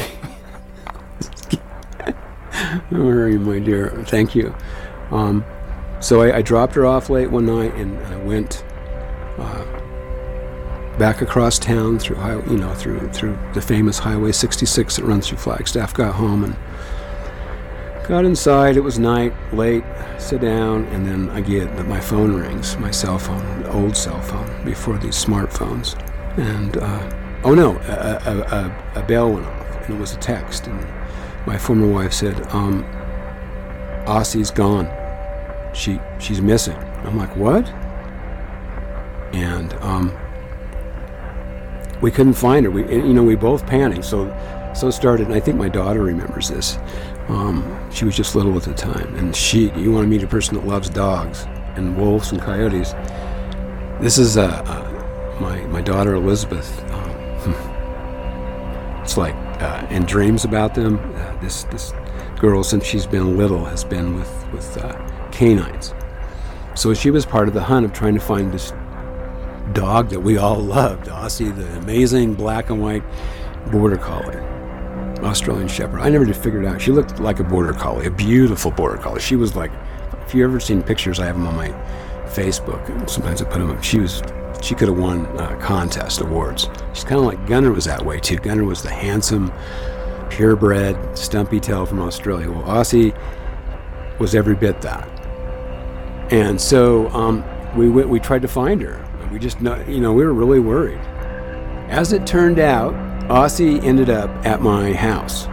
Don't 2.91 3.07
worry, 3.07 3.39
my 3.39 3.59
dear. 3.59 3.91
Thank 4.09 4.35
you. 4.35 4.55
Um, 5.11 5.45
so 6.01 6.23
I, 6.23 6.39
I 6.39 6.43
dropped 6.43 6.75
her 6.75 6.85
off 6.87 7.09
late 7.11 7.31
one 7.31 7.47
night, 7.47 7.75
and 7.75 7.97
I 7.99 8.17
went 8.25 8.65
uh, 9.39 9.65
back 10.99 11.23
across 11.23 11.59
town 11.59 11.99
through, 11.99 12.17
high, 12.17 12.35
you 12.47 12.57
know, 12.57 12.75
through 12.75 13.09
through 13.13 13.39
the 13.55 13.63
famous 13.63 13.99
Highway 13.99 14.33
66 14.33 14.97
that 14.97 15.05
runs 15.05 15.29
through 15.29 15.39
Flagstaff. 15.39 15.95
Got 15.95 16.15
home 16.17 16.45
and 16.45 16.57
got 18.11 18.25
inside. 18.25 18.77
It 18.77 18.81
was 18.81 18.99
night, 18.99 19.33
late. 19.53 19.85
Sit 20.19 20.41
down, 20.41 20.85
and 20.87 21.07
then 21.07 21.31
I 21.31 21.41
get 21.41 21.77
that 21.77 21.87
my 21.87 22.01
phone 22.01 22.33
rings, 22.33 22.77
my 22.79 22.91
cell 22.91 23.21
phone, 23.21 23.65
old 23.67 23.97
cell 23.97 24.21
phone 24.21 24.65
before 24.65 24.99
these 24.99 25.15
smartphones, 25.15 25.97
and 26.37 26.77
uh, 26.77 27.41
oh 27.45 27.55
no, 27.55 27.77
a, 27.77 28.21
a, 28.27 28.39
a, 28.41 29.01
a 29.01 29.03
bell 29.07 29.33
went 29.33 29.47
off, 29.47 29.87
and 29.87 29.95
it 29.95 30.01
was 30.01 30.13
a 30.13 30.19
text, 30.19 30.67
and 30.67 31.47
my 31.47 31.57
former 31.57 31.87
wife 31.87 32.13
said, 32.13 32.35
um, 32.49 32.85
Aussie's 34.07 34.51
gone. 34.51 34.91
She 35.73 36.01
she's 36.19 36.41
missing. 36.41 36.77
I'm 37.05 37.17
like, 37.17 37.35
what? 37.37 37.69
And 39.33 39.73
um, 39.75 40.19
we 42.03 42.11
couldn't 42.11 42.35
find 42.35 42.65
her. 42.65 42.73
We 42.73 42.93
you 42.93 43.15
know 43.15 43.23
we 43.23 43.37
both 43.37 43.65
panicked. 43.69 44.05
So 44.05 44.27
so 44.75 44.91
started. 44.91 45.29
And 45.29 45.35
I 45.35 45.39
think 45.39 45.57
my 45.57 45.69
daughter 45.69 46.03
remembers 46.03 46.49
this. 46.49 46.77
Um, 47.29 47.80
she 47.91 48.05
was 48.05 48.17
just 48.17 48.35
little 48.35 48.57
at 48.57 48.63
the 48.63 48.75
time, 48.75 49.15
and 49.17 49.35
she 49.35 49.71
you 49.73 49.93
want 49.93 50.05
to 50.05 50.09
meet 50.09 50.23
a 50.23 50.27
person 50.27 50.55
that 50.55 50.67
loves 50.67 50.89
dogs 50.89 51.47
and 51.77 51.97
wolves 51.97 52.33
and 52.33 52.41
coyotes. 52.41 52.93
This 54.01 54.19
is 54.19 54.37
uh, 54.37 54.63
uh, 54.67 55.39
my 55.41 55.63
my 55.67 55.81
daughter 55.81 56.15
Elizabeth. 56.15 56.83
Um, 56.93 57.11
it's 59.03 59.17
like 59.17 59.35
uh, 59.61 59.87
and 59.91 60.07
dreams 60.07 60.45
about 60.45 60.75
them. 60.75 60.99
Uh, 61.17 61.37
this 61.41 61.65
this 61.65 61.93
girl, 62.39 62.63
since 62.63 62.85
she's 62.85 63.07
been 63.07 63.37
little, 63.37 63.65
has 63.65 63.85
been 63.85 64.15
with 64.15 64.49
with 64.53 64.77
uh, 64.79 65.29
canines. 65.31 65.95
So 66.75 66.95
she 66.95 67.11
was 67.11 67.27
part 67.27 67.49
of 67.49 67.55
the 67.55 67.63
hunt 67.63 67.85
of 67.85 67.93
trying 67.93 68.15
to 68.15 68.21
find 68.21 68.53
this 68.53 68.73
dog 69.73 70.09
that 70.11 70.21
we 70.21 70.39
all 70.39 70.59
loved, 70.61 71.07
Aussie, 71.07 71.55
the 71.55 71.77
amazing 71.79 72.35
black 72.35 72.71
and 72.71 72.81
white 72.81 73.03
border 73.71 73.97
collie, 73.97 74.37
Australian 75.25 75.69
Shepherd. 75.69 76.01
I 76.01 76.09
never 76.09 76.25
did 76.25 76.37
figure 76.37 76.63
it 76.63 76.67
out. 76.67 76.81
She 76.81 76.93
looked 76.93 77.21
like 77.21 77.41
a 77.41 77.45
border 77.45 77.73
collie, 77.73 78.07
a 78.07 78.11
beautiful 78.11 78.71
border 78.71 78.97
collie. 78.97 79.21
She 79.21 79.37
was 79.37 79.57
like, 79.57 79.71
if 80.27 80.35
you 80.35 80.45
ever 80.45 80.61
seen 80.61 80.83
pictures, 80.83 81.19
I 81.19 81.27
have 81.27 81.37
them 81.37 81.47
on 81.47 81.57
my 81.57 81.69
Facebook. 82.27 83.09
Sometimes 83.11 83.43
I 83.43 83.45
put 83.45 83.59
them 83.59 83.71
up. 83.71 83.83
She 83.83 83.99
was, 83.99 84.23
she 84.63 84.75
could 84.75 84.89
have 84.89 84.99
won 84.99 85.27
uh, 85.39 85.59
contest 85.61 86.21
awards. 86.21 86.69
She's 86.93 87.05
kind 87.05 87.17
of 87.17 87.25
like 87.25 87.47
Gunner 87.47 87.73
was 87.73 87.85
that 87.87 88.05
way 88.05 88.21
too. 88.21 88.37
Gunner 88.37 88.65
was 88.65 88.83
the 88.83 88.91
handsome, 88.91 89.53
purebred, 90.31 91.19
stumpy 91.19 91.59
tail 91.61 91.85
from 91.87 92.01
Australia. 92.01 92.51
Well, 92.51 92.63
Aussie 92.63 93.17
was 94.19 94.35
every 94.35 94.55
bit 94.55 94.81
that. 94.83 95.09
And 96.33 96.61
so 96.61 97.09
um, 97.09 97.45
we 97.77 97.89
went, 97.89 98.09
we 98.09 98.21
tried 98.21 98.43
to 98.43 98.49
find 98.49 98.81
her. 98.83 99.05
We 99.33 99.39
just, 99.39 99.61
you 99.61 100.01
know, 100.01 100.13
we 100.13 100.25
were 100.25 100.33
really 100.33 100.61
worried. 100.61 101.01
As 101.89 102.13
it 102.13 102.27
turned 102.27 102.61
out, 102.61 102.95
Aussie 103.31 103.81
ended 103.85 104.11
up 104.11 104.29
at 104.45 104.61
my 104.61 104.93
house. 104.93 105.47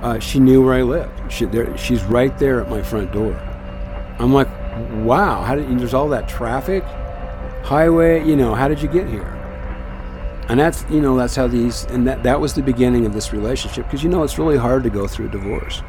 Uh, 0.00 0.16
she 0.20 0.38
knew 0.38 0.64
where 0.64 0.74
I 0.74 0.82
lived. 0.82 1.32
She, 1.32 1.44
there, 1.44 1.76
she's 1.76 2.04
right 2.04 2.38
there 2.38 2.60
at 2.60 2.70
my 2.70 2.80
front 2.82 3.10
door. 3.10 3.34
I'm 4.20 4.32
like, 4.32 4.48
wow, 5.04 5.42
how 5.42 5.56
did, 5.56 5.76
there's 5.76 5.92
all 5.92 6.08
that 6.10 6.28
traffic, 6.28 6.84
highway, 7.64 8.24
you 8.24 8.36
know, 8.36 8.54
how 8.54 8.68
did 8.68 8.80
you 8.80 8.86
get 8.86 9.08
here? 9.08 9.26
And 10.48 10.60
that's, 10.60 10.84
you 10.88 11.00
know, 11.00 11.16
that's 11.16 11.34
how 11.34 11.48
these, 11.48 11.82
and 11.86 12.06
that, 12.06 12.22
that 12.22 12.40
was 12.40 12.54
the 12.54 12.62
beginning 12.62 13.06
of 13.06 13.12
this 13.12 13.32
relationship 13.32 13.86
because, 13.86 14.04
you 14.04 14.08
know, 14.08 14.22
it's 14.22 14.38
really 14.38 14.56
hard 14.56 14.84
to 14.84 14.90
go 14.90 15.08
through 15.08 15.26
a 15.26 15.30
divorce. 15.30 15.82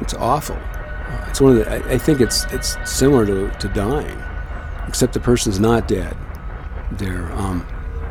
It's 0.00 0.14
awful. 0.14 0.54
Uh, 0.54 1.26
it's 1.28 1.40
one 1.40 1.58
of 1.58 1.64
the, 1.64 1.68
I, 1.68 1.94
I 1.94 1.98
think 1.98 2.20
it's, 2.20 2.44
it's 2.52 2.76
similar 2.88 3.26
to, 3.26 3.50
to 3.58 3.68
dying, 3.74 4.22
except 4.86 5.14
the 5.14 5.20
person's 5.20 5.58
not 5.58 5.88
dead. 5.88 6.16
They're, 6.92 7.32
um, 7.32 7.66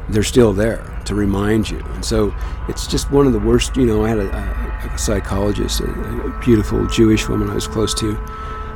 they're 0.09 0.23
still 0.23 0.51
there 0.51 0.94
to 1.08 1.16
remind 1.16 1.70
you. 1.70 1.80
And 1.93 2.03
so 2.03 2.34
it's 2.68 2.88
just 2.88 3.12
one 3.12 3.28
of 3.28 3.34
the 3.34 3.39
worst, 3.39 3.76
you 3.78 3.86
know, 3.86 4.06
I 4.06 4.10
had 4.10 4.20
a, 4.20 4.30
a, 4.30 4.93
a 4.93 4.97
psychologist, 4.97 5.80
a, 5.82 5.86
a 5.86 6.39
beautiful 6.39 6.86
Jewish 6.88 7.28
woman 7.30 7.49
I 7.49 7.56
was 7.56 7.68
close 7.68 7.93
to, 7.95 8.18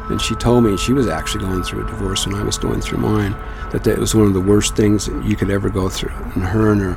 And 0.09 0.19
she 0.19 0.35
told 0.35 0.63
me 0.63 0.75
she 0.75 0.93
was 0.93 1.07
actually 1.07 1.45
going 1.45 1.61
through 1.63 1.85
a 1.85 1.87
divorce 1.87 2.25
when 2.25 2.35
I 2.35 2.43
was 2.43 2.57
going 2.57 2.81
through 2.81 2.97
mine, 2.97 3.33
that 3.71 3.83
that 3.83 3.97
was 3.99 4.15
one 4.15 4.25
of 4.25 4.33
the 4.33 4.41
worst 4.41 4.75
things 4.75 5.05
that 5.05 5.23
you 5.23 5.35
could 5.35 5.51
ever 5.51 5.69
go 5.69 5.87
through. 5.87 6.13
And 6.33 6.43
her 6.43 6.71
and 6.71 6.81
her 6.81 6.95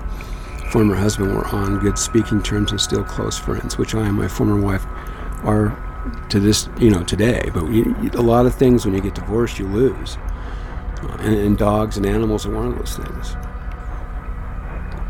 former 0.70 0.94
husband 0.94 1.34
were 1.34 1.46
on 1.48 1.78
good 1.78 1.98
speaking 1.98 2.42
terms 2.42 2.70
and 2.70 2.80
still 2.80 3.04
close 3.04 3.38
friends, 3.38 3.76
which 3.76 3.94
I 3.94 4.06
and 4.06 4.16
my 4.16 4.28
former 4.28 4.58
wife 4.58 4.86
are 5.44 5.76
to 6.30 6.40
this, 6.40 6.70
you 6.78 6.90
know, 6.90 7.04
today. 7.04 7.50
But 7.52 7.64
a 8.14 8.22
lot 8.22 8.46
of 8.46 8.54
things 8.54 8.86
when 8.86 8.94
you 8.94 9.02
get 9.02 9.14
divorced, 9.14 9.58
you 9.58 9.68
lose. 9.68 10.16
And, 11.18 11.34
and 11.34 11.58
dogs 11.58 11.98
and 11.98 12.06
animals 12.06 12.46
are 12.46 12.54
one 12.54 12.68
of 12.68 12.78
those 12.78 12.96
things. 12.96 13.36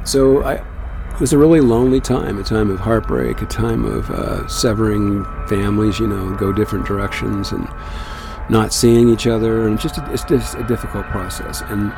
So 0.05 0.42
I, 0.42 0.55
it 0.55 1.20
was 1.20 1.32
a 1.32 1.38
really 1.38 1.61
lonely 1.61 2.00
time, 2.00 2.38
a 2.38 2.42
time 2.42 2.70
of 2.70 2.80
heartbreak, 2.80 3.42
a 3.42 3.46
time 3.46 3.84
of 3.84 4.11
uh, 4.11 4.48
severing 4.48 5.24
families, 5.46 5.98
you 5.98 6.07
know, 6.07 6.34
go 6.36 6.53
different 6.53 6.86
directions 6.86 7.53
and 7.53 7.68
not 8.48 8.72
seeing 8.72 9.09
each 9.09 9.26
other, 9.26 9.66
and 9.66 9.78
just 9.78 9.98
a, 9.98 10.12
it's 10.12 10.24
just 10.24 10.55
a 10.57 10.64
difficult 10.64 11.07
process. 11.07 11.61
And 11.62 11.92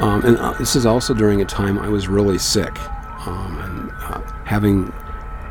um, 0.00 0.24
and 0.24 0.36
uh, 0.38 0.52
this 0.54 0.76
is 0.76 0.86
also 0.86 1.14
during 1.14 1.40
a 1.40 1.44
time 1.44 1.78
I 1.78 1.88
was 1.88 2.08
really 2.08 2.38
sick, 2.38 2.78
um, 3.26 3.58
and 3.60 3.90
uh, 4.02 4.20
having 4.44 4.92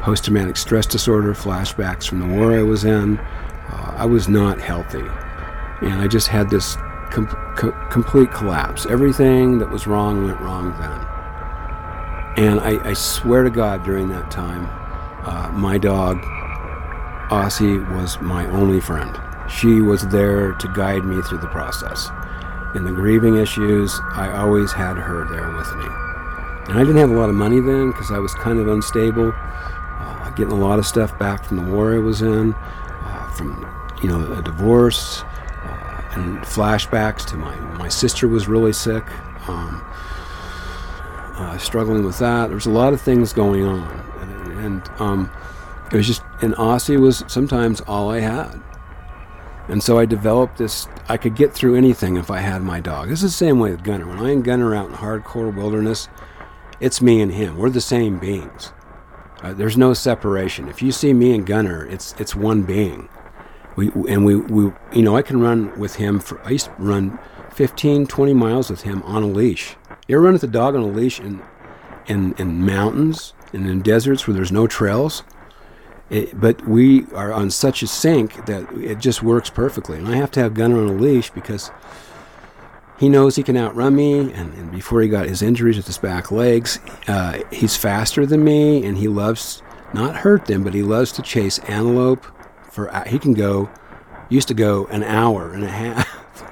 post-traumatic 0.01 0.57
stress 0.57 0.86
disorder, 0.86 1.34
flashbacks 1.34 2.07
from 2.07 2.19
the 2.19 2.27
war 2.27 2.53
I 2.53 2.63
was 2.63 2.84
in. 2.84 3.19
Uh, 3.19 3.95
I 3.97 4.05
was 4.05 4.27
not 4.27 4.59
healthy, 4.59 5.05
and 5.81 6.01
I 6.01 6.07
just 6.07 6.27
had 6.27 6.49
this 6.49 6.75
com- 7.09 7.27
co- 7.55 7.71
complete 7.89 8.31
collapse. 8.31 8.86
Everything 8.86 9.59
that 9.59 9.69
was 9.69 9.88
wrong 9.88 10.25
went 10.25 10.39
wrong 10.41 10.77
then. 10.79 11.22
And 12.36 12.59
I, 12.59 12.89
I 12.89 12.93
swear 12.93 13.43
to 13.43 13.49
God, 13.49 13.84
during 13.84 14.09
that 14.09 14.31
time, 14.31 14.67
uh, 15.23 15.51
my 15.51 15.77
dog, 15.77 16.17
Aussie, 17.29 17.79
was 17.95 18.19
my 18.21 18.47
only 18.47 18.79
friend. 18.79 19.19
She 19.49 19.81
was 19.81 20.07
there 20.07 20.53
to 20.53 20.67
guide 20.69 21.05
me 21.05 21.21
through 21.21 21.39
the 21.39 21.47
process. 21.47 22.09
In 22.75 22.86
the 22.86 22.91
grieving 22.91 23.36
issues, 23.36 23.93
I 24.13 24.31
always 24.36 24.71
had 24.71 24.97
her 24.97 25.27
there 25.29 25.51
with 25.51 25.75
me. 25.75 25.86
And 26.69 26.79
I 26.79 26.84
didn't 26.84 26.97
have 26.97 27.11
a 27.11 27.13
lot 27.13 27.29
of 27.29 27.36
money 27.36 27.59
then 27.59 27.91
because 27.91 28.11
I 28.11 28.17
was 28.17 28.34
kind 28.34 28.59
of 28.59 28.67
unstable, 28.67 29.31
uh, 29.36 30.29
getting 30.31 30.53
a 30.53 30.59
lot 30.59 30.79
of 30.79 30.88
stuff 30.88 31.17
back 31.19 31.43
from 31.43 31.57
the 31.57 31.71
war 31.71 31.93
I 31.93 31.99
was 31.99 32.21
in, 32.21 32.55
uh, 32.55 33.31
from 33.31 33.69
you 34.01 34.09
know 34.09 34.34
a 34.34 34.41
divorce, 34.41 35.23
uh, 35.63 36.01
and 36.13 36.39
flashbacks 36.39 37.25
to 37.27 37.38
my 37.38 37.55
my 37.77 37.89
sister 37.89 38.27
was 38.27 38.47
really 38.47 38.73
sick. 38.73 39.03
Um, 39.47 39.84
uh, 41.36 41.57
struggling 41.57 42.03
with 42.03 42.19
that. 42.19 42.47
There 42.47 42.55
was 42.55 42.65
a 42.65 42.71
lot 42.71 42.93
of 42.93 43.01
things 43.01 43.34
going 43.34 43.63
on, 43.63 43.89
and, 44.21 44.65
and 44.65 45.01
um, 45.01 45.31
it 45.91 45.97
was 45.97 46.07
just 46.07 46.21
and 46.41 46.53
Aussie 46.55 46.99
was 46.99 47.23
sometimes 47.27 47.81
all 47.81 48.11
I 48.11 48.19
had, 48.19 48.61
and 49.67 49.81
so 49.81 49.97
I 49.97 50.05
developed 50.05 50.57
this. 50.57 50.88
I 51.09 51.17
could 51.17 51.36
get 51.36 51.53
through 51.53 51.75
anything 51.75 52.17
if 52.17 52.31
I 52.31 52.39
had 52.39 52.61
my 52.61 52.79
dog. 52.79 53.09
This 53.09 53.23
is 53.23 53.31
the 53.31 53.38
same 53.45 53.59
way 53.59 53.71
with 53.71 53.84
Gunner. 53.84 54.07
When 54.07 54.19
I 54.19 54.31
and 54.31 54.43
Gunner 54.43 54.75
out 54.75 54.89
in 54.89 54.95
hardcore 54.95 55.53
wilderness, 55.55 56.07
it's 56.79 57.01
me 57.01 57.21
and 57.21 57.31
him. 57.31 57.57
We're 57.57 57.69
the 57.69 57.81
same 57.81 58.19
beings. 58.19 58.71
Uh, 59.41 59.53
there's 59.53 59.77
no 59.77 59.93
separation. 59.93 60.69
If 60.69 60.81
you 60.81 60.91
see 60.91 61.13
me 61.13 61.34
and 61.34 61.45
Gunner, 61.45 61.86
it's 61.86 62.13
it's 62.19 62.36
one 62.36 62.63
being. 62.63 63.09
We 63.75 63.91
and 64.07 64.23
we, 64.23 64.36
we 64.36 64.71
you 64.93 65.01
know 65.01 65.15
I 65.17 65.21
can 65.21 65.41
run 65.41 65.77
with 65.79 65.95
him 65.95 66.19
for 66.19 66.41
I 66.45 66.51
used 66.51 66.65
to 66.67 66.73
run 66.77 67.19
15, 67.51 68.07
20 68.07 68.34
miles 68.34 68.69
with 68.69 68.81
him 68.81 69.03
on 69.03 69.23
a 69.23 69.27
leash. 69.27 69.75
You 70.08 70.18
ever 70.18 70.26
run 70.26 70.34
with 70.34 70.43
a 70.43 70.47
dog 70.47 70.76
on 70.76 70.82
a 70.82 70.88
leash 70.88 71.20
in, 71.22 71.41
in, 72.08 72.34
in 72.38 72.66
mountains 72.66 73.34
and 73.54 73.70
in 73.70 73.82
deserts 73.82 74.28
where 74.28 74.34
there's 74.34 74.51
no 74.51 74.68
trails? 74.68 75.24
It, 76.10 76.39
but 76.39 76.68
we 76.68 77.06
are 77.14 77.32
on 77.32 77.49
such 77.49 77.82
a 77.82 77.88
sync 77.88 78.45
that 78.45 78.70
it 78.74 78.99
just 78.99 79.24
works 79.24 79.49
perfectly. 79.49 79.97
And 79.97 80.10
I 80.10 80.18
have 80.18 80.30
to 80.32 80.41
have 80.41 80.56
Gunner 80.56 80.82
on 80.82 80.89
a 80.89 80.93
leash 80.93 81.30
because 81.30 81.72
he 82.99 83.08
knows 83.08 83.38
he 83.38 83.43
can 83.43 83.56
outrun 83.56 83.95
me. 83.95 84.20
And, 84.20 84.54
and 84.54 84.72
before 84.72 85.01
he 85.01 85.08
got 85.08 85.30
his 85.30 85.41
injuries 85.41 85.78
with 85.78 85.88
his 85.88 85.97
back 85.97 86.32
legs, 86.32 86.80
uh, 87.08 87.39
he's 87.49 87.78
faster 87.78 88.26
than 88.26 88.43
me, 88.43 88.86
and 88.86 88.97
he 88.97 89.08
loves 89.08 89.64
not 89.93 90.18
hurt 90.18 90.47
them, 90.47 90.64
but 90.64 90.74
he 90.74 90.84
loves 90.84 91.14
to 91.14 91.22
chase 91.22 91.60
antelope. 91.60 92.26
For 92.70 92.91
he 93.06 93.20
can 93.20 93.34
go, 93.34 93.70
used 94.28 94.49
to 94.49 94.54
go 94.54 94.86
an 94.88 95.04
hour 95.04 95.54
and 95.54 95.64
a 95.64 95.70
half 95.70 96.43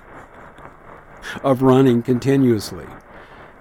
of 1.43 1.61
running 1.61 2.01
continuously 2.01 2.87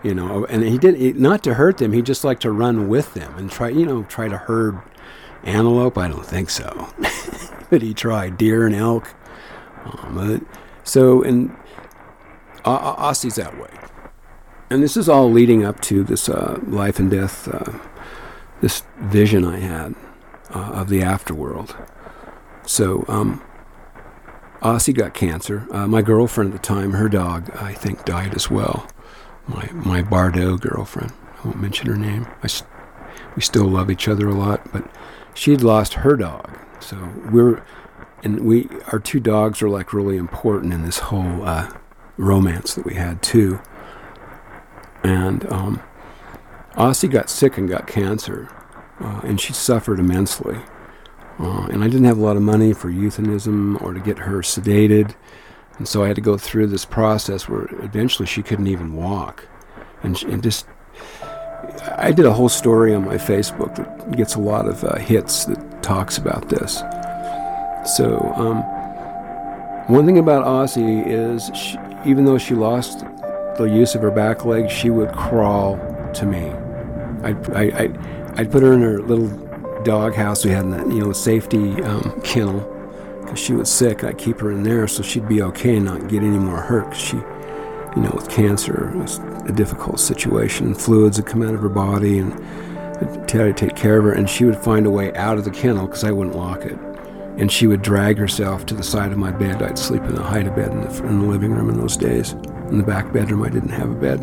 you 0.03 0.15
know 0.15 0.45
and 0.47 0.63
he 0.63 0.79
did 0.79 0.99
not 1.17 1.31
not 1.31 1.43
to 1.45 1.55
hurt 1.55 1.79
them 1.79 1.93
he 1.93 2.03
just 2.03 2.25
liked 2.25 2.43
to 2.43 2.51
run 2.51 2.89
with 2.89 3.15
them 3.15 3.37
and 3.37 3.51
try 3.51 3.69
you 3.69 3.85
know 3.87 4.03
try 4.05 4.29
to 4.29 4.37
herd 4.37 4.81
antelope? 5.45 5.97
I 5.99 6.09
don't 6.09 6.27
think 6.27 6.51
so. 6.51 6.89
But 7.71 7.83
he 7.83 7.95
tried 7.95 8.37
deer 8.37 8.67
and 8.67 8.75
elk. 8.75 9.15
Um, 9.85 10.45
so 10.83 11.23
and 11.23 11.57
uh, 12.65 12.97
Aussie's 12.97 13.37
that 13.37 13.57
way. 13.61 13.71
And 14.71 14.83
this 14.83 14.97
is 14.97 15.09
all 15.09 15.31
leading 15.31 15.65
up 15.65 15.81
to 15.83 16.03
this 16.03 16.29
uh, 16.29 16.59
life 16.67 16.99
and 16.99 17.09
death 17.09 17.47
uh, 17.47 17.79
this 18.61 18.83
vision 18.99 19.45
i 19.45 19.59
had 19.59 19.95
uh, 20.53 20.73
of 20.73 20.89
the 20.89 21.03
afterworld. 21.03 21.81
So 22.67 23.05
um, 23.07 23.41
Aussie 24.63 24.93
got 24.93 25.15
cancer. 25.15 25.69
Uh, 25.71 25.87
my 25.87 26.03
girlfriend 26.03 26.53
at 26.53 26.61
the 26.61 26.67
time, 26.67 26.95
her 26.95 27.09
dog, 27.09 27.51
I 27.55 27.73
think, 27.73 28.05
died 28.05 28.35
as 28.35 28.51
well 28.51 28.89
my 29.51 29.71
my 29.73 30.03
Bardo 30.03 30.57
girlfriend. 30.57 31.13
I 31.39 31.47
won't 31.47 31.61
mention 31.61 31.87
her 31.89 31.97
name. 31.97 32.27
I, 32.43 32.49
we 33.35 33.43
still 33.43 33.67
love 33.67 33.91
each 33.91 34.09
other 34.09 34.29
a 34.29 34.35
lot, 34.35 34.73
but 34.73 34.89
she'd 35.35 35.63
lost 35.63 35.95
her 35.95 36.17
dog, 36.17 36.59
so 36.81 37.13
we're 37.31 37.63
and 38.23 38.41
we 38.45 38.69
our 38.93 38.99
two 38.99 39.21
dogs 39.21 39.63
are 39.63 39.69
like 39.69 39.93
really 39.93 40.17
important 40.17 40.73
in 40.73 40.85
this 40.85 40.99
whole 40.99 41.43
uh, 41.43 41.73
romance 42.17 42.75
that 42.75 42.85
we 42.85 42.95
had 42.95 43.23
too. 43.23 43.61
And 45.03 45.51
um, 45.51 45.83
Aussie 46.75 47.11
got 47.11 47.31
sick 47.31 47.57
and 47.57 47.69
got 47.69 47.87
cancer, 47.87 48.49
uh, 49.01 49.21
and 49.25 49.41
she 49.41 49.53
suffered 49.53 49.99
immensely. 49.99 50.59
Uh, 51.39 51.69
and 51.71 51.83
I 51.83 51.89
didn't 51.89 52.05
have 52.05 52.19
a 52.19 52.23
lot 52.23 52.37
of 52.37 52.43
money 52.43 52.75
for 52.75 52.91
euthanism 52.91 53.81
or 53.81 53.95
to 53.95 54.01
get 54.01 54.19
her 54.19 54.41
sedated. 54.41 55.15
And 55.81 55.89
so 55.89 56.05
I 56.05 56.09
had 56.09 56.17
to 56.17 56.21
go 56.21 56.37
through 56.37 56.67
this 56.67 56.85
process 56.85 57.49
where 57.49 57.67
eventually 57.83 58.27
she 58.27 58.43
couldn't 58.43 58.67
even 58.67 58.97
walk. 58.97 59.49
And, 60.03 60.19
she, 60.19 60.27
and 60.27 60.43
just, 60.43 60.67
I 61.97 62.13
did 62.13 62.27
a 62.27 62.35
whole 62.35 62.51
story 62.51 62.95
on 62.95 63.07
my 63.07 63.15
Facebook 63.15 63.77
that 63.77 64.15
gets 64.15 64.35
a 64.35 64.41
lot 64.41 64.69
of 64.69 64.85
uh, 64.85 64.99
hits 64.99 65.47
that 65.47 65.83
talks 65.83 66.19
about 66.19 66.51
this. 66.51 66.83
So, 67.97 68.31
um, 68.37 68.59
one 69.91 70.05
thing 70.05 70.19
about 70.19 70.45
Aussie 70.45 71.03
is, 71.07 71.51
she, 71.57 71.79
even 72.05 72.27
though 72.27 72.37
she 72.37 72.55
lost 72.55 73.07
the 73.57 73.65
use 73.65 73.95
of 73.95 74.03
her 74.03 74.11
back 74.11 74.45
leg, 74.45 74.69
she 74.69 74.91
would 74.91 75.11
crawl 75.13 75.79
to 76.13 76.27
me. 76.27 76.51
I'd, 77.27 77.51
I, 77.55 77.63
I'd, 77.63 77.99
I'd 78.39 78.53
put 78.53 78.63
her 78.63 78.75
in 78.75 78.83
her 78.83 79.01
little 79.01 79.29
dog 79.83 80.15
house 80.15 80.45
we 80.45 80.51
had 80.51 80.65
in 80.65 80.73
that, 80.73 80.87
you 80.89 81.01
know, 81.01 81.15
safety 81.15 81.83
um, 81.85 82.21
kennel 82.21 82.70
because 83.31 83.45
she 83.45 83.53
was 83.53 83.71
sick. 83.71 84.03
I'd 84.03 84.19
keep 84.19 84.41
her 84.41 84.51
in 84.51 84.65
there 84.65 84.89
so 84.89 85.05
she'd 85.05 85.29
be 85.29 85.41
okay 85.41 85.77
and 85.77 85.85
not 85.85 86.09
get 86.09 86.25
any 86.25 86.37
more 86.37 86.61
hurt. 86.61 86.87
Cause 86.87 86.97
she, 87.01 87.17
you 87.17 88.03
know, 88.03 88.11
with 88.13 88.29
cancer, 88.29 88.91
it 88.91 88.97
was 88.97 89.19
a 89.47 89.53
difficult 89.53 90.01
situation. 90.01 90.75
Fluids 90.75 91.17
would 91.17 91.27
come 91.27 91.43
out 91.43 91.55
of 91.55 91.61
her 91.61 91.69
body, 91.69 92.19
and 92.19 92.35
I'd 92.35 93.29
try 93.29 93.45
to 93.45 93.53
take 93.53 93.77
care 93.77 93.99
of 93.99 94.05
her. 94.05 94.13
And 94.13 94.29
she 94.29 94.45
would 94.45 94.57
find 94.57 94.85
a 94.85 94.91
way 94.91 95.15
out 95.15 95.39
of 95.39 95.45
the 95.45 95.53
kennel 95.53 95.87
because 95.87 96.03
I 96.03 96.11
wouldn't 96.11 96.35
lock 96.35 96.63
it. 96.63 96.77
And 97.39 97.53
she 97.53 97.69
would 97.69 97.83
drag 97.83 98.19
herself 98.19 98.67
to 98.67 98.75
the 98.75 98.83
side 98.83 99.13
of 99.13 99.19
my 99.19 99.31
bed. 99.31 99.63
I'd 99.63 99.79
sleep 99.79 100.03
in 100.03 100.17
the 100.17 100.23
hide-a-bed 100.25 100.73
in 100.73 100.81
the, 100.81 101.07
in 101.07 101.21
the 101.21 101.27
living 101.27 101.53
room 101.53 101.71
in 101.71 101.79
those 101.79 101.97
days. 101.97 102.33
In 102.33 102.79
the 102.79 102.85
back 102.85 103.13
bedroom, 103.13 103.45
I 103.45 103.49
didn't 103.49 103.71
have 103.71 103.91
a 103.91 103.95
bed. 103.95 104.21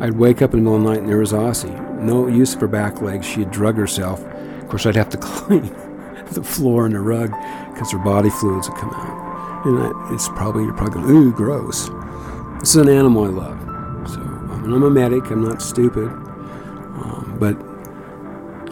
I'd 0.00 0.16
wake 0.16 0.42
up 0.42 0.54
in 0.54 0.60
the 0.60 0.70
middle 0.70 0.76
of 0.76 0.84
the 0.84 0.90
night 0.90 1.00
and 1.00 1.08
there 1.08 1.18
was 1.18 1.32
Aussie. 1.32 2.00
No 2.00 2.28
use 2.28 2.54
for 2.54 2.68
back 2.68 3.02
legs. 3.02 3.26
She 3.26 3.40
had 3.40 3.50
drug 3.50 3.76
herself. 3.76 4.24
Of 4.24 4.68
course, 4.68 4.86
I'd 4.86 4.94
have 4.94 5.08
to 5.08 5.16
clean 5.20 5.64
the 6.30 6.42
floor 6.42 6.86
and 6.86 6.94
the 6.94 7.00
rug 7.00 7.30
because 7.72 7.92
her 7.92 7.98
body 7.98 8.30
fluids 8.30 8.68
would 8.68 8.78
come 8.78 8.90
out. 8.90 9.66
And 9.66 10.14
it's 10.14 10.28
probably, 10.28 10.64
you're 10.64 10.74
probably 10.74 11.02
going, 11.02 11.10
ooh, 11.10 11.32
gross. 11.32 11.88
This 12.60 12.70
is 12.70 12.76
an 12.76 12.88
animal 12.88 13.24
I 13.24 13.28
love. 13.28 14.08
So, 14.08 14.20
I 14.20 14.58
mean, 14.58 14.72
I'm 14.72 14.82
a 14.82 14.90
medic, 14.90 15.30
I'm 15.30 15.42
not 15.42 15.60
stupid. 15.60 16.08
Um, 16.08 17.36
but 17.38 17.56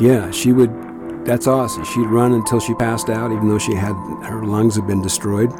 yeah, 0.00 0.30
she 0.30 0.52
would, 0.52 1.24
that's 1.24 1.46
awesome. 1.46 1.84
She'd 1.84 2.06
run 2.06 2.32
until 2.32 2.60
she 2.60 2.74
passed 2.74 3.08
out, 3.08 3.32
even 3.32 3.48
though 3.48 3.58
she 3.58 3.74
had, 3.74 3.94
her 4.24 4.44
lungs 4.44 4.76
had 4.76 4.86
been 4.86 5.02
destroyed. 5.02 5.52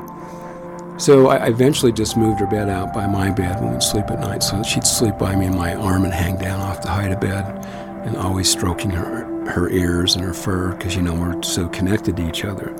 So 0.96 1.26
I 1.26 1.48
eventually 1.48 1.90
just 1.90 2.16
moved 2.16 2.38
her 2.38 2.46
bed 2.46 2.68
out 2.68 2.94
by 2.94 3.08
my 3.08 3.30
bed 3.30 3.60
when 3.60 3.72
we'd 3.72 3.82
sleep 3.82 4.10
at 4.10 4.20
night, 4.20 4.44
so 4.44 4.62
she'd 4.62 4.86
sleep 4.86 5.18
by 5.18 5.34
me 5.34 5.46
in 5.46 5.56
my 5.56 5.74
arm 5.74 6.04
and 6.04 6.14
hang 6.14 6.36
down 6.36 6.60
off 6.60 6.82
the 6.82 6.88
hide-a-bed, 6.88 7.66
and 8.06 8.16
always 8.16 8.48
stroking 8.48 8.90
her 8.90 9.33
her 9.48 9.68
ears 9.70 10.16
and 10.16 10.24
her 10.24 10.34
fur 10.34 10.74
because 10.74 10.96
you 10.96 11.02
know 11.02 11.14
we're 11.14 11.42
so 11.42 11.68
connected 11.68 12.16
to 12.16 12.28
each 12.28 12.44
other. 12.44 12.74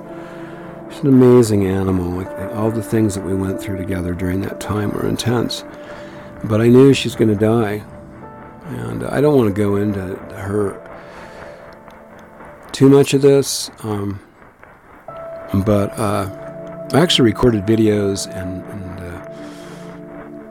She's 0.91 1.01
an 1.01 1.09
amazing 1.09 1.67
animal. 1.67 2.27
All 2.53 2.71
the 2.71 2.83
things 2.83 3.15
that 3.15 3.25
we 3.25 3.35
went 3.35 3.61
through 3.61 3.79
together 3.79 4.15
during 4.15 4.41
that 4.43 4.61
time 4.61 4.91
were 4.91 5.07
intense. 5.07 5.65
But 6.45 6.61
I 6.61 6.69
knew 6.69 6.93
she's 6.95 7.15
going 7.15 7.31
to 7.31 7.37
die, 7.37 7.83
and 8.67 9.05
I 9.05 9.21
don't 9.21 9.37
want 9.37 9.49
to 9.49 9.55
go 9.55 9.77
into 9.77 10.17
her 10.35 10.81
too 12.73 12.89
much 12.89 13.15
of 13.15 13.23
this. 13.23 13.71
Um, 13.83 14.21
but 15.65 15.99
uh, 15.99 16.89
I 16.93 17.01
actually 17.01 17.27
recorded 17.31 17.65
videos 17.65 18.27
and, 18.27 18.63
and 18.65 19.01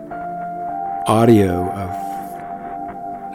uh, 0.10 1.04
audio 1.08 1.70
of 1.72 2.13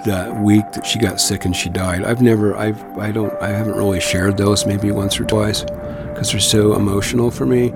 that 0.08 0.42
week 0.42 0.64
that 0.72 0.84
she 0.84 0.98
got 0.98 1.20
sick 1.20 1.44
and 1.44 1.54
she 1.54 1.68
died. 1.68 2.02
I've 2.02 2.20
never, 2.20 2.56
I've, 2.56 2.82
I 2.98 3.12
don't, 3.12 3.32
I 3.40 3.48
haven't 3.48 3.76
really 3.76 4.00
shared 4.00 4.36
those. 4.36 4.66
Maybe 4.66 4.90
once 4.90 5.20
or 5.20 5.24
twice 5.24 5.62
because 5.62 6.32
they're 6.32 6.40
so 6.40 6.74
emotional 6.74 7.30
for 7.30 7.46
me. 7.46 7.72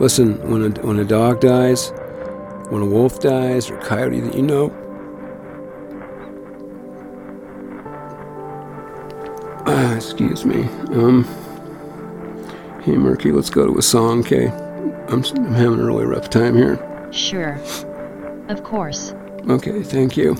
Listen, 0.00 0.50
when 0.50 0.62
a 0.62 0.80
when 0.80 0.98
a 0.98 1.04
dog 1.04 1.40
dies, 1.40 1.90
when 2.70 2.82
a 2.82 2.86
wolf 2.86 3.20
dies 3.20 3.70
or 3.70 3.78
a 3.78 3.84
coyote 3.84 4.20
that 4.20 4.34
you 4.34 4.42
know. 4.42 4.70
Uh, 9.66 9.94
excuse 9.94 10.44
me. 10.44 10.62
Um, 10.94 11.24
hey, 12.82 12.92
Merki, 12.92 13.32
let's 13.34 13.50
go 13.50 13.66
to 13.66 13.78
a 13.78 13.82
song, 13.82 14.20
okay? 14.20 14.48
I'm, 15.08 15.24
I'm 15.24 15.54
having 15.54 15.80
a 15.80 15.84
really 15.84 16.04
rough 16.04 16.30
time 16.30 16.56
here. 16.56 16.78
Sure. 17.12 17.58
Of 18.48 18.62
course. 18.64 19.14
Okay, 19.48 19.82
thank 19.82 20.16
you. 20.16 20.36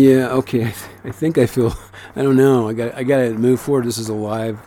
Yeah, 0.00 0.30
okay. 0.30 0.72
I 1.04 1.10
think 1.10 1.36
I 1.36 1.46
feel. 1.46 1.74
I 2.16 2.22
don't 2.22 2.36
know. 2.36 2.68
I 2.68 2.72
got. 2.72 2.94
I 2.94 3.02
got 3.02 3.18
to 3.18 3.34
move 3.34 3.60
forward. 3.60 3.84
This 3.84 3.98
is 3.98 4.08
a 4.08 4.14
live 4.14 4.58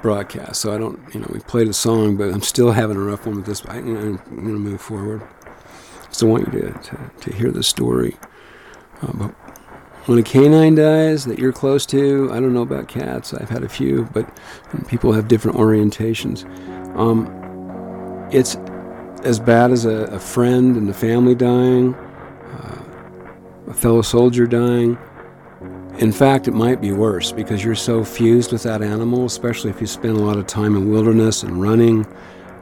broadcast, 0.00 0.60
so 0.60 0.74
I 0.74 0.78
don't. 0.78 0.98
You 1.12 1.20
know, 1.20 1.28
we 1.30 1.40
played 1.40 1.68
a 1.68 1.74
song, 1.74 2.16
but 2.16 2.32
I'm 2.32 2.42
still 2.42 2.72
having 2.72 2.96
a 2.96 3.00
rough 3.00 3.26
one 3.26 3.36
with 3.36 3.46
this. 3.46 3.64
I, 3.66 3.76
am 3.76 4.16
going 4.16 4.46
to 4.46 4.58
move 4.58 4.80
forward. 4.80 5.22
So 6.10 6.26
I 6.26 6.30
want 6.30 6.46
you 6.52 6.60
to 6.60 6.72
to, 6.72 7.10
to 7.20 7.34
hear 7.34 7.50
the 7.50 7.62
story. 7.62 8.16
Uh, 9.02 9.12
but 9.12 9.30
when 10.06 10.18
a 10.18 10.22
canine 10.22 10.76
dies 10.76 11.24
that 11.26 11.38
you're 11.38 11.52
close 11.52 11.84
to, 11.86 12.30
I 12.32 12.40
don't 12.40 12.54
know 12.54 12.62
about 12.62 12.88
cats. 12.88 13.34
I've 13.34 13.50
had 13.50 13.62
a 13.62 13.68
few, 13.68 14.08
but 14.12 14.26
people 14.88 15.12
have 15.12 15.28
different 15.28 15.58
orientations. 15.58 16.44
Um, 16.96 17.26
it's 18.32 18.56
as 19.24 19.38
bad 19.38 19.72
as 19.72 19.84
a, 19.84 20.04
a 20.06 20.18
friend 20.18 20.76
and 20.76 20.88
the 20.88 20.94
family 20.94 21.34
dying, 21.34 21.94
a 23.74 23.80
fellow 23.80 24.02
soldier 24.02 24.46
dying. 24.46 24.96
In 25.98 26.12
fact, 26.12 26.48
it 26.48 26.54
might 26.54 26.80
be 26.80 26.92
worse 26.92 27.32
because 27.32 27.64
you're 27.64 27.74
so 27.74 28.04
fused 28.04 28.52
with 28.52 28.62
that 28.64 28.82
animal, 28.82 29.26
especially 29.26 29.70
if 29.70 29.80
you 29.80 29.86
spend 29.86 30.16
a 30.16 30.20
lot 30.20 30.36
of 30.36 30.46
time 30.46 30.76
in 30.76 30.90
wilderness 30.90 31.42
and 31.42 31.60
running 31.60 32.06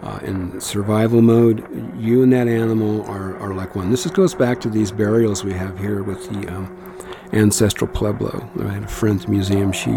uh, 0.02 0.18
in 0.22 0.60
survival 0.60 1.22
mode. 1.22 1.64
You 1.98 2.22
and 2.22 2.32
that 2.32 2.48
animal 2.48 3.02
are, 3.02 3.36
are 3.38 3.54
like 3.54 3.74
one. 3.74 3.90
This 3.90 4.06
goes 4.06 4.34
back 4.34 4.60
to 4.62 4.68
these 4.68 4.90
burials 4.90 5.44
we 5.44 5.52
have 5.52 5.78
here 5.78 6.02
with 6.02 6.28
the 6.28 6.48
um, 6.48 6.78
ancestral 7.32 7.90
pueblo. 7.90 8.48
I 8.60 8.68
had 8.68 8.84
a 8.84 8.88
friend 8.88 9.18
at 9.18 9.26
the 9.26 9.32
museum. 9.32 9.72
She 9.72 9.92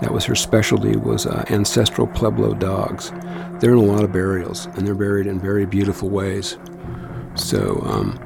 that 0.00 0.12
was 0.12 0.24
her 0.26 0.34
specialty 0.34 0.96
was 0.96 1.26
uh, 1.26 1.44
ancestral 1.48 2.06
pueblo 2.06 2.52
dogs. 2.54 3.12
They're 3.60 3.72
in 3.72 3.78
a 3.78 3.82
lot 3.82 4.04
of 4.04 4.12
burials, 4.12 4.66
and 4.66 4.86
they're 4.86 4.94
buried 4.94 5.26
in 5.26 5.40
very 5.40 5.64
beautiful 5.64 6.10
ways. 6.10 6.58
So 7.34 7.80
um, 7.86 8.18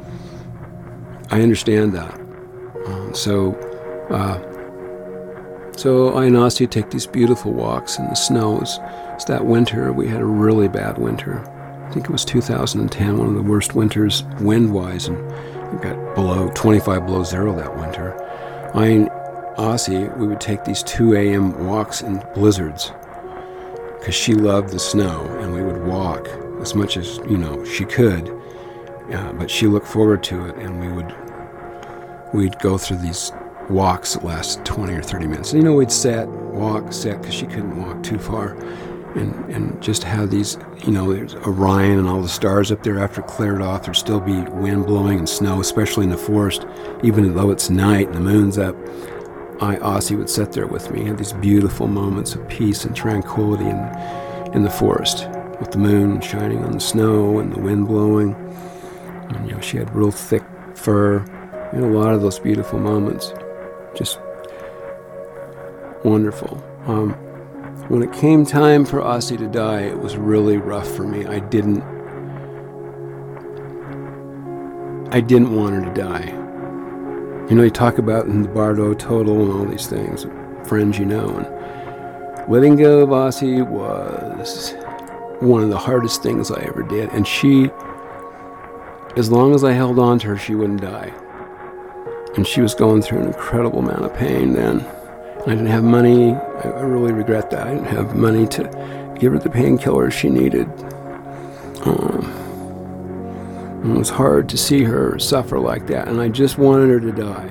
I 1.30 1.43
understand 1.43 1.93
that. 1.93 2.28
Uh, 2.89 3.12
so. 3.12 3.55
Uh, 4.11 4.45
so 5.76 6.16
I 6.16 6.24
and 6.24 6.34
Aussie 6.34 6.68
take 6.68 6.91
these 6.91 7.07
beautiful 7.07 7.53
walks 7.53 8.01
in 8.01 8.09
the 8.09 8.16
snows. 8.16 8.80
It's 9.14 9.26
that 9.26 9.45
winter 9.45 9.93
we 9.93 10.09
had 10.09 10.20
a 10.20 10.24
really 10.24 10.66
bad 10.66 10.99
winter. 10.99 11.39
I 11.89 11.93
think 11.93 12.07
it 12.07 12.11
was 12.11 12.24
2010, 12.24 13.16
one 13.16 13.28
of 13.28 13.34
the 13.34 13.43
worst 13.43 13.74
winters 13.76 14.24
wind-wise, 14.41 15.07
and 15.07 15.16
it 15.16 15.82
got 15.82 16.14
below 16.16 16.51
25 16.55 17.07
below 17.07 17.22
zero 17.22 17.55
that 17.55 17.76
winter. 17.76 18.20
I 18.74 18.86
and 18.86 19.09
Aussie, 19.57 20.14
we 20.18 20.26
would 20.26 20.41
take 20.41 20.64
these 20.64 20.82
2 20.82 21.14
a.m. 21.14 21.66
walks 21.66 22.03
in 22.03 22.24
blizzards 22.34 22.93
because 23.99 24.14
she 24.14 24.34
loved 24.34 24.70
the 24.70 24.78
snow, 24.78 25.26
and 25.41 25.55
we 25.55 25.62
would 25.62 25.84
walk 25.84 26.28
as 26.61 26.74
much 26.74 26.97
as 26.97 27.18
you 27.28 27.36
know 27.36 27.64
she 27.64 27.84
could. 27.84 28.28
Uh, 29.12 29.32
but 29.32 29.51
she 29.51 29.66
looked 29.66 29.86
forward 29.86 30.22
to 30.24 30.47
it, 30.47 30.57
and 30.57 30.80
we 30.80 30.93
would 30.93 31.14
we'd 32.33 32.59
go 32.59 32.79
through 32.79 32.99
these 32.99 33.33
walks 33.68 34.14
that 34.14 34.24
last 34.24 34.64
20 34.64 34.95
or 34.95 35.03
30 35.03 35.26
minutes. 35.26 35.53
And, 35.53 35.62
you 35.62 35.68
know, 35.68 35.74
we'd 35.74 35.93
sit, 35.93 36.29
walk, 36.29 36.93
sit, 36.93 37.20
because 37.20 37.35
she 37.35 37.47
couldn't 37.47 37.76
walk 37.76 38.03
too 38.03 38.18
far, 38.18 38.55
and, 39.14 39.35
and 39.51 39.83
just 39.83 40.03
have 40.05 40.31
these, 40.31 40.59
you 40.85 40.93
know, 40.93 41.12
there's 41.12 41.35
Orion 41.35 41.99
and 41.99 42.09
all 42.09 42.22
the 42.22 42.29
stars 42.29 42.70
up 42.70 42.83
there 42.83 42.99
after 42.99 43.22
cleared 43.22 43.62
off. 43.62 43.85
There'd 43.85 43.97
still 43.97 44.20
be 44.20 44.41
wind 44.41 44.87
blowing 44.87 45.18
and 45.18 45.29
snow, 45.29 45.61
especially 45.61 46.05
in 46.05 46.11
the 46.11 46.18
forest, 46.18 46.66
even 47.03 47.35
though 47.35 47.51
it's 47.51 47.70
night 47.70 48.07
and 48.09 48.16
the 48.16 48.20
moon's 48.20 48.59
up. 48.59 48.76
I, 49.61 49.76
Aussie, 49.76 50.16
would 50.16 50.31
sit 50.31 50.53
there 50.53 50.68
with 50.68 50.93
me, 50.93 51.05
have 51.07 51.18
these 51.18 51.33
beautiful 51.33 51.89
moments 51.89 52.35
of 52.35 52.47
peace 52.49 52.85
and 52.85 52.95
tranquility 52.95 53.64
in, 53.64 54.55
in 54.55 54.62
the 54.62 54.70
forest, 54.70 55.26
with 55.59 55.72
the 55.72 55.79
moon 55.79 56.20
shining 56.20 56.62
on 56.62 56.70
the 56.70 56.81
snow 56.81 57.41
and 57.41 57.53
the 57.53 57.59
wind 57.59 57.89
blowing. 57.89 58.35
And, 58.35 59.49
you 59.49 59.55
know, 59.55 59.61
she 59.61 59.79
had 59.79 59.93
real 59.95 60.12
thick 60.12 60.45
fur. 60.76 61.24
Had 61.73 61.83
a 61.83 61.87
lot 61.87 62.14
of 62.14 62.23
those 62.23 62.39
beautiful 62.39 62.79
moments 62.79 63.35
just 63.95 64.21
wonderful. 66.05 66.62
Um, 66.87 67.12
when 67.89 68.03
it 68.03 68.12
came 68.12 68.47
time 68.47 68.85
for 68.85 69.01
Aussie 69.01 69.37
to 69.39 69.49
die, 69.49 69.83
it 69.83 69.99
was 69.99 70.16
really 70.16 70.57
rough 70.57 70.89
for 70.89 71.05
me. 71.05 71.27
I 71.27 71.41
didn't. 71.41 71.83
I 75.11 75.21
didn't 75.21 75.55
want 75.55 75.75
her 75.75 75.85
to 75.85 75.95
die. 75.95 76.27
You 77.49 77.57
know, 77.57 77.62
you 77.62 77.71
talk 77.71 77.99
about 77.99 78.27
in 78.27 78.43
the 78.43 78.49
Bardo 78.49 78.95
Thodol 78.95 79.43
and 79.43 79.53
all 79.53 79.64
these 79.64 79.87
things, 79.87 80.27
friends 80.66 80.99
you 80.99 81.07
know, 81.07 81.29
and 81.37 82.51
letting 82.51 82.77
go 82.77 83.01
of 83.01 83.09
Aussie 83.09 83.66
was 83.66 84.75
one 85.41 85.62
of 85.62 85.71
the 85.71 85.79
hardest 85.79 86.23
things 86.23 86.51
I 86.51 86.62
ever 86.62 86.83
did. 86.83 87.11
And 87.11 87.27
she, 87.27 87.71
as 89.16 89.31
long 89.31 89.55
as 89.55 89.64
I 89.64 89.73
held 89.73 89.99
on 89.99 90.19
to 90.21 90.29
her, 90.29 90.39
she 90.39 90.55
wouldn't 90.55 90.83
die 90.83 91.12
and 92.39 92.47
she 92.47 92.61
was 92.61 92.72
going 92.72 93.03
through 93.03 93.18
an 93.18 93.26
incredible 93.26 93.80
amount 93.80 94.05
of 94.05 94.14
pain 94.14 94.53
then. 94.53 94.80
I 95.41 95.51
didn't 95.51 95.66
have 95.66 95.82
money. 95.82 96.34
I 96.34 96.82
really 96.82 97.12
regret 97.12 97.51
that. 97.51 97.66
I 97.66 97.74
didn't 97.74 97.89
have 97.89 98.14
money 98.14 98.47
to 98.47 99.16
give 99.18 99.32
her 99.32 99.41
the 99.41 99.49
painkillers 99.49 100.12
she 100.12 100.30
needed. 100.30 100.68
Um, 101.84 103.82
it 103.84 103.99
was 103.99 104.09
hard 104.09 104.49
to 104.51 104.57
see 104.57 104.84
her 104.84 105.18
suffer 105.18 105.59
like 105.59 105.89
that, 105.89 106.07
and 106.07 106.20
I 106.20 106.28
just 106.28 106.59
wanted 106.59 106.91
her 106.91 107.01
to 107.01 107.11
die. 107.11 107.49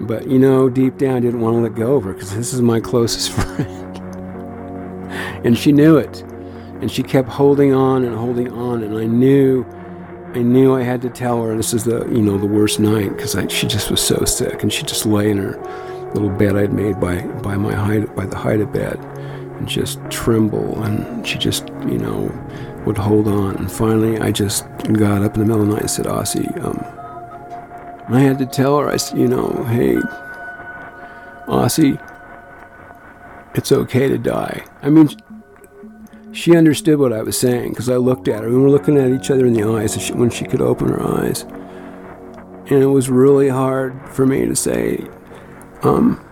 But 0.00 0.26
you 0.26 0.38
know, 0.38 0.70
deep 0.70 0.96
down, 0.96 1.18
I 1.18 1.20
didn't 1.20 1.40
want 1.40 1.56
to 1.56 1.60
let 1.60 1.74
go 1.74 1.96
of 1.96 2.04
her 2.04 2.14
because 2.14 2.34
this 2.34 2.54
is 2.54 2.62
my 2.62 2.80
closest 2.80 3.30
friend. 3.32 3.98
and 5.44 5.58
she 5.58 5.70
knew 5.70 5.98
it. 5.98 6.22
And 6.80 6.90
she 6.90 7.02
kept 7.02 7.28
holding 7.28 7.74
on 7.74 8.04
and 8.04 8.16
holding 8.16 8.50
on, 8.54 8.82
and 8.82 8.96
I 8.96 9.04
knew 9.04 9.66
I 10.38 10.42
knew 10.42 10.76
I 10.76 10.84
had 10.84 11.02
to 11.02 11.10
tell 11.10 11.42
her 11.42 11.50
and 11.50 11.58
this 11.58 11.74
is 11.74 11.82
the 11.82 12.06
you 12.06 12.22
know 12.22 12.38
the 12.38 12.46
worst 12.46 12.78
night 12.78 13.08
because 13.08 13.34
she 13.52 13.66
just 13.66 13.90
was 13.90 14.00
so 14.00 14.24
sick 14.24 14.62
and 14.62 14.72
she 14.72 14.84
just 14.84 15.04
lay 15.04 15.32
in 15.32 15.36
her 15.38 15.58
little 16.14 16.30
bed 16.30 16.56
I'd 16.56 16.72
made 16.72 17.00
by 17.00 17.22
by 17.42 17.56
my 17.56 17.74
by 18.14 18.24
the 18.24 18.60
of 18.60 18.72
bed 18.72 19.00
and 19.58 19.66
just 19.66 19.98
tremble 20.10 20.80
and 20.84 21.26
she 21.26 21.38
just 21.38 21.66
you 21.88 21.98
know 21.98 22.30
would 22.86 22.96
hold 22.96 23.26
on. 23.26 23.56
And 23.56 23.70
finally 23.70 24.20
I 24.20 24.30
just 24.30 24.64
got 24.92 25.24
up 25.24 25.34
in 25.34 25.40
the 25.40 25.46
middle 25.46 25.62
of 25.62 25.66
the 25.66 25.72
night 25.72 25.82
and 25.82 25.90
said 25.90 26.06
Aussie 26.06 26.56
um, 26.64 28.14
I 28.14 28.20
had 28.20 28.38
to 28.38 28.46
tell 28.46 28.78
her 28.78 28.88
I 28.88 28.96
said 28.96 29.18
you 29.18 29.26
know 29.26 29.64
hey 29.64 29.96
Aussie 31.48 32.00
it's 33.56 33.72
okay 33.72 34.06
to 34.06 34.18
die. 34.18 34.64
I 34.82 34.90
mean 34.90 35.08
she 36.32 36.56
understood 36.56 36.98
what 36.98 37.12
I 37.12 37.22
was 37.22 37.38
saying 37.38 37.70
because 37.70 37.88
I 37.88 37.96
looked 37.96 38.28
at 38.28 38.42
her. 38.42 38.50
We 38.50 38.58
were 38.58 38.70
looking 38.70 38.96
at 38.96 39.10
each 39.10 39.30
other 39.30 39.46
in 39.46 39.54
the 39.54 39.64
eyes 39.68 40.10
when 40.12 40.30
she 40.30 40.44
could 40.44 40.60
open 40.60 40.88
her 40.88 41.02
eyes. 41.02 41.42
And 41.42 42.82
it 42.82 42.86
was 42.86 43.08
really 43.08 43.48
hard 43.48 43.98
for 44.10 44.26
me 44.26 44.44
to 44.46 44.54
say, 44.54 45.06
um, 45.82 46.24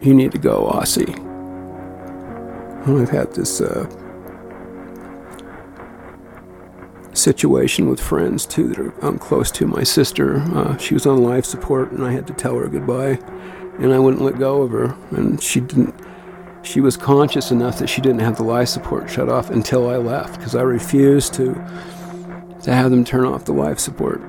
you 0.00 0.14
need 0.14 0.32
to 0.32 0.38
go, 0.38 0.70
Aussie. 0.70 1.18
I've 2.88 3.10
had 3.10 3.32
this 3.34 3.60
uh, 3.60 3.88
situation 7.14 7.88
with 7.88 8.00
friends 8.00 8.46
too 8.46 8.68
that 8.68 8.78
are 8.78 9.04
um, 9.04 9.18
close 9.18 9.50
to 9.52 9.66
my 9.66 9.82
sister. 9.82 10.38
Uh, 10.38 10.76
she 10.78 10.94
was 10.94 11.06
on 11.06 11.22
life 11.22 11.44
support, 11.44 11.92
and 11.92 12.04
I 12.04 12.12
had 12.12 12.26
to 12.26 12.32
tell 12.32 12.56
her 12.56 12.68
goodbye, 12.68 13.18
and 13.78 13.92
I 13.92 13.98
wouldn't 13.98 14.22
let 14.22 14.38
go 14.38 14.62
of 14.62 14.70
her, 14.72 14.96
and 15.10 15.40
she 15.40 15.60
didn't 15.60 15.94
she 16.62 16.80
was 16.80 16.96
conscious 16.96 17.50
enough 17.50 17.78
that 17.78 17.88
she 17.88 18.00
didn't 18.00 18.20
have 18.20 18.36
the 18.36 18.44
life 18.44 18.68
support 18.68 19.10
shut 19.10 19.28
off 19.28 19.50
until 19.50 19.88
I 19.88 19.96
left 19.96 20.38
because 20.38 20.54
I 20.54 20.62
refused 20.62 21.34
to 21.34 21.54
to 22.62 22.72
have 22.72 22.90
them 22.92 23.04
turn 23.04 23.24
off 23.24 23.44
the 23.44 23.52
life 23.52 23.80
support. 23.80 24.20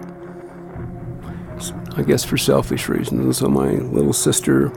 I 1.96 2.02
guess 2.02 2.24
for 2.24 2.38
selfish 2.38 2.90
reasons. 2.90 3.38
So 3.38 3.48
my 3.48 3.70
little 3.70 4.14
sister 4.14 4.70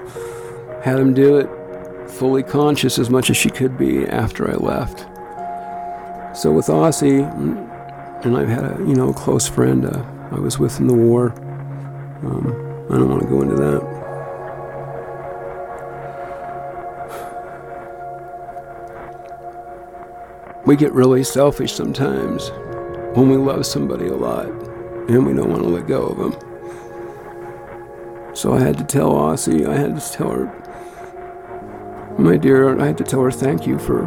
had 0.82 0.98
him 0.98 1.14
do 1.14 1.38
it 1.38 2.10
fully 2.10 2.42
conscious 2.42 2.98
as 2.98 3.08
much 3.08 3.30
as 3.30 3.36
she 3.36 3.48
could 3.48 3.78
be 3.78 4.06
after 4.06 4.50
I 4.50 4.54
left. 4.54 5.00
So 6.36 6.52
with 6.52 6.66
Aussie, 6.66 7.24
and 8.24 8.36
I've 8.36 8.48
had 8.48 8.64
a 8.64 8.78
you 8.80 8.94
know 8.94 9.12
close 9.12 9.48
friend 9.48 9.86
uh, 9.86 10.04
I 10.30 10.38
was 10.38 10.58
with 10.58 10.78
in 10.78 10.86
the 10.86 10.94
war. 10.94 11.32
Um, 12.22 12.46
I 12.90 12.98
don't 12.98 13.08
want 13.08 13.22
to 13.22 13.28
go 13.28 13.40
into 13.42 13.56
that. 13.56 14.06
We 20.66 20.74
get 20.74 20.92
really 20.92 21.22
selfish 21.22 21.72
sometimes 21.72 22.50
when 23.14 23.30
we 23.30 23.36
love 23.36 23.64
somebody 23.64 24.08
a 24.08 24.16
lot 24.16 24.46
and 24.46 25.24
we 25.24 25.32
don't 25.32 25.48
want 25.48 25.62
to 25.62 25.68
let 25.68 25.86
go 25.86 26.06
of 26.06 26.18
them. 26.18 26.34
So 28.34 28.52
I 28.52 28.58
had 28.58 28.76
to 28.78 28.84
tell 28.84 29.12
Aussie, 29.12 29.68
I 29.68 29.76
had 29.76 29.98
to 29.98 30.12
tell 30.12 30.30
her, 30.30 32.16
my 32.18 32.36
dear, 32.36 32.80
I 32.80 32.86
had 32.86 32.98
to 32.98 33.04
tell 33.04 33.22
her 33.22 33.30
thank 33.30 33.64
you 33.66 33.78
for 33.78 34.06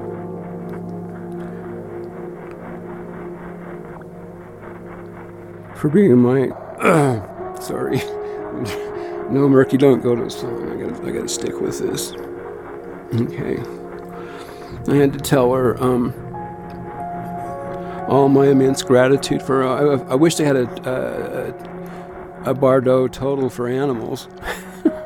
for 5.76 5.88
being 5.88 6.18
my 6.18 6.50
uh, 6.80 7.56
sorry. 7.62 7.98
no, 9.32 9.48
Merki, 9.48 9.80
don't 9.80 10.02
go 10.02 10.14
to 10.14 10.26
a 10.26 10.30
song. 10.30 10.70
I 10.70 10.76
gotta, 10.76 11.08
I 11.08 11.12
gotta 11.12 11.30
stick 11.30 11.62
with 11.62 11.80
this. 11.80 12.12
Okay. 13.16 13.64
I 14.92 14.96
had 14.96 15.14
to 15.14 15.20
tell 15.20 15.54
her, 15.54 15.82
um, 15.82 16.14
all 18.10 18.28
my 18.28 18.48
immense 18.48 18.82
gratitude 18.82 19.42
for. 19.42 19.64
I, 19.64 20.12
I 20.12 20.16
wish 20.16 20.36
they 20.36 20.44
had 20.44 20.56
a, 20.56 21.54
a, 22.46 22.52
a 22.52 22.54
Bardo 22.54 23.08
Thodol 23.08 23.52
for 23.52 23.68
animals. 23.68 24.28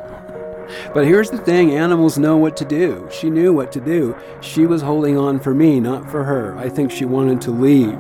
But 0.93 1.06
here's 1.06 1.32
the 1.32 1.39
thing 1.39 1.76
animals 1.76 2.18
know 2.18 2.38
what 2.38 2.56
to 2.58 2.66
do. 2.66 3.08
She 3.12 3.30
knew 3.30 3.54
what 3.54 3.72
to 3.72 3.82
do. 3.82 4.16
She 4.41 4.66
was 4.66 4.82
holding 4.82 5.18
on 5.18 5.39
for 5.39 5.54
me, 5.54 5.80
not 5.80 6.10
for 6.10 6.24
her. 6.24 6.56
I 6.58 6.70
think 6.70 6.91
she 6.91 7.06
wanted 7.06 7.41
to 7.41 7.51
leave. 7.51 7.99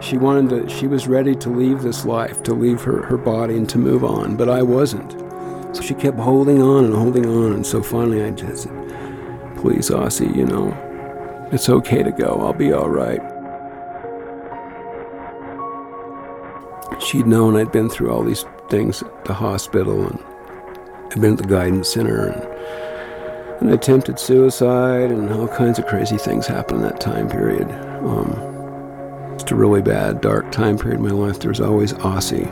She 0.00 0.16
wanted 0.16 0.50
to, 0.50 0.68
she 0.68 0.86
was 0.86 1.08
ready 1.08 1.34
to 1.36 1.50
leave 1.50 1.82
this 1.82 2.04
life, 2.04 2.42
to 2.44 2.54
leave 2.54 2.82
her, 2.82 3.02
her 3.02 3.18
body 3.18 3.56
and 3.56 3.68
to 3.70 3.78
move 3.78 4.04
on, 4.04 4.36
but 4.36 4.48
I 4.48 4.62
wasn't. 4.62 5.12
So 5.76 5.82
she 5.82 5.94
kept 5.94 6.18
holding 6.18 6.62
on 6.62 6.84
and 6.84 6.94
holding 6.94 7.26
on. 7.26 7.52
And 7.52 7.66
so 7.66 7.82
finally 7.82 8.22
I 8.22 8.30
just 8.30 8.64
said, 8.64 9.56
please, 9.56 9.90
Aussie, 9.90 10.34
you 10.34 10.46
know, 10.46 11.48
it's 11.52 11.68
okay 11.68 12.02
to 12.02 12.12
go. 12.12 12.40
I'll 12.40 12.52
be 12.52 12.72
all 12.72 12.88
right. 12.88 13.20
She'd 17.10 17.26
known 17.26 17.56
I'd 17.56 17.72
been 17.72 17.90
through 17.90 18.12
all 18.12 18.22
these 18.22 18.44
things 18.68 19.02
at 19.02 19.24
the 19.24 19.34
hospital 19.34 20.06
and 20.06 20.16
I'd 21.10 21.20
been 21.20 21.32
at 21.32 21.38
the 21.38 21.48
guidance 21.48 21.88
center 21.88 22.28
and, 22.28 23.60
and 23.60 23.72
attempted 23.72 24.20
suicide 24.20 25.10
and 25.10 25.28
all 25.32 25.48
kinds 25.48 25.80
of 25.80 25.88
crazy 25.88 26.18
things 26.18 26.46
happened 26.46 26.82
in 26.82 26.86
that 26.86 27.00
time 27.00 27.28
period. 27.28 27.68
Um, 28.04 29.34
it's 29.34 29.50
a 29.50 29.56
really 29.56 29.82
bad, 29.82 30.20
dark 30.20 30.52
time 30.52 30.78
period 30.78 31.00
in 31.00 31.02
my 31.02 31.10
life. 31.10 31.40
There 31.40 31.48
was 31.48 31.60
always 31.60 31.94
Aussie. 31.94 32.46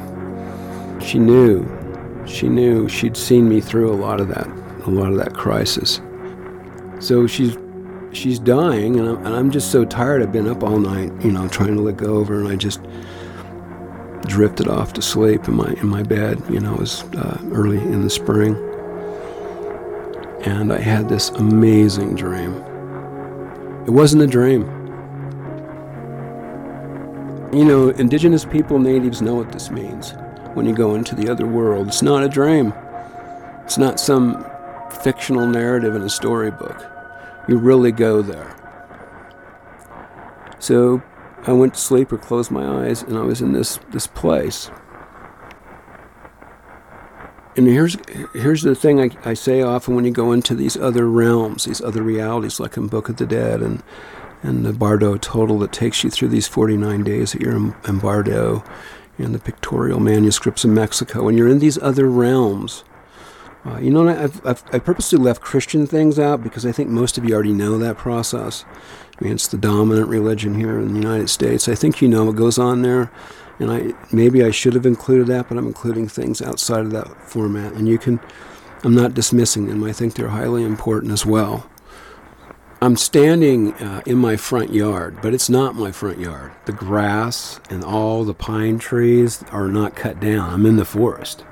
She 1.00 1.20
knew, 1.20 1.64
she 2.26 2.48
knew, 2.48 2.88
she'd 2.88 3.16
seen 3.16 3.48
me 3.48 3.60
through 3.60 3.92
a 3.92 3.94
lot 3.94 4.20
of 4.20 4.26
that, 4.26 4.48
a 4.88 4.90
lot 4.90 5.12
of 5.12 5.18
that 5.18 5.34
crisis. 5.34 6.00
So 6.98 7.28
she's 7.28 7.56
she's 8.10 8.40
dying, 8.40 8.98
and 8.98 9.08
I'm, 9.08 9.24
and 9.24 9.36
I'm 9.36 9.50
just 9.52 9.70
so 9.70 9.84
tired. 9.84 10.20
I've 10.20 10.32
been 10.32 10.48
up 10.48 10.64
all 10.64 10.80
night, 10.80 11.12
you 11.24 11.30
know, 11.30 11.46
trying 11.46 11.76
to 11.76 11.88
of 12.16 12.26
her, 12.26 12.40
and 12.40 12.48
I 12.48 12.56
just 12.56 12.80
drifted 14.26 14.68
off 14.68 14.92
to 14.94 15.02
sleep 15.02 15.48
in 15.48 15.54
my 15.54 15.72
in 15.80 15.88
my 15.88 16.02
bed. 16.02 16.42
You 16.50 16.60
know, 16.60 16.74
it 16.74 16.80
was 16.80 17.02
uh, 17.14 17.40
early 17.52 17.78
in 17.78 18.02
the 18.02 18.10
spring, 18.10 18.54
and 20.44 20.72
I 20.72 20.80
had 20.80 21.08
this 21.08 21.30
amazing 21.30 22.14
dream. 22.14 22.54
It 23.86 23.90
wasn't 23.90 24.22
a 24.22 24.26
dream. 24.26 24.62
You 27.52 27.64
know, 27.64 27.88
indigenous 27.90 28.44
people, 28.44 28.78
natives 28.78 29.22
know 29.22 29.34
what 29.34 29.52
this 29.52 29.70
means. 29.70 30.12
When 30.52 30.66
you 30.66 30.74
go 30.74 30.94
into 30.94 31.14
the 31.14 31.30
other 31.30 31.46
world, 31.46 31.88
it's 31.88 32.02
not 32.02 32.22
a 32.22 32.28
dream. 32.28 32.74
It's 33.64 33.78
not 33.78 33.98
some 33.98 34.44
fictional 35.02 35.46
narrative 35.46 35.94
in 35.94 36.02
a 36.02 36.10
storybook. 36.10 36.84
You 37.48 37.56
really 37.56 37.92
go 37.92 38.20
there. 38.20 38.54
So 40.58 41.02
I 41.46 41.52
went 41.52 41.74
to 41.74 41.80
sleep 41.80 42.12
or 42.12 42.18
closed 42.18 42.50
my 42.50 42.86
eyes, 42.86 43.02
and 43.02 43.16
I 43.16 43.22
was 43.22 43.40
in 43.40 43.52
this 43.52 43.78
this 43.90 44.06
place. 44.06 44.70
And 47.56 47.66
here's 47.66 47.96
here's 48.34 48.62
the 48.62 48.74
thing 48.74 49.00
I, 49.00 49.10
I 49.24 49.34
say 49.34 49.62
often 49.62 49.94
when 49.94 50.04
you 50.04 50.12
go 50.12 50.32
into 50.32 50.54
these 50.54 50.76
other 50.76 51.08
realms, 51.08 51.64
these 51.64 51.80
other 51.80 52.02
realities, 52.02 52.60
like 52.60 52.76
in 52.76 52.86
Book 52.86 53.08
of 53.08 53.16
the 53.16 53.26
Dead 53.26 53.62
and 53.62 53.82
and 54.42 54.64
the 54.64 54.72
Bardo 54.72 55.16
Thodol 55.16 55.58
that 55.60 55.72
takes 55.72 56.04
you 56.04 56.10
through 56.10 56.28
these 56.28 56.46
49 56.46 57.02
days 57.02 57.32
that 57.32 57.42
you're 57.42 57.56
in, 57.56 57.74
in 57.88 57.98
Bardo 57.98 58.62
and 59.18 59.34
the 59.34 59.40
pictorial 59.40 59.98
manuscripts 59.98 60.64
of 60.64 60.70
Mexico. 60.70 61.24
When 61.24 61.36
you're 61.36 61.48
in 61.48 61.58
these 61.58 61.78
other 61.78 62.08
realms, 62.08 62.84
uh, 63.68 63.78
you 63.78 63.90
know, 63.90 64.08
I've, 64.08 64.44
I've, 64.46 64.62
I 64.72 64.78
purposely 64.78 65.18
left 65.18 65.40
Christian 65.40 65.86
things 65.86 66.18
out 66.18 66.42
because 66.42 66.64
I 66.64 66.72
think 66.72 66.88
most 66.88 67.18
of 67.18 67.24
you 67.24 67.34
already 67.34 67.52
know 67.52 67.78
that 67.78 67.98
process. 67.98 68.64
I 69.18 69.24
mean, 69.24 69.34
it's 69.34 69.48
the 69.48 69.58
dominant 69.58 70.08
religion 70.08 70.54
here 70.54 70.78
in 70.78 70.88
the 70.88 70.94
United 70.94 71.28
States. 71.28 71.68
I 71.68 71.74
think 71.74 72.00
you 72.00 72.08
know 72.08 72.24
what 72.24 72.36
goes 72.36 72.58
on 72.58 72.82
there, 72.82 73.10
and 73.58 73.70
I 73.70 73.92
maybe 74.12 74.42
I 74.44 74.50
should 74.50 74.74
have 74.74 74.86
included 74.86 75.26
that, 75.26 75.48
but 75.48 75.58
I'm 75.58 75.66
including 75.66 76.08
things 76.08 76.40
outside 76.40 76.80
of 76.80 76.92
that 76.92 77.08
format. 77.28 77.72
And 77.72 77.88
you 77.88 77.98
can, 77.98 78.20
I'm 78.84 78.94
not 78.94 79.14
dismissing 79.14 79.66
them. 79.66 79.84
I 79.84 79.92
think 79.92 80.14
they're 80.14 80.28
highly 80.28 80.62
important 80.62 81.12
as 81.12 81.26
well. 81.26 81.68
I'm 82.80 82.96
standing 82.96 83.74
uh, 83.74 84.02
in 84.06 84.18
my 84.18 84.36
front 84.36 84.72
yard, 84.72 85.18
but 85.20 85.34
it's 85.34 85.50
not 85.50 85.74
my 85.74 85.90
front 85.90 86.20
yard. 86.20 86.52
The 86.66 86.72
grass 86.72 87.58
and 87.68 87.82
all 87.82 88.22
the 88.22 88.34
pine 88.34 88.78
trees 88.78 89.42
are 89.50 89.66
not 89.66 89.96
cut 89.96 90.20
down. 90.20 90.50
I'm 90.50 90.64
in 90.64 90.76
the 90.76 90.84
forest. 90.84 91.44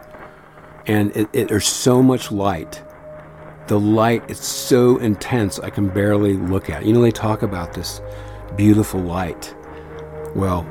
And 0.87 1.17
it, 1.17 1.29
it, 1.33 1.49
there's 1.49 1.67
so 1.67 2.03
much 2.03 2.31
light. 2.31 2.83
The 3.67 3.81
light 3.81 4.31
is 4.31 4.39
so 4.39 4.99
intense, 4.99 5.59
I 5.59 5.71
can 5.71 5.89
barely 5.89 6.35
look 6.35 6.71
at 6.71 6.83
it. 6.83 6.87
You 6.87 6.93
know, 6.93 7.03
they 7.03 7.11
talk 7.11 7.43
about 7.43 7.73
this 7.73 8.01
beautiful 8.57 9.01
light. 9.01 9.55
Well, 10.37 10.65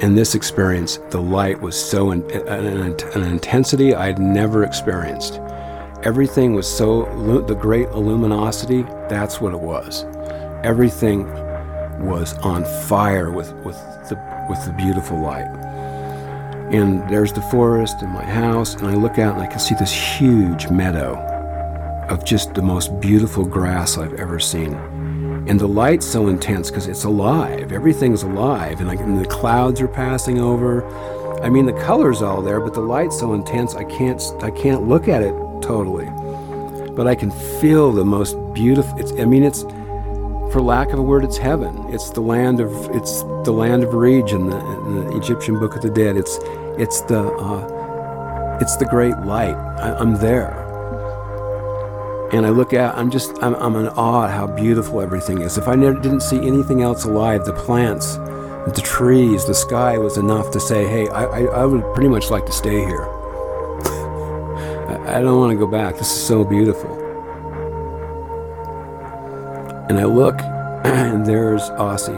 in 0.00 0.14
this 0.14 0.34
experience, 0.34 0.98
the 1.10 1.22
light 1.22 1.60
was 1.60 1.80
so 1.82 2.10
in, 2.10 2.30
an, 2.30 2.68
an 3.14 3.22
intensity 3.22 3.94
I'd 3.94 4.18
never 4.18 4.64
experienced. 4.64 5.40
Everything 6.02 6.54
was 6.54 6.66
so, 6.66 7.04
the 7.46 7.54
great 7.54 7.90
luminosity, 7.92 8.82
that's 9.08 9.40
what 9.40 9.54
it 9.54 9.60
was. 9.60 10.04
Everything 10.64 11.26
was 12.04 12.34
on 12.38 12.64
fire 12.86 13.30
with, 13.30 13.52
with, 13.64 13.76
the, 14.08 14.46
with 14.50 14.64
the 14.66 14.74
beautiful 14.76 15.20
light. 15.20 15.46
And 16.70 17.08
there's 17.08 17.32
the 17.32 17.42
forest 17.42 17.96
and 18.02 18.12
my 18.12 18.24
house, 18.24 18.74
and 18.74 18.86
I 18.86 18.94
look 18.94 19.18
out 19.18 19.34
and 19.34 19.42
I 19.42 19.46
can 19.46 19.58
see 19.58 19.74
this 19.74 19.92
huge 19.92 20.68
meadow 20.68 21.16
of 22.08 22.24
just 22.24 22.54
the 22.54 22.62
most 22.62 23.00
beautiful 23.00 23.44
grass 23.44 23.98
I've 23.98 24.14
ever 24.14 24.38
seen. 24.38 24.74
And 25.48 25.58
the 25.58 25.66
light's 25.66 26.06
so 26.06 26.28
intense 26.28 26.70
because 26.70 26.86
it's 26.86 27.04
alive. 27.04 27.72
Everything's 27.72 28.22
alive, 28.22 28.80
and, 28.80 28.88
and 28.88 29.18
the 29.18 29.28
clouds 29.28 29.80
are 29.80 29.88
passing 29.88 30.40
over. 30.40 30.86
I 31.42 31.48
mean, 31.48 31.66
the 31.66 31.72
color's 31.72 32.22
all 32.22 32.40
there, 32.42 32.60
but 32.60 32.74
the 32.74 32.80
light's 32.80 33.18
so 33.18 33.34
intense 33.34 33.74
I 33.74 33.84
can't 33.84 34.22
I 34.40 34.50
can't 34.50 34.88
look 34.88 35.08
at 35.08 35.22
it 35.22 35.34
totally. 35.60 36.06
But 36.94 37.06
I 37.06 37.14
can 37.14 37.30
feel 37.60 37.92
the 37.92 38.04
most 38.04 38.36
beautiful. 38.54 38.98
It's, 38.98 39.12
I 39.12 39.24
mean, 39.24 39.42
it's, 39.42 39.64
for 40.52 40.60
lack 40.60 40.92
of 40.92 40.98
a 40.98 41.02
word, 41.02 41.24
it's 41.24 41.38
heaven. 41.38 41.86
It's 41.88 42.10
the 42.10 42.20
land 42.20 42.60
of, 42.60 42.70
it's 42.94 43.22
the 43.44 43.52
land 43.52 43.84
of 43.84 43.94
reeds 43.94 44.32
in 44.32 44.50
the, 44.50 44.58
in 44.58 45.06
the 45.06 45.16
Egyptian 45.16 45.58
Book 45.58 45.74
of 45.74 45.82
the 45.82 45.88
Dead. 45.88 46.16
It's, 46.16 46.38
it's 46.78 47.00
the, 47.02 47.22
uh, 47.22 48.58
it's 48.60 48.76
the 48.76 48.84
great 48.84 49.16
light. 49.20 49.54
I, 49.54 49.94
I'm 49.94 50.16
there. 50.16 50.60
And 52.34 52.44
I 52.44 52.50
look 52.50 52.74
out, 52.74 52.96
I'm 52.96 53.10
just, 53.10 53.42
I'm, 53.42 53.54
I'm 53.54 53.76
in 53.76 53.88
awe 53.88 54.26
at 54.26 54.30
how 54.30 54.46
beautiful 54.46 55.00
everything 55.00 55.40
is. 55.40 55.56
If 55.56 55.68
I 55.68 55.74
never, 55.74 55.98
didn't 55.98 56.20
see 56.20 56.46
anything 56.46 56.82
else 56.82 57.04
alive, 57.04 57.46
the 57.46 57.54
plants, 57.54 58.16
the 58.16 58.82
trees, 58.84 59.46
the 59.46 59.54
sky 59.54 59.96
was 59.96 60.18
enough 60.18 60.50
to 60.50 60.60
say, 60.60 60.86
hey, 60.86 61.08
I, 61.08 61.24
I, 61.24 61.44
I 61.44 61.64
would 61.64 61.82
pretty 61.94 62.08
much 62.08 62.30
like 62.30 62.44
to 62.46 62.52
stay 62.52 62.80
here. 62.84 63.04
I 65.08 65.20
don't 65.22 65.38
want 65.38 65.52
to 65.52 65.58
go 65.58 65.66
back. 65.66 65.96
This 65.96 66.12
is 66.12 66.26
so 66.26 66.44
beautiful. 66.44 67.01
And 69.92 70.00
I 70.00 70.04
look, 70.04 70.40
and 70.84 71.26
there's 71.26 71.60
Aussie. 71.72 72.16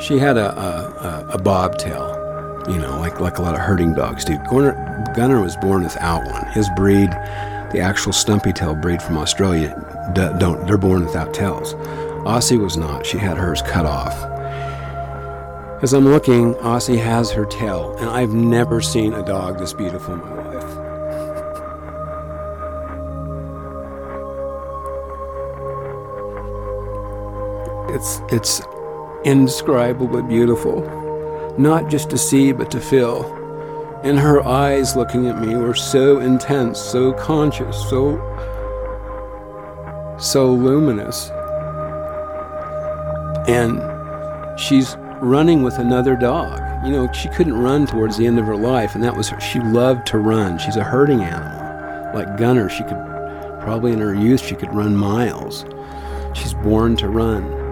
She 0.00 0.18
had 0.18 0.36
a, 0.36 0.50
a, 0.50 1.34
a 1.34 1.38
bobtail, 1.38 2.64
you 2.68 2.78
know, 2.78 2.98
like, 2.98 3.20
like 3.20 3.38
a 3.38 3.42
lot 3.42 3.54
of 3.54 3.60
herding 3.60 3.94
dogs 3.94 4.24
do. 4.24 4.36
Gunner, 4.50 5.04
Gunner 5.14 5.40
was 5.40 5.54
born 5.58 5.84
without 5.84 6.24
one. 6.26 6.46
His 6.46 6.68
breed, 6.74 7.10
the 7.70 7.78
actual 7.78 8.12
stumpy 8.12 8.52
tail 8.52 8.74
breed 8.74 9.00
from 9.00 9.18
Australia, 9.18 9.70
don't, 10.12 10.66
they're 10.66 10.76
born 10.76 11.04
without 11.04 11.32
tails. 11.32 11.74
Aussie 12.24 12.58
was 12.58 12.76
not. 12.76 13.06
She 13.06 13.18
had 13.18 13.36
hers 13.36 13.62
cut 13.62 13.86
off. 13.86 14.20
As 15.80 15.92
I'm 15.92 16.06
looking, 16.06 16.54
Aussie 16.54 17.00
has 17.00 17.30
her 17.30 17.44
tail, 17.44 17.96
and 18.00 18.10
I've 18.10 18.32
never 18.34 18.80
seen 18.80 19.12
a 19.12 19.24
dog 19.24 19.60
this 19.60 19.72
beautiful 19.72 20.14
in 20.14 20.20
my 20.22 20.34
life. 20.34 20.43
It's, 27.94 28.20
it's 28.28 28.60
indescribably 29.24 30.22
beautiful, 30.22 30.82
not 31.56 31.88
just 31.88 32.10
to 32.10 32.18
see, 32.18 32.50
but 32.50 32.68
to 32.72 32.80
feel. 32.80 33.22
And 34.02 34.18
her 34.18 34.44
eyes 34.44 34.96
looking 34.96 35.28
at 35.28 35.40
me 35.40 35.54
were 35.54 35.74
so 35.74 36.18
intense, 36.18 36.80
so 36.80 37.12
conscious, 37.12 37.76
so, 37.88 38.18
so 40.18 40.52
luminous. 40.52 41.30
And 43.48 43.80
she's 44.58 44.96
running 45.20 45.62
with 45.62 45.78
another 45.78 46.16
dog. 46.16 46.60
You 46.84 46.90
know, 46.90 47.12
she 47.12 47.28
couldn't 47.28 47.56
run 47.56 47.86
towards 47.86 48.16
the 48.16 48.26
end 48.26 48.40
of 48.40 48.46
her 48.46 48.56
life, 48.56 48.96
and 48.96 49.04
that 49.04 49.16
was 49.16 49.28
her. 49.28 49.40
She 49.40 49.60
loved 49.60 50.04
to 50.08 50.18
run. 50.18 50.58
She's 50.58 50.76
a 50.76 50.84
herding 50.84 51.22
animal. 51.22 52.12
Like 52.12 52.36
Gunner, 52.36 52.68
she 52.68 52.82
could, 52.82 52.98
probably 53.60 53.92
in 53.92 54.00
her 54.00 54.14
youth, 54.14 54.44
she 54.44 54.56
could 54.56 54.74
run 54.74 54.96
miles. 54.96 55.64
She's 56.34 56.54
born 56.54 56.96
to 56.96 57.08
run. 57.08 57.63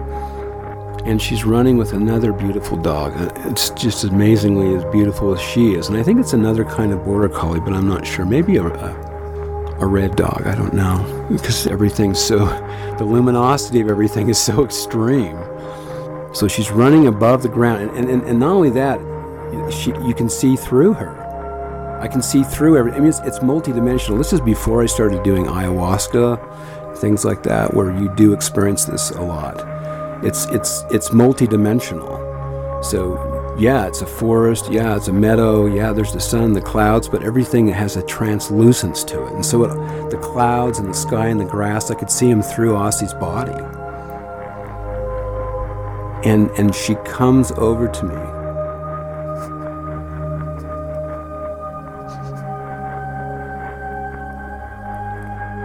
And 1.05 1.21
she's 1.21 1.43
running 1.43 1.75
with 1.75 1.91
another 1.91 2.31
beautiful 2.31 2.77
dog. 2.77 3.13
Uh, 3.17 3.49
it's 3.49 3.71
just 3.71 4.05
amazingly 4.05 4.73
as 4.75 4.85
beautiful 4.85 5.33
as 5.33 5.41
she 5.41 5.73
is. 5.73 5.89
And 5.89 5.97
I 5.97 6.03
think 6.03 6.19
it's 6.19 6.31
another 6.31 6.63
kind 6.63 6.93
of 6.93 7.03
border 7.03 7.27
collie, 7.27 7.59
but 7.59 7.73
I'm 7.73 7.87
not 7.87 8.07
sure. 8.07 8.25
Maybe 8.25 8.55
a, 8.55 8.63
a, 8.63 9.75
a 9.79 9.85
red 9.85 10.15
dog. 10.15 10.43
I 10.45 10.55
don't 10.55 10.73
know. 10.73 11.27
Because 11.29 11.67
everything's 11.67 12.19
so, 12.19 12.37
the 12.97 13.03
luminosity 13.03 13.81
of 13.81 13.89
everything 13.89 14.29
is 14.29 14.37
so 14.39 14.63
extreme. 14.63 15.37
So 16.33 16.47
she's 16.47 16.71
running 16.71 17.07
above 17.07 17.43
the 17.43 17.49
ground. 17.49 17.91
And, 17.97 18.09
and, 18.09 18.23
and 18.23 18.39
not 18.39 18.51
only 18.51 18.69
that, 18.69 18.99
she, 19.71 19.91
you 20.07 20.13
can 20.13 20.29
see 20.29 20.55
through 20.55 20.93
her. 20.93 21.99
I 22.01 22.07
can 22.07 22.21
see 22.21 22.43
through 22.43 22.77
everything. 22.77 22.99
I 22.99 23.01
mean, 23.01 23.09
it's, 23.09 23.19
it's 23.19 23.39
multidimensional. 23.39 24.17
This 24.17 24.31
is 24.31 24.41
before 24.41 24.81
I 24.81 24.85
started 24.85 25.21
doing 25.23 25.45
ayahuasca, 25.45 26.97
things 26.97 27.25
like 27.25 27.43
that, 27.43 27.73
where 27.73 27.93
you 27.93 28.13
do 28.15 28.33
experience 28.33 28.85
this 28.85 29.11
a 29.11 29.21
lot. 29.21 29.72
It's 30.25 30.45
it's 30.45 30.85
it's 30.89 31.09
multidimensional. 31.09 32.81
So 32.81 33.55
yeah, 33.59 33.87
it's 33.87 34.01
a 34.01 34.05
forest. 34.05 34.71
Yeah, 34.71 34.95
it's 34.95 35.09
a 35.09 35.13
meadow. 35.13 35.65
Yeah, 35.65 35.91
there's 35.91 36.13
the 36.13 36.21
sun, 36.21 36.53
the 36.53 36.61
clouds, 36.61 37.09
but 37.09 37.23
everything 37.23 37.67
has 37.67 37.97
a 37.97 38.03
translucence 38.03 39.03
to 39.05 39.25
it. 39.25 39.33
And 39.33 39.45
so 39.45 39.65
it, 39.65 40.09
the 40.11 40.17
clouds 40.17 40.79
and 40.79 40.87
the 40.87 40.93
sky 40.93 41.27
and 41.27 41.41
the 41.41 41.45
grass, 41.45 41.91
I 41.91 41.95
could 41.95 42.09
see 42.09 42.29
them 42.29 42.41
through 42.41 42.73
Aussie's 42.73 43.13
body. 43.13 43.51
And 46.23 46.49
and 46.51 46.73
she 46.73 46.95
comes 47.03 47.51
over 47.51 47.89
to 47.89 48.05
me 48.05 48.43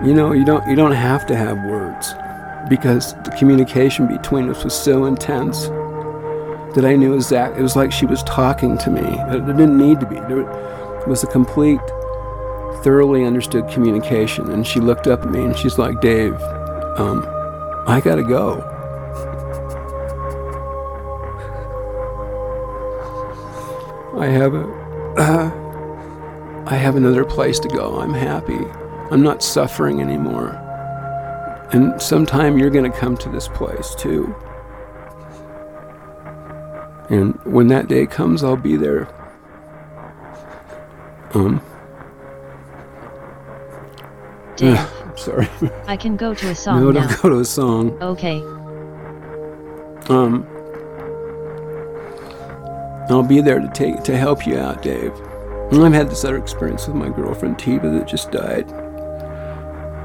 You 0.05 0.15
know, 0.15 0.33
you 0.33 0.45
don't 0.45 0.67
you 0.69 0.75
don't 0.75 0.93
have 0.93 1.27
to 1.27 1.37
have 1.37 1.65
words 1.65 2.15
because 2.69 3.15
the 3.25 3.35
communication 3.39 4.07
between 4.07 4.49
us 4.51 4.65
was 4.65 4.75
so 4.75 5.07
intense 5.07 5.69
that 6.75 6.85
I 6.85 6.97
knew 6.97 7.15
exactly. 7.15 7.61
It 7.61 7.63
was 7.63 7.77
like 7.77 7.93
she 7.93 8.07
was 8.07 8.23
talking 8.25 8.79
to 8.79 8.91
me. 8.91 9.03
It 9.03 9.47
didn't 9.47 9.79
need 9.79 10.01
to 10.01 10.07
be. 10.07 10.17
There 10.17 10.45
was 11.07 11.25
a 11.25 11.27
complete, 11.27 11.81
thoroughly 12.83 13.25
understood 13.25 13.69
communication. 13.69 14.51
And 14.51 14.67
she 14.67 14.81
looked 14.81 15.07
up 15.07 15.23
at 15.23 15.31
me 15.31 15.45
and 15.45 15.57
she's 15.57 15.79
like, 15.79 16.01
"Dave, 16.01 16.35
um, 16.97 17.27
I 17.87 18.01
gotta 18.05 18.23
go." 18.23 18.63
I 24.19 24.27
have 24.27 24.55
a, 24.55 24.65
uh, 25.17 26.65
I 26.67 26.75
have 26.75 26.97
another 26.97 27.25
place 27.25 27.59
to 27.61 27.69
go. 27.69 28.01
I'm 28.01 28.15
happy. 28.15 28.59
I'm 29.11 29.23
not 29.23 29.43
suffering 29.43 30.01
anymore. 30.03 30.68
And 31.73 32.01
sometime 32.01 32.59
you're 32.59 32.71
going 32.71 32.91
to 32.91 32.97
come 32.99 33.17
to 33.19 33.29
this 33.29 33.49
place 33.49 33.95
too. 33.95 34.35
And 37.11 37.39
when 37.45 37.69
that 37.69 37.89
day 37.89 38.07
comes, 38.07 38.43
I'll 38.45 38.57
be 38.57 38.77
there. 38.77 39.09
Um. 41.35 41.61
Dave, 44.57 44.79
I'm 44.79 45.17
sorry. 45.17 45.49
I 45.87 45.97
can 45.97 46.17
go 46.17 46.35
to 46.35 46.49
a 46.51 46.55
song 46.55 46.81
no, 46.81 46.91
now. 46.91 47.07
don't 47.07 47.23
go 47.23 47.29
to 47.31 47.41
a 47.41 47.45
song. 47.45 47.91
Okay, 48.03 48.41
Um. 50.09 50.47
I'll 53.11 53.23
be 53.23 53.41
there 53.41 53.59
to 53.59 53.71
take 53.73 54.03
to 54.05 54.17
help 54.17 54.47
you 54.47 54.59
out, 54.59 54.83
Dave. 54.83 55.13
And 55.71 55.83
I've 55.83 55.93
had 55.95 56.11
this 56.11 56.25
other 56.25 56.37
experience 56.37 56.87
with 56.87 56.97
my 56.97 57.09
girlfriend 57.09 57.57
Tiva 57.59 57.99
that 57.99 58.07
just 58.07 58.31
died 58.31 58.69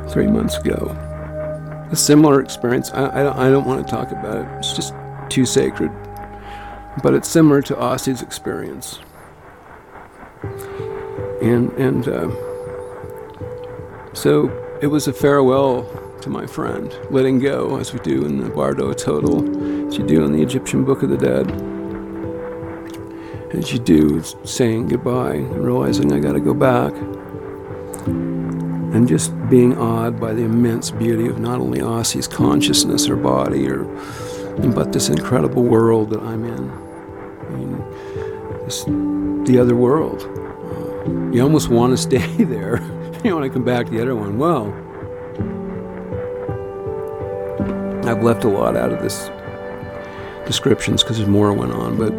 three 0.10 0.28
months 0.28 0.58
ago. 0.58 0.96
A 1.94 1.96
similar 1.96 2.42
experience. 2.42 2.90
I, 2.92 3.20
I, 3.20 3.24
don't- 3.24 3.38
I 3.38 3.50
don't 3.52 3.68
want 3.68 3.86
to 3.86 3.92
talk 3.92 4.10
about 4.12 4.38
it. 4.38 4.48
It's 4.58 4.74
just 4.74 4.96
too 5.30 5.46
sacred. 5.46 5.92
But 7.04 7.14
it's 7.14 7.28
similar 7.30 7.62
to 7.62 7.76
Aussie's 7.76 8.24
experience. 8.24 9.00
And 11.40 11.72
and 11.74 12.08
uh, 12.08 12.30
so 14.14 14.50
it 14.82 14.88
was 14.88 15.08
a 15.08 15.14
farewell 15.14 15.84
to 16.22 16.30
my 16.32 16.48
friend, 16.48 16.92
letting 17.12 17.38
go, 17.38 17.78
as 17.78 17.94
we 17.94 18.00
do 18.00 18.26
in 18.26 18.40
the 18.42 18.50
Bardo 18.50 18.92
Thodol, 18.94 19.88
as 19.88 19.96
you 19.98 20.04
do 20.08 20.24
in 20.26 20.32
the 20.32 20.42
Egyptian 20.42 20.84
Book 20.84 21.04
of 21.04 21.10
the 21.10 21.18
Dead. 21.18 21.46
As 23.54 23.72
you 23.72 23.78
do, 23.78 24.24
saying 24.46 24.88
goodbye 24.88 25.36
and 25.36 25.64
realizing 25.64 26.12
I 26.12 26.20
gotta 26.20 26.40
go 26.40 26.56
back. 26.56 26.92
And 28.94 29.08
just 29.08 29.34
being 29.50 29.76
awed 29.78 30.20
by 30.20 30.34
the 30.34 30.44
immense 30.44 30.92
beauty 30.92 31.28
of 31.28 31.40
not 31.40 31.60
only 31.60 31.80
Aussie's 31.80 32.28
consciousness 32.28 33.10
or 33.10 33.16
body, 33.16 33.68
or 33.68 33.86
but 34.76 34.94
this 34.94 35.10
incredible 35.10 35.64
world 35.64 36.12
that 36.12 36.22
I'm 36.22 36.46
in. 36.46 36.70
I 36.70 37.50
mean, 37.50 37.78
this, 38.66 38.84
the 39.48 39.58
other 39.60 39.76
world. 39.76 40.22
You 41.34 41.42
almost 41.42 41.70
want 41.70 41.92
to 41.94 41.98
stay 42.10 42.44
there. 42.44 42.82
you 43.24 43.34
want 43.34 43.46
to 43.46 43.50
come 43.50 43.64
back 43.64 43.88
to 43.88 43.92
the 43.92 44.02
other 44.02 44.16
one. 44.16 44.38
Well, 44.38 44.72
I've 48.08 48.22
left 48.22 48.44
a 48.44 48.50
lot 48.50 48.76
out 48.76 48.92
of 48.92 49.02
this 49.02 49.30
descriptions 50.46 51.04
because 51.04 51.18
there's 51.18 51.30
more 51.30 51.54
went 51.54 51.72
on, 51.72 51.98
but 51.98 52.14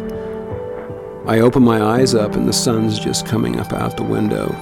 I 1.27 1.39
open 1.39 1.63
my 1.63 1.81
eyes 1.81 2.13
up 2.13 2.35
and 2.35 2.47
the 2.47 2.53
sun's 2.53 2.99
just 2.99 3.25
coming 3.25 3.59
up 3.59 3.71
out 3.71 3.97
the 3.97 4.03
window. 4.03 4.55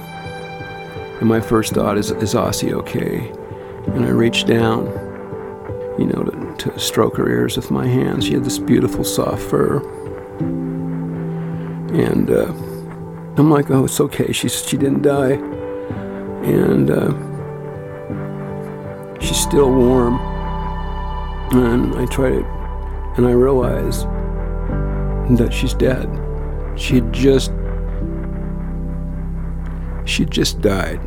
And 1.20 1.28
my 1.28 1.40
first 1.40 1.74
thought 1.74 1.96
is, 1.96 2.10
is 2.10 2.34
Aussie 2.34 2.72
okay? 2.72 3.32
And 3.94 4.04
I 4.04 4.08
reach 4.08 4.44
down, 4.46 4.86
you 5.98 6.06
know, 6.06 6.24
to, 6.24 6.54
to 6.70 6.78
stroke 6.78 7.16
her 7.16 7.28
ears 7.28 7.56
with 7.56 7.70
my 7.70 7.86
hands. 7.86 8.26
She 8.26 8.34
had 8.34 8.44
this 8.44 8.58
beautiful 8.58 9.04
soft 9.04 9.42
fur. 9.42 9.78
And 11.94 12.30
uh, 12.30 12.52
I'm 13.36 13.50
like, 13.50 13.70
oh, 13.70 13.84
it's 13.84 14.00
okay. 14.00 14.32
She's, 14.32 14.66
she 14.66 14.76
didn't 14.76 15.02
die. 15.02 15.38
And 16.42 16.90
uh, 16.90 17.12
she's 19.20 19.38
still 19.40 19.70
warm. 19.70 20.18
And 21.52 21.94
I 21.94 22.06
try 22.06 22.30
to, 22.30 22.44
and 23.16 23.26
I 23.26 23.30
realize 23.30 24.04
that 25.38 25.52
she's 25.52 25.74
dead. 25.74 26.10
She 26.76 26.96
had 26.96 27.12
just, 27.12 27.52
she 30.04 30.24
just 30.24 30.60
died. 30.60 31.00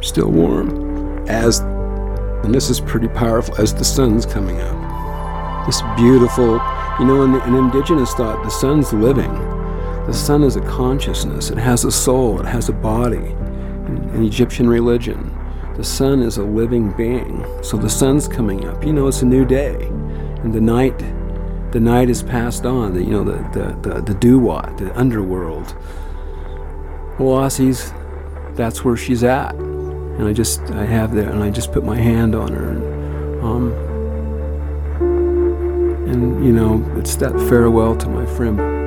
Still 0.00 0.30
warm. 0.30 1.28
As, 1.28 1.60
and 1.60 2.54
this 2.54 2.70
is 2.70 2.80
pretty 2.80 3.08
powerful, 3.08 3.54
as 3.60 3.74
the 3.74 3.84
sun's 3.84 4.26
coming 4.26 4.60
up. 4.60 5.66
This 5.66 5.80
beautiful, 5.96 6.60
you 6.98 7.04
know, 7.04 7.22
in, 7.22 7.34
in 7.42 7.54
indigenous 7.54 8.12
thought, 8.14 8.42
the 8.42 8.50
sun's 8.50 8.92
living. 8.92 9.32
The 10.06 10.12
sun 10.12 10.42
is 10.42 10.56
a 10.56 10.60
consciousness. 10.62 11.50
It 11.50 11.58
has 11.58 11.84
a 11.84 11.92
soul. 11.92 12.40
It 12.40 12.46
has 12.46 12.68
a 12.68 12.72
body. 12.72 13.16
In, 13.16 14.10
in 14.14 14.24
Egyptian 14.24 14.68
religion, 14.68 15.32
the 15.76 15.84
sun 15.84 16.20
is 16.22 16.38
a 16.38 16.42
living 16.42 16.90
being. 16.96 17.46
So 17.62 17.76
the 17.76 17.88
sun's 17.88 18.26
coming 18.26 18.66
up. 18.66 18.84
You 18.84 18.92
know, 18.92 19.06
it's 19.06 19.22
a 19.22 19.26
new 19.26 19.44
day, 19.44 19.86
and 20.42 20.52
the 20.52 20.60
night, 20.60 20.98
the 21.70 21.78
night 21.80 22.10
is 22.10 22.22
passed 22.22 22.66
on. 22.66 22.94
The 22.94 23.04
you 23.04 23.10
know 23.10 23.24
the 23.24 23.38
the 23.58 23.88
the, 23.88 24.02
the 24.02 24.14
Duat, 24.14 24.76
the 24.78 24.94
underworld. 24.98 25.76
Well, 27.18 27.44
Aussie's, 27.44 27.92
that's 28.56 28.84
where 28.84 28.96
she's 28.96 29.22
at, 29.22 29.54
and 29.54 30.26
I 30.26 30.32
just 30.32 30.60
I 30.72 30.84
have 30.84 31.14
that, 31.14 31.28
and 31.28 31.42
I 31.42 31.50
just 31.50 31.72
put 31.72 31.84
my 31.84 31.96
hand 31.96 32.34
on 32.34 32.52
her, 32.52 32.70
and 32.70 33.44
um, 33.44 33.72
and 36.08 36.44
you 36.44 36.52
know 36.52 36.84
it's 36.96 37.16
that 37.16 37.32
farewell 37.48 37.96
to 37.96 38.08
my 38.08 38.26
friend. 38.26 38.81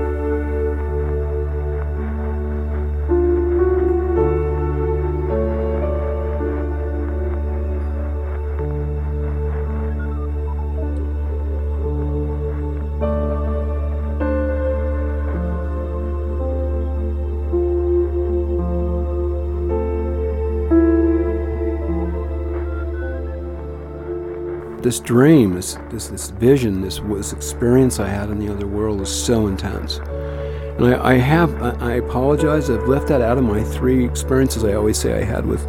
This 24.85 24.99
dream, 24.99 25.55
this, 25.55 25.79
this 25.89 26.09
this 26.09 26.29
vision, 26.29 26.79
this 26.79 26.99
this 26.99 27.33
experience 27.33 27.99
I 27.99 28.07
had 28.07 28.29
in 28.29 28.37
the 28.37 28.53
other 28.53 28.67
world 28.67 28.99
was 28.99 29.09
so 29.09 29.47
intense. 29.47 29.97
And 29.97 30.85
I, 30.85 31.13
I 31.13 31.13
have 31.15 31.59
I 31.81 31.93
apologize. 31.93 32.69
I've 32.69 32.87
left 32.87 33.07
that 33.07 33.19
out 33.19 33.39
of 33.39 33.43
my 33.43 33.63
three 33.63 34.05
experiences 34.05 34.63
I 34.63 34.73
always 34.73 34.99
say 34.99 35.19
I 35.19 35.23
had 35.23 35.43
with 35.43 35.65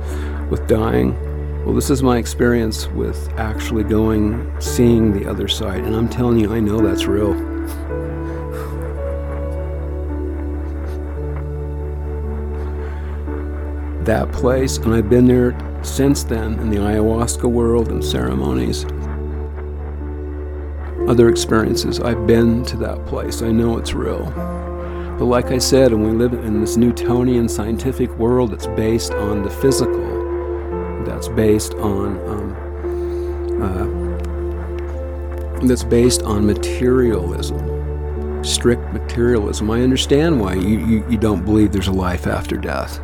with 0.50 0.68
dying. 0.68 1.14
Well, 1.64 1.74
this 1.74 1.88
is 1.88 2.02
my 2.02 2.18
experience 2.18 2.88
with 2.88 3.32
actually 3.38 3.84
going, 3.84 4.54
seeing 4.60 5.18
the 5.18 5.26
other 5.26 5.48
side, 5.48 5.80
and 5.80 5.96
I'm 5.96 6.10
telling 6.10 6.38
you, 6.38 6.52
I 6.52 6.60
know 6.60 6.78
that's 6.80 7.06
real. 7.06 7.32
That 14.04 14.30
place, 14.30 14.76
and 14.76 14.92
I've 14.92 15.08
been 15.08 15.26
there 15.26 15.58
since 15.82 16.22
then 16.22 16.58
in 16.60 16.68
the 16.68 16.76
ayahuasca 16.76 17.50
world 17.50 17.88
and 17.88 18.04
ceremonies 18.04 18.84
other 21.08 21.28
experiences. 21.28 22.00
I've 22.00 22.26
been 22.26 22.64
to 22.66 22.76
that 22.78 23.04
place. 23.06 23.42
I 23.42 23.50
know 23.52 23.78
it's 23.78 23.94
real. 23.94 24.24
But 25.18 25.26
like 25.26 25.46
I 25.46 25.58
said, 25.58 25.92
and 25.92 26.04
we 26.04 26.10
live 26.12 26.32
in 26.32 26.60
this 26.60 26.76
Newtonian 26.76 27.48
scientific 27.48 28.10
world 28.18 28.50
that's 28.52 28.66
based 28.66 29.12
on 29.12 29.42
the 29.42 29.50
physical, 29.50 31.04
that's 31.04 31.28
based 31.28 31.74
on 31.74 32.18
um, 32.28 32.54
uh, 33.62 33.86
that's 35.66 35.84
based 35.84 36.22
on 36.22 36.46
materialism. 36.46 38.44
strict 38.44 38.92
materialism. 38.92 39.70
I 39.70 39.82
understand 39.82 40.40
why 40.40 40.54
you, 40.54 40.78
you, 40.86 41.04
you 41.10 41.18
don't 41.18 41.44
believe 41.44 41.72
there's 41.72 41.88
a 41.88 41.92
life 41.92 42.26
after 42.26 42.56
death. 42.56 43.00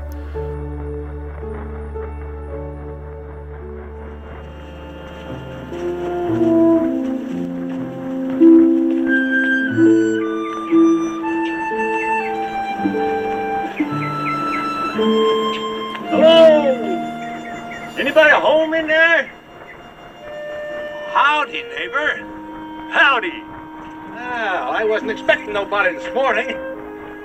Nobody 25.72 25.96
this 25.96 26.14
morning. 26.14 26.48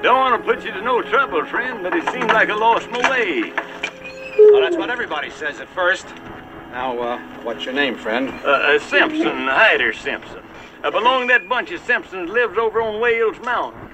Don't 0.02 0.16
want 0.16 0.42
to 0.42 0.54
put 0.54 0.64
you 0.64 0.72
to 0.72 0.82
no 0.82 1.02
trouble, 1.02 1.46
friend, 1.48 1.84
but 1.84 1.94
it 1.94 2.08
seems 2.14 2.32
like 2.32 2.50
I 2.50 2.56
lost 2.56 2.90
my 2.90 3.10
way. 3.12 3.52
Well, 3.52 4.62
that's 4.62 4.78
what 4.78 4.90
everybody 4.90 5.30
says 5.32 5.60
at 5.60 5.68
first. 5.68 6.06
Now, 6.72 6.98
uh, 6.98 7.20
what's 7.44 7.66
your 7.66 7.74
name, 7.74 7.98
friend? 7.98 8.30
Uh, 8.46 8.52
uh, 8.52 8.80
Simpson, 8.80 9.48
Hyder 9.48 9.92
Simpson. 9.92 10.42
I 10.82 10.90
belong 10.92 11.28
to 11.28 11.34
that 11.34 11.50
bunch 11.50 11.72
of 11.72 11.82
Simpsons 11.82 12.30
lives 12.30 12.58
over 12.58 12.82
on 12.82 13.02
Wales 13.02 13.36
Mountain. 13.44 13.90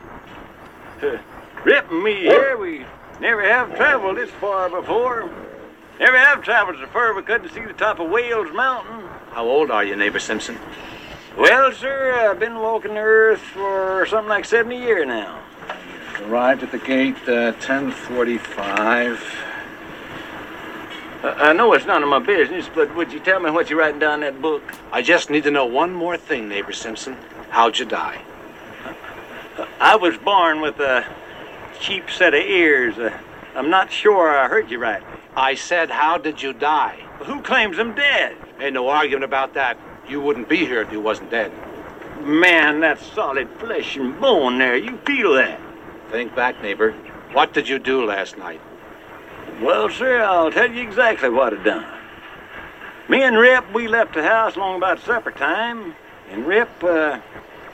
Uh, 1.02 1.18
Rip 1.66 1.92
me 1.92 2.18
here, 2.18 2.56
we 2.56 2.86
never 3.20 3.42
have 3.42 3.76
traveled 3.76 4.18
this 4.18 4.30
far 4.40 4.70
before. 4.70 5.32
Never 6.00 6.20
have 6.20 6.44
traveled 6.44 6.78
so 6.80 6.86
far 6.90 7.16
we 7.16 7.24
couldn't 7.24 7.50
see 7.50 7.66
the 7.66 7.74
top 7.74 8.00
of 8.00 8.12
Wales 8.12 8.54
Mountain. 8.54 9.02
How 9.32 9.48
old 9.48 9.72
are 9.72 9.84
you, 9.84 9.96
neighbor 9.96 10.20
Simpson? 10.20 10.60
Well, 11.36 11.72
sir, 11.72 12.30
I've 12.30 12.40
been 12.40 12.60
walking 12.60 12.94
the 12.94 13.00
earth 13.00 13.40
for 13.40 14.06
something 14.06 14.30
like 14.30 14.46
70 14.46 14.78
years 14.78 15.08
now. 15.08 15.42
Arrived 16.26 16.62
at 16.62 16.72
the 16.72 16.78
gate 16.78 17.18
uh, 17.28 17.54
1045. 17.54 19.36
Uh, 21.24 21.28
I 21.36 21.54
know 21.54 21.74
it's 21.74 21.88
none 21.88 22.04
of 22.04 22.10
my 22.10 22.20
business, 22.20 22.70
but 22.76 22.96
would 22.96 23.12
you 23.12 23.20
tell 23.20 23.40
me 23.40 23.50
what 23.50 23.72
you're 23.72 23.80
writing 23.80 24.00
down 24.00 24.22
in 24.22 24.36
that 24.36 24.44
book? 24.44 24.62
I 24.92 25.02
just 25.02 25.32
need 25.32 25.44
to 25.46 25.52
know 25.52 25.66
one 25.66 25.92
more 25.92 26.18
thing, 26.18 26.48
neighbor 26.48 26.72
Simpson. 26.72 27.18
How'd 27.50 27.80
you 27.80 27.86
die? 27.86 28.22
I 29.80 29.96
was 29.96 30.16
born 30.18 30.62
with 30.62 30.80
a 30.80 31.04
cheap 31.80 32.12
set 32.12 32.36
of 32.36 32.42
ears. 32.42 33.00
Uh, 33.00 33.12
I'm 33.56 33.72
not 33.72 33.92
sure 33.92 34.30
I 34.30 34.48
heard 34.48 34.70
you 34.70 34.78
right. 34.78 35.02
I 35.36 35.56
said, 35.56 35.90
how 35.90 36.20
did 36.20 36.44
you 36.44 36.54
die? 36.54 37.00
Who 37.26 37.42
claims 37.42 37.80
I'm 37.80 37.96
dead? 37.96 38.38
Ain't 38.60 38.76
no 38.76 38.88
argument 38.88 39.24
about 39.24 39.56
that. 39.56 39.80
You 40.08 40.22
wouldn't 40.22 40.50
be 40.50 40.58
here 40.58 40.82
if 40.82 40.92
you 40.92 41.00
wasn't 41.00 41.32
dead. 41.32 41.52
Man, 42.22 42.80
that's 42.80 43.06
solid 43.14 43.50
flesh 43.58 43.96
and 43.96 44.20
bone 44.20 44.58
there. 44.58 44.78
You 44.78 44.98
feel 45.06 45.34
that? 45.34 45.60
Think 46.12 46.36
back, 46.36 46.62
neighbor. 46.62 46.92
What 47.34 47.54
did 47.54 47.68
you 47.68 47.80
do 47.80 48.06
last 48.06 48.38
night? 48.38 48.62
Well, 49.62 49.90
sir, 49.90 50.22
I'll 50.24 50.52
tell 50.52 50.72
you 50.72 50.82
exactly 50.84 51.30
what 51.30 51.54
I 51.54 51.64
done. 51.64 51.86
Me 53.10 53.22
and 53.24 53.38
Rip, 53.38 53.74
we 53.74 53.88
left 53.88 54.14
the 54.14 54.24
house 54.24 54.56
long 54.56 54.78
about 54.78 55.00
supper 55.00 55.32
time, 55.32 55.96
and 56.32 56.46
Rip, 56.46 56.70
uh, 56.84 57.20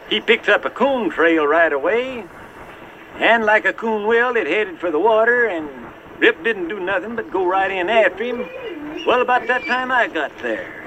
he 0.10 0.20
picked 0.20 0.50
up 0.50 0.66
a 0.66 0.70
coon 0.70 1.10
trail 1.10 1.46
right 1.46 1.72
away, 1.72 2.26
and 3.18 3.46
like 3.46 3.66
a 3.66 3.74
coon 3.74 4.08
will, 4.08 4.36
it 4.36 4.48
headed 4.48 4.80
for 4.80 4.90
the 4.92 5.00
water, 5.00 5.46
and 5.46 5.70
Rip 6.20 6.44
didn't 6.44 6.68
do 6.68 6.80
nothing 6.80 7.16
but 7.16 7.32
go 7.32 7.46
right 7.46 7.70
in 7.70 7.90
after 7.90 8.24
him. 8.24 9.06
Well, 9.06 9.22
about 9.22 9.48
that 9.48 9.66
time 9.66 9.92
I 9.92 10.08
got 10.08 10.32
there, 10.40 10.79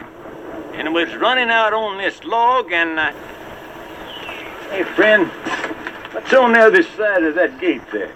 and 0.74 0.92
was 0.94 1.14
running 1.16 1.50
out 1.50 1.72
on 1.72 1.98
this 1.98 2.24
log, 2.24 2.72
and 2.72 2.98
uh, 2.98 3.12
hey, 4.70 4.82
friend, 4.94 5.28
what's 6.12 6.32
on 6.32 6.52
the 6.52 6.60
other 6.60 6.82
side 6.82 7.24
of 7.24 7.34
that 7.34 7.60
gate 7.60 7.82
there? 7.92 8.12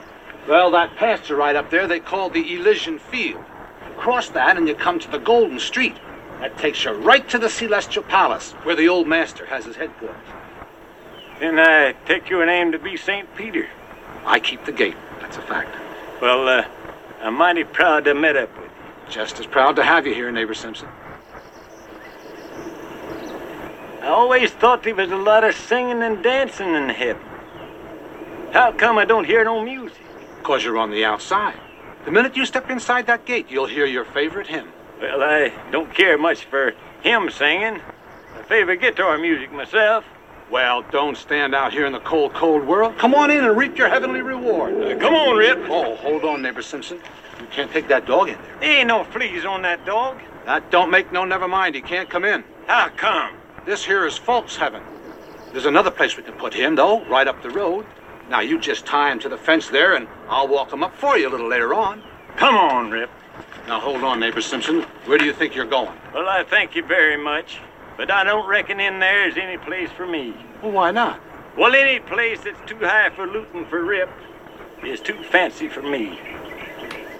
Well, 0.48 0.70
that 0.70 0.94
pasture 0.96 1.36
right 1.36 1.56
up 1.56 1.70
there 1.70 1.86
they 1.86 2.00
call 2.00 2.30
the 2.30 2.54
Elysian 2.54 2.98
Field. 2.98 3.44
You 3.86 3.94
cross 3.96 4.28
that 4.30 4.56
and 4.56 4.68
you 4.68 4.74
come 4.74 4.98
to 5.00 5.10
the 5.10 5.18
Golden 5.18 5.58
Street. 5.58 5.96
That 6.40 6.56
takes 6.58 6.84
you 6.84 6.92
right 6.92 7.28
to 7.30 7.38
the 7.38 7.48
Celestial 7.48 8.02
Palace, 8.02 8.52
where 8.62 8.76
the 8.76 8.88
old 8.88 9.08
master 9.08 9.46
has 9.46 9.64
his 9.64 9.76
headquarters. 9.76 10.16
Then 11.40 11.58
I 11.58 11.92
take 12.06 12.30
your 12.30 12.46
name 12.46 12.72
to 12.72 12.78
be 12.78 12.96
St. 12.96 13.34
Peter. 13.36 13.68
I 14.24 14.40
keep 14.40 14.64
the 14.64 14.72
gate. 14.72 14.96
That's 15.20 15.36
a 15.36 15.42
fact. 15.42 15.74
Well, 16.20 16.48
uh, 16.48 16.64
I'm 17.20 17.34
mighty 17.34 17.64
proud 17.64 18.04
to 18.04 18.10
have 18.10 18.16
met 18.16 18.36
up 18.36 18.54
with 18.56 18.64
you. 18.64 19.12
Just 19.12 19.38
as 19.40 19.46
proud 19.46 19.76
to 19.76 19.84
have 19.84 20.06
you 20.06 20.14
here, 20.14 20.30
neighbor 20.30 20.54
Simpson. 20.54 20.88
I 24.06 24.10
always 24.10 24.52
thought 24.52 24.84
there 24.84 24.94
was 24.94 25.10
a 25.10 25.16
lot 25.16 25.42
of 25.42 25.52
singing 25.56 26.00
and 26.00 26.22
dancing 26.22 26.76
in 26.76 26.90
heaven. 26.90 27.26
How 28.52 28.70
come 28.70 28.98
I 28.98 29.04
don't 29.04 29.24
hear 29.24 29.42
no 29.42 29.60
music? 29.64 29.98
Because 30.38 30.62
you're 30.62 30.78
on 30.78 30.92
the 30.92 31.04
outside. 31.04 31.58
The 32.04 32.12
minute 32.12 32.36
you 32.36 32.46
step 32.46 32.70
inside 32.70 33.08
that 33.08 33.24
gate, 33.24 33.46
you'll 33.50 33.66
hear 33.66 33.84
your 33.84 34.04
favorite 34.04 34.46
hymn. 34.46 34.68
Well, 35.00 35.24
I 35.24 35.52
don't 35.72 35.92
care 35.92 36.16
much 36.16 36.44
for 36.44 36.72
hymn 37.02 37.30
singing. 37.30 37.80
I 38.38 38.42
favor 38.44 38.76
guitar 38.76 39.18
music 39.18 39.50
myself. 39.50 40.04
Well, 40.52 40.84
don't 40.92 41.16
stand 41.16 41.52
out 41.52 41.72
here 41.72 41.84
in 41.84 41.92
the 41.92 41.98
cold, 41.98 42.32
cold 42.32 42.64
world. 42.64 42.96
Come 42.98 43.12
on 43.12 43.32
in 43.32 43.42
and 43.44 43.56
reap 43.56 43.76
your 43.76 43.88
heavenly 43.88 44.22
reward. 44.22 44.80
Uh, 44.84 45.00
come 45.00 45.14
on, 45.14 45.36
Rip. 45.36 45.68
Oh, 45.68 45.96
hold 45.96 46.24
on, 46.24 46.42
neighbor 46.42 46.62
Simpson. 46.62 47.00
You 47.40 47.46
can't 47.50 47.72
take 47.72 47.88
that 47.88 48.06
dog 48.06 48.28
in 48.28 48.36
there. 48.36 48.56
There 48.60 48.70
ain't 48.70 48.86
no 48.86 49.02
fleas 49.02 49.44
on 49.44 49.62
that 49.62 49.84
dog. 49.84 50.20
That 50.44 50.70
don't 50.70 50.92
make 50.92 51.10
no 51.10 51.24
never 51.24 51.48
mind. 51.48 51.74
He 51.74 51.80
can't 51.80 52.08
come 52.08 52.24
in. 52.24 52.44
How 52.68 52.88
come? 52.90 53.34
This 53.66 53.84
here 53.84 54.06
is 54.06 54.16
folks' 54.16 54.54
heaven. 54.54 54.80
There's 55.50 55.66
another 55.66 55.90
place 55.90 56.16
we 56.16 56.22
can 56.22 56.34
put 56.34 56.54
him, 56.54 56.76
though, 56.76 57.04
right 57.06 57.26
up 57.26 57.42
the 57.42 57.50
road. 57.50 57.84
Now, 58.30 58.38
you 58.38 58.60
just 58.60 58.86
tie 58.86 59.10
him 59.10 59.18
to 59.18 59.28
the 59.28 59.36
fence 59.36 59.68
there, 59.68 59.96
and 59.96 60.06
I'll 60.28 60.46
walk 60.46 60.72
him 60.72 60.84
up 60.84 60.94
for 60.94 61.18
you 61.18 61.28
a 61.28 61.30
little 61.30 61.48
later 61.48 61.74
on. 61.74 62.00
Come 62.36 62.54
on, 62.54 62.92
Rip. 62.92 63.10
Now, 63.66 63.80
hold 63.80 64.04
on, 64.04 64.20
neighbor 64.20 64.40
Simpson. 64.40 64.82
Where 65.06 65.18
do 65.18 65.24
you 65.24 65.32
think 65.32 65.56
you're 65.56 65.66
going? 65.66 65.98
Well, 66.14 66.28
I 66.28 66.44
thank 66.44 66.76
you 66.76 66.84
very 66.84 67.16
much, 67.16 67.58
but 67.96 68.08
I 68.08 68.22
don't 68.22 68.48
reckon 68.48 68.78
in 68.78 69.00
there 69.00 69.28
is 69.28 69.36
any 69.36 69.58
place 69.58 69.90
for 69.90 70.06
me. 70.06 70.32
Well, 70.62 70.70
why 70.70 70.92
not? 70.92 71.20
Well, 71.58 71.74
any 71.74 71.98
place 71.98 72.42
that's 72.44 72.70
too 72.70 72.78
high 72.78 73.10
for 73.10 73.26
looting 73.26 73.66
for 73.66 73.82
Rip 73.82 74.10
is 74.84 75.00
too 75.00 75.20
fancy 75.24 75.68
for 75.68 75.82
me. 75.82 76.20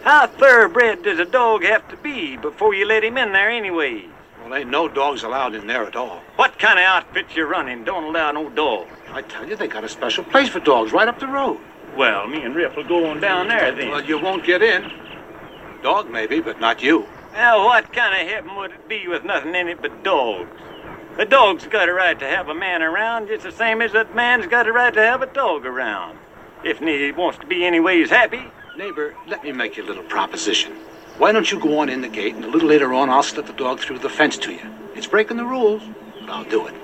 How 0.05 0.29
thoroughbred 0.29 1.03
does 1.03 1.19
a 1.19 1.25
dog 1.25 1.65
have 1.65 1.89
to 1.89 1.97
be 1.97 2.37
before 2.37 2.73
you 2.73 2.87
let 2.87 3.03
him 3.03 3.19
in 3.19 3.33
there 3.33 3.51
anyway? 3.51 4.05
Well, 4.47 4.55
ain't 4.55 4.71
no 4.71 4.87
dogs 4.87 5.25
allowed 5.25 5.57
in 5.57 5.67
there 5.67 5.85
at 5.87 5.97
all. 5.97 6.23
What 6.37 6.57
kind 6.57 6.79
of 6.79 6.85
outfit 6.85 7.35
you 7.35 7.47
running 7.47 7.83
don't 7.83 8.05
allow 8.05 8.31
no 8.31 8.49
dogs? 8.49 8.93
I 9.11 9.23
tell 9.23 9.45
you, 9.49 9.57
they 9.57 9.67
got 9.67 9.83
a 9.83 9.89
special 9.89 10.23
place 10.23 10.49
for 10.49 10.61
dogs 10.61 10.93
right 10.93 11.09
up 11.09 11.19
the 11.19 11.27
road. 11.27 11.59
Well, 11.97 12.29
me 12.29 12.43
and 12.43 12.55
Rip 12.55 12.77
will 12.77 12.85
go 12.85 13.11
on 13.11 13.19
down 13.19 13.49
there 13.49 13.73
then. 13.73 13.91
Well, 13.91 14.05
you 14.05 14.21
won't 14.21 14.45
get 14.45 14.63
in. 14.63 14.89
Dog 15.83 16.09
maybe, 16.09 16.41
but 16.41 16.61
not 16.61 16.81
you. 16.81 17.07
Now, 17.33 17.65
what 17.65 17.93
kind 17.93 18.23
of 18.23 18.33
heaven 18.33 18.55
would 18.55 18.71
it 18.71 18.89
be 18.89 19.09
with 19.09 19.25
nothing 19.25 19.53
in 19.53 19.67
it 19.67 19.83
but 19.83 20.05
dogs? 20.05 20.61
A 21.19 21.25
dog's 21.25 21.67
got 21.67 21.89
a 21.89 21.93
right 21.93 22.17
to 22.17 22.29
have 22.29 22.49
a 22.49 22.55
man 22.55 22.83
around 22.83 23.27
just 23.27 23.43
the 23.43 23.51
same 23.51 23.83
as 23.83 23.91
that 23.95 24.15
man's 24.15 24.47
got 24.47 24.69
a 24.69 24.73
right 24.73 24.95
to 24.95 25.03
have 25.03 25.23
a 25.23 25.27
dog 25.27 25.67
around. 25.67 26.21
If 26.63 26.79
he 26.79 27.11
wants 27.11 27.41
to 27.41 27.47
be 27.47 27.65
anyways 27.65 28.11
happy. 28.11 28.45
Neighbor, 28.79 29.17
let 29.27 29.43
me 29.43 29.51
make 29.51 29.77
you 29.77 29.83
a 29.83 29.87
little 29.87 30.05
proposition. 30.05 30.73
Why 31.19 31.33
don't 31.33 31.51
you 31.51 31.59
go 31.59 31.79
on 31.79 31.89
in 31.89 32.03
the 32.03 32.09
gate, 32.09 32.35
and 32.35 32.45
a 32.45 32.49
little 32.49 32.69
later 32.69 32.93
on, 32.93 33.09
I'll 33.09 33.23
slip 33.23 33.47
the 33.47 33.55
dog 33.55 33.81
through 33.81 34.01
the 34.01 34.11
fence 34.11 34.37
to 34.39 34.53
you. 34.53 34.61
It's 34.95 35.07
breaking 35.07 35.39
the 35.39 35.47
rules, 35.47 35.83
but 36.21 36.29
I'll 36.29 36.45
do 36.45 36.67
it. 36.67 36.75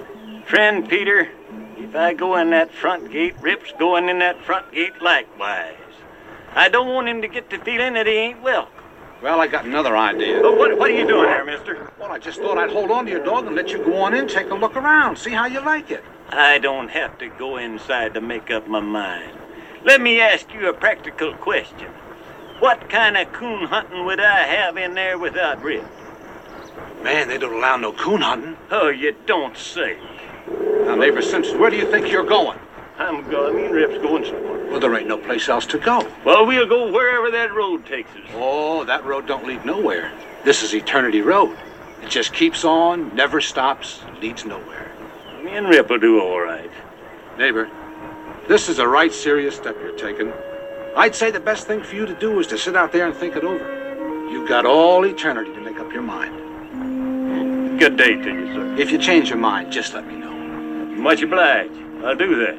Friend 0.46 0.88
Peter, 0.88 1.28
if 1.76 1.94
I 1.94 2.14
go 2.14 2.36
in 2.36 2.48
that 2.50 2.72
front 2.72 3.12
gate, 3.12 3.34
Rip's 3.42 3.72
going 3.78 4.08
in 4.08 4.20
that 4.20 4.42
front 4.42 4.72
gate 4.72 5.02
likewise. 5.02 5.76
I 6.54 6.70
don't 6.70 6.88
want 6.88 7.08
him 7.08 7.20
to 7.20 7.28
get 7.28 7.50
the 7.50 7.58
feeling 7.58 7.92
that 7.92 8.06
he 8.06 8.14
ain't 8.14 8.42
welcome. 8.42 8.72
Well, 9.22 9.38
I 9.38 9.48
got 9.48 9.66
another 9.66 9.96
idea. 9.98 10.40
What, 10.40 10.78
what 10.78 10.90
are 10.90 10.94
you 10.94 11.06
doing 11.06 11.26
there, 11.26 11.44
mister? 11.44 11.92
Well, 12.00 12.10
I 12.10 12.18
just 12.18 12.40
thought 12.40 12.56
I'd 12.56 12.70
hold 12.70 12.90
on 12.90 13.04
to 13.04 13.10
your 13.10 13.24
dog 13.24 13.46
and 13.46 13.54
let 13.54 13.70
you 13.70 13.84
go 13.84 13.96
on 13.96 14.14
in, 14.14 14.28
take 14.28 14.50
a 14.50 14.54
look 14.54 14.76
around, 14.76 15.18
see 15.18 15.30
how 15.30 15.44
you 15.44 15.60
like 15.60 15.90
it. 15.90 16.02
I 16.30 16.58
don't 16.58 16.88
have 16.88 17.18
to 17.18 17.28
go 17.28 17.58
inside 17.58 18.14
to 18.14 18.22
make 18.22 18.50
up 18.50 18.66
my 18.66 18.80
mind. 18.80 19.38
Let 19.84 20.00
me 20.00 20.20
ask 20.20 20.52
you 20.54 20.68
a 20.68 20.72
practical 20.72 21.34
question. 21.34 21.90
What 22.62 22.88
kind 22.88 23.16
of 23.16 23.32
coon 23.32 23.66
hunting 23.66 24.04
would 24.04 24.20
I 24.20 24.44
have 24.44 24.76
in 24.76 24.94
there 24.94 25.18
without 25.18 25.60
Rip? 25.64 25.84
Man, 27.02 27.26
they 27.26 27.36
don't 27.36 27.56
allow 27.56 27.76
no 27.76 27.92
coon 27.92 28.20
hunting. 28.20 28.56
Oh, 28.70 28.86
you 28.88 29.16
don't 29.26 29.56
say. 29.56 29.98
Now, 30.84 30.94
neighbor 30.94 31.22
Simpson, 31.22 31.58
where 31.58 31.70
do 31.70 31.76
you 31.76 31.90
think 31.90 32.08
you're 32.08 32.22
going? 32.22 32.56
I'm 32.98 33.28
going. 33.28 33.56
Me 33.56 33.64
and 33.64 33.74
Rip's 33.74 34.00
going 34.00 34.24
somewhere. 34.24 34.64
Well, 34.70 34.78
there 34.78 34.96
ain't 34.96 35.08
no 35.08 35.18
place 35.18 35.48
else 35.48 35.66
to 35.66 35.78
go. 35.78 36.08
Well, 36.24 36.46
we'll 36.46 36.68
go 36.68 36.92
wherever 36.92 37.32
that 37.32 37.52
road 37.52 37.84
takes 37.84 38.10
us. 38.10 38.30
Oh, 38.34 38.84
that 38.84 39.04
road 39.04 39.26
don't 39.26 39.44
lead 39.44 39.66
nowhere. 39.66 40.12
This 40.44 40.62
is 40.62 40.72
Eternity 40.72 41.20
Road. 41.20 41.58
It 42.00 42.10
just 42.10 42.32
keeps 42.32 42.64
on, 42.64 43.12
never 43.16 43.40
stops, 43.40 44.02
leads 44.20 44.44
nowhere. 44.44 44.92
Me 45.42 45.56
and 45.56 45.66
Rip 45.66 45.90
will 45.90 45.98
do 45.98 46.20
all 46.20 46.40
right. 46.40 46.70
Neighbor, 47.36 47.68
this 48.46 48.68
is 48.68 48.78
a 48.78 48.86
right 48.86 49.12
serious 49.12 49.56
step 49.56 49.76
you're 49.82 49.98
taking. 49.98 50.32
I'd 50.94 51.14
say 51.14 51.30
the 51.30 51.40
best 51.40 51.66
thing 51.66 51.82
for 51.82 51.94
you 51.94 52.04
to 52.04 52.14
do 52.14 52.38
is 52.38 52.46
to 52.48 52.58
sit 52.58 52.76
out 52.76 52.92
there 52.92 53.06
and 53.06 53.16
think 53.16 53.34
it 53.34 53.44
over. 53.44 54.28
You've 54.30 54.46
got 54.46 54.66
all 54.66 55.06
eternity 55.06 55.50
to 55.54 55.60
make 55.60 55.78
up 55.78 55.90
your 55.90 56.02
mind. 56.02 57.80
Good 57.80 57.96
day 57.96 58.14
to 58.14 58.28
you, 58.28 58.52
sir. 58.52 58.76
If 58.78 58.90
you 58.90 58.98
change 58.98 59.30
your 59.30 59.38
mind, 59.38 59.72
just 59.72 59.94
let 59.94 60.06
me 60.06 60.16
know. 60.16 60.30
Much 60.30 61.22
obliged. 61.22 61.72
I'll 62.04 62.14
do 62.14 62.36
that. 62.36 62.58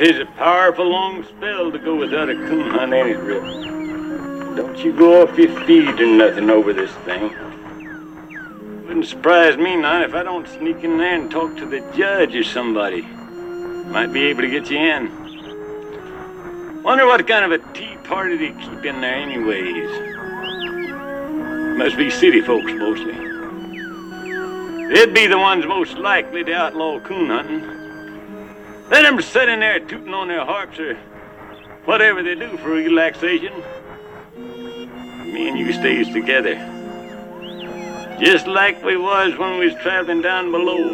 Tis 0.00 0.18
a 0.18 0.24
powerful 0.24 0.88
long 0.88 1.22
spell 1.24 1.70
to 1.70 1.78
go 1.78 1.94
without 1.94 2.30
a 2.30 2.34
coon 2.34 2.70
hunt, 2.70 2.94
ain't 2.94 3.18
it? 3.18 4.56
Don't 4.56 4.78
you 4.78 4.94
go 4.94 5.20
off 5.22 5.36
your 5.36 5.50
feet 5.66 6.00
or 6.00 6.06
nothing 6.06 6.48
over 6.48 6.72
this 6.72 6.90
thing. 7.04 7.24
Wouldn't 8.86 9.04
surprise 9.04 9.58
me 9.58 9.76
none 9.76 10.00
if 10.00 10.14
I 10.14 10.22
don't 10.22 10.48
sneak 10.48 10.84
in 10.84 10.96
there 10.96 11.20
and 11.20 11.30
talk 11.30 11.54
to 11.58 11.66
the 11.66 11.80
judge 11.94 12.34
or 12.34 12.44
somebody. 12.44 13.02
Might 13.02 14.10
be 14.10 14.24
able 14.28 14.40
to 14.40 14.48
get 14.48 14.70
you 14.70 14.78
in. 14.78 15.10
Wonder 16.82 17.04
what 17.04 17.28
kind 17.28 17.44
of 17.44 17.52
a 17.52 17.58
tea 17.74 17.98
party 18.04 18.38
they 18.38 18.52
keep 18.58 18.82
in 18.86 19.02
there 19.02 19.16
anyways. 19.16 19.90
Must 21.76 21.98
be 21.98 22.08
city 22.08 22.40
folks 22.40 22.72
mostly. 22.72 23.12
They'd 24.94 25.12
be 25.12 25.26
the 25.26 25.36
ones 25.38 25.66
most 25.66 25.98
likely 25.98 26.42
to 26.44 26.54
outlaw 26.54 27.00
coon 27.00 27.28
hunting. 27.28 27.79
Let 28.90 29.02
them 29.02 29.22
sit 29.22 29.48
in 29.48 29.60
there 29.60 29.78
tooting 29.78 30.12
on 30.12 30.26
their 30.26 30.44
harps 30.44 30.80
or 30.80 30.96
whatever 31.84 32.24
they 32.24 32.34
do 32.34 32.56
for 32.56 32.70
relaxation. 32.70 33.52
Me 34.36 35.48
and 35.48 35.56
you 35.56 35.72
stays 35.72 36.08
together. 36.12 36.56
Just 38.20 38.48
like 38.48 38.82
we 38.82 38.96
was 38.96 39.38
when 39.38 39.60
we 39.60 39.66
was 39.66 39.76
traveling 39.76 40.22
down 40.22 40.50
below. 40.50 40.88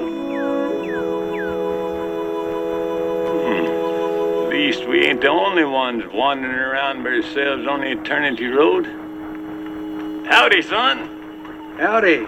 Hmm. 3.47 4.44
At 4.44 4.51
least 4.51 4.86
we 4.86 5.06
ain't 5.06 5.23
the 5.23 5.28
only 5.28 5.64
ones 5.64 6.05
wandering 6.12 6.55
around 6.55 7.02
by 7.02 7.10
ourselves 7.10 7.66
on 7.66 7.81
the 7.81 7.93
Eternity 7.93 8.47
Road. 8.47 8.85
Howdy, 10.27 10.60
son. 10.60 10.98
Howdy. 11.78 12.27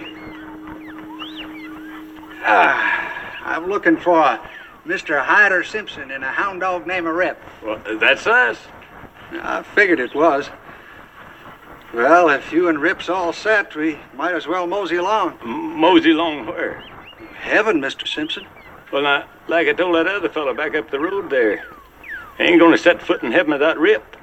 Ah, 2.43 3.45
I'm 3.45 3.67
looking 3.67 3.97
for 3.97 4.39
Mr. 4.89 5.23
Hyder 5.23 5.63
Simpson 5.63 6.09
and 6.09 6.23
a 6.23 6.31
hound 6.31 6.61
dog 6.61 6.87
named 6.87 7.05
Rip. 7.05 7.39
Well, 7.63 7.79
that's 7.99 8.25
us. 8.25 8.57
I 9.33 9.61
figured 9.61 9.99
it 9.99 10.15
was. 10.15 10.49
Well, 11.93 12.29
if 12.29 12.51
you 12.51 12.69
and 12.69 12.79
Rip's 12.81 13.07
all 13.07 13.31
set, 13.31 13.75
we 13.75 13.99
might 14.15 14.33
as 14.33 14.47
well 14.47 14.65
mosey 14.65 14.95
along. 14.95 15.37
M- 15.43 15.75
Mosey 15.79 16.09
along 16.09 16.47
where? 16.47 16.81
Heaven, 17.39 17.79
Mr. 17.79 18.07
Simpson. 18.07 18.47
Well, 18.91 19.03
now, 19.03 19.25
like 19.47 19.67
I 19.67 19.73
told 19.73 19.93
that 19.93 20.07
other 20.07 20.27
fellow 20.27 20.55
back 20.55 20.73
up 20.73 20.89
the 20.89 20.99
road 20.99 21.29
there, 21.29 21.63
I 22.39 22.43
ain't 22.45 22.59
gonna 22.59 22.75
set 22.77 22.99
foot 22.99 23.21
in 23.21 23.31
heaven 23.31 23.51
without 23.53 23.77
Rip. 23.77 24.15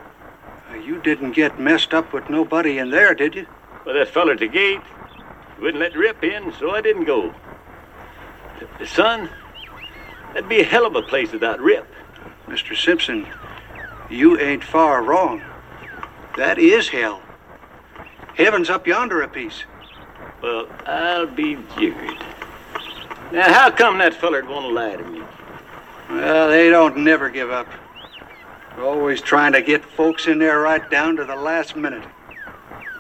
Uh, 0.73 0.75
You 0.79 1.01
didn't 1.01 1.31
get 1.33 1.61
messed 1.61 1.95
up 1.95 2.13
with 2.13 2.29
nobody 2.29 2.79
in 2.79 2.91
there, 2.91 3.15
did 3.15 3.37
you? 3.37 3.47
Well, 3.85 3.95
that 3.95 4.09
feller 4.09 4.33
at 4.33 4.41
the 4.41 4.49
gate 4.49 4.81
wouldn't 5.61 5.79
let 5.81 5.95
Rip 5.95 6.25
in, 6.25 6.53
so 6.59 6.73
I 6.73 6.81
didn't 6.81 7.05
go. 7.05 7.33
Son, 8.85 9.31
that'd 10.37 10.51
be 10.51 10.61
a 10.61 10.65
hell 10.65 10.85
of 10.85 10.95
a 10.95 11.01
place 11.01 11.33
without 11.33 11.61
Rip. 11.61 11.87
Mr. 12.47 12.77
Simpson, 12.77 13.27
you 14.11 14.39
ain't 14.39 14.63
far 14.63 15.03
wrong. 15.03 15.41
That 16.37 16.59
is 16.59 16.91
hell. 16.91 17.23
Heaven's 18.35 18.69
up 18.69 18.87
yonder 18.87 19.23
a 19.23 19.29
piece. 19.29 19.65
Well, 20.43 20.69
I'll 20.85 21.27
be 21.27 21.57
jiggered. 21.79 22.23
Now, 23.33 23.51
how 23.51 23.71
come 23.71 23.97
that 23.97 24.13
feller'd 24.13 24.47
want 24.47 24.67
to 24.67 24.73
lie 24.73 24.97
to 24.97 25.05
me? 25.05 25.23
Well, 26.11 26.51
they 26.51 26.69
don't 26.69 26.99
never 26.99 27.31
give 27.31 27.51
up. 27.51 27.67
They're 28.75 28.85
always 28.85 29.23
trying 29.23 29.53
to 29.53 29.63
get 29.63 29.83
folks 29.83 30.27
in 30.27 30.39
there 30.39 30.61
right 30.61 30.89
down 30.91 31.17
to 31.17 31.25
the 31.25 31.35
last 31.35 31.77
minute. 31.77 32.07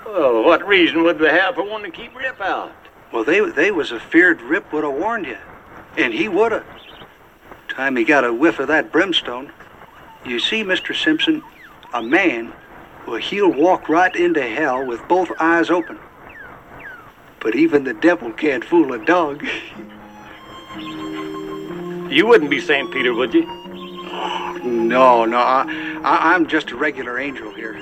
Well, 0.06 0.42
what 0.42 0.66
reason 0.66 1.02
would 1.02 1.18
they 1.18 1.28
have 1.28 1.56
for 1.56 1.68
wanting 1.68 1.92
to 1.92 1.98
keep 1.98 2.16
Rip 2.16 2.40
out? 2.40 2.72
Well, 3.12 3.24
they 3.24 3.40
they 3.50 3.72
was 3.72 3.92
afeared 3.92 4.40
Rip 4.40 4.72
would 4.72 4.84
have 4.84 4.94
warned 4.94 5.26
you, 5.26 5.36
and 5.98 6.14
he 6.14 6.28
would 6.28 6.52
have. 6.52 6.64
Time 7.76 7.94
he 7.94 8.04
got 8.04 8.24
a 8.24 8.32
whiff 8.32 8.58
of 8.58 8.68
that 8.68 8.90
brimstone. 8.90 9.52
You 10.24 10.40
see, 10.40 10.64
Mr. 10.64 10.96
Simpson, 10.96 11.42
a 11.92 12.02
man, 12.02 12.50
well, 13.06 13.16
he'll 13.16 13.52
walk 13.52 13.90
right 13.90 14.16
into 14.16 14.42
hell 14.42 14.82
with 14.86 15.06
both 15.08 15.30
eyes 15.38 15.68
open. 15.68 15.98
But 17.38 17.54
even 17.54 17.84
the 17.84 17.92
devil 17.92 18.32
can't 18.32 18.64
fool 18.64 18.94
a 18.94 19.04
dog. 19.04 19.46
You 22.06 22.24
wouldn't 22.24 22.50
be 22.50 22.60
St. 22.60 22.90
Peter, 22.92 23.12
would 23.12 23.34
you? 23.34 23.44
No, 24.62 25.24
no, 25.24 25.38
I, 25.38 25.66
I, 26.04 26.34
I'm 26.34 26.46
just 26.46 26.70
a 26.70 26.76
regular 26.76 27.18
angel 27.18 27.52
here. 27.52 27.74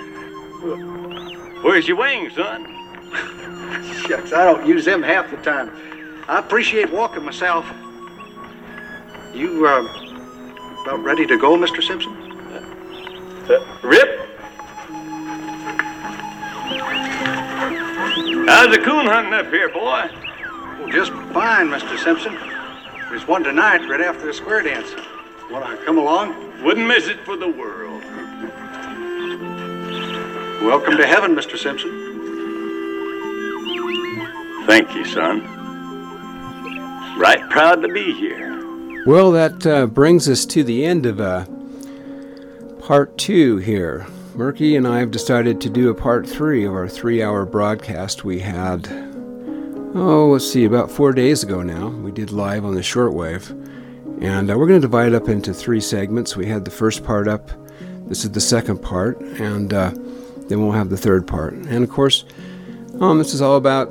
Where's 1.62 1.86
your 1.86 1.98
wings, 1.98 2.34
son? 2.34 2.64
Shucks, 4.08 4.32
I 4.32 4.44
don't 4.44 4.66
use 4.66 4.86
them 4.86 5.02
half 5.02 5.30
the 5.30 5.36
time. 5.36 5.70
I 6.26 6.38
appreciate 6.38 6.90
walking 6.90 7.22
myself. 7.22 7.66
You, 9.34 9.66
uh, 9.66 9.82
about 10.82 11.02
ready 11.02 11.26
to 11.26 11.36
go, 11.36 11.56
Mr. 11.56 11.82
Simpson? 11.82 12.12
Uh, 13.50 13.78
Rip? 13.82 14.20
How's 18.46 18.70
the 18.70 18.80
coon 18.84 19.06
hunting 19.06 19.34
up 19.34 19.46
here, 19.46 19.68
boy? 19.70 20.08
Well, 20.78 20.88
just 20.88 21.10
fine, 21.32 21.66
Mr. 21.66 21.98
Simpson. 21.98 22.38
There's 23.10 23.26
one 23.26 23.42
tonight 23.42 23.78
right 23.88 24.00
after 24.00 24.24
the 24.24 24.32
square 24.32 24.62
dance. 24.62 24.94
Want 25.50 25.66
to 25.66 25.84
come 25.84 25.98
along? 25.98 26.62
Wouldn't 26.62 26.86
miss 26.86 27.08
it 27.08 27.18
for 27.24 27.36
the 27.36 27.48
world. 27.48 28.04
Welcome 30.62 30.96
to 30.96 31.06
heaven, 31.08 31.34
Mr. 31.34 31.58
Simpson. 31.58 31.90
Thank 34.68 34.94
you, 34.94 35.04
son. 35.04 35.42
Right 37.18 37.40
proud 37.50 37.82
to 37.82 37.88
be 37.88 38.12
here. 38.12 38.53
Well, 39.06 39.32
that 39.32 39.66
uh, 39.66 39.84
brings 39.84 40.30
us 40.30 40.46
to 40.46 40.64
the 40.64 40.86
end 40.86 41.04
of 41.04 41.20
uh, 41.20 41.44
part 42.80 43.18
two 43.18 43.58
here. 43.58 44.06
Merki 44.34 44.78
and 44.78 44.88
I 44.88 45.00
have 45.00 45.10
decided 45.10 45.60
to 45.60 45.68
do 45.68 45.90
a 45.90 45.94
part 45.94 46.26
three 46.26 46.64
of 46.64 46.72
our 46.72 46.88
three 46.88 47.22
hour 47.22 47.44
broadcast 47.44 48.24
we 48.24 48.40
had, 48.40 48.88
oh, 49.94 50.30
let's 50.32 50.50
see, 50.50 50.64
about 50.64 50.90
four 50.90 51.12
days 51.12 51.42
ago 51.42 51.62
now. 51.62 51.88
We 51.88 52.12
did 52.12 52.30
live 52.30 52.64
on 52.64 52.74
the 52.74 52.80
shortwave. 52.80 53.50
And 54.22 54.50
uh, 54.50 54.56
we're 54.56 54.66
going 54.66 54.80
to 54.80 54.86
divide 54.86 55.08
it 55.08 55.14
up 55.14 55.28
into 55.28 55.52
three 55.52 55.82
segments. 55.82 56.34
We 56.34 56.46
had 56.46 56.64
the 56.64 56.70
first 56.70 57.04
part 57.04 57.28
up, 57.28 57.50
this 58.08 58.24
is 58.24 58.30
the 58.30 58.40
second 58.40 58.78
part, 58.78 59.20
and 59.20 59.74
uh, 59.74 59.90
then 60.48 60.62
we'll 60.62 60.72
have 60.72 60.88
the 60.88 60.96
third 60.96 61.26
part. 61.26 61.52
And 61.52 61.84
of 61.84 61.90
course, 61.90 62.24
um, 63.00 63.18
this 63.18 63.34
is 63.34 63.42
all 63.42 63.56
about 63.56 63.88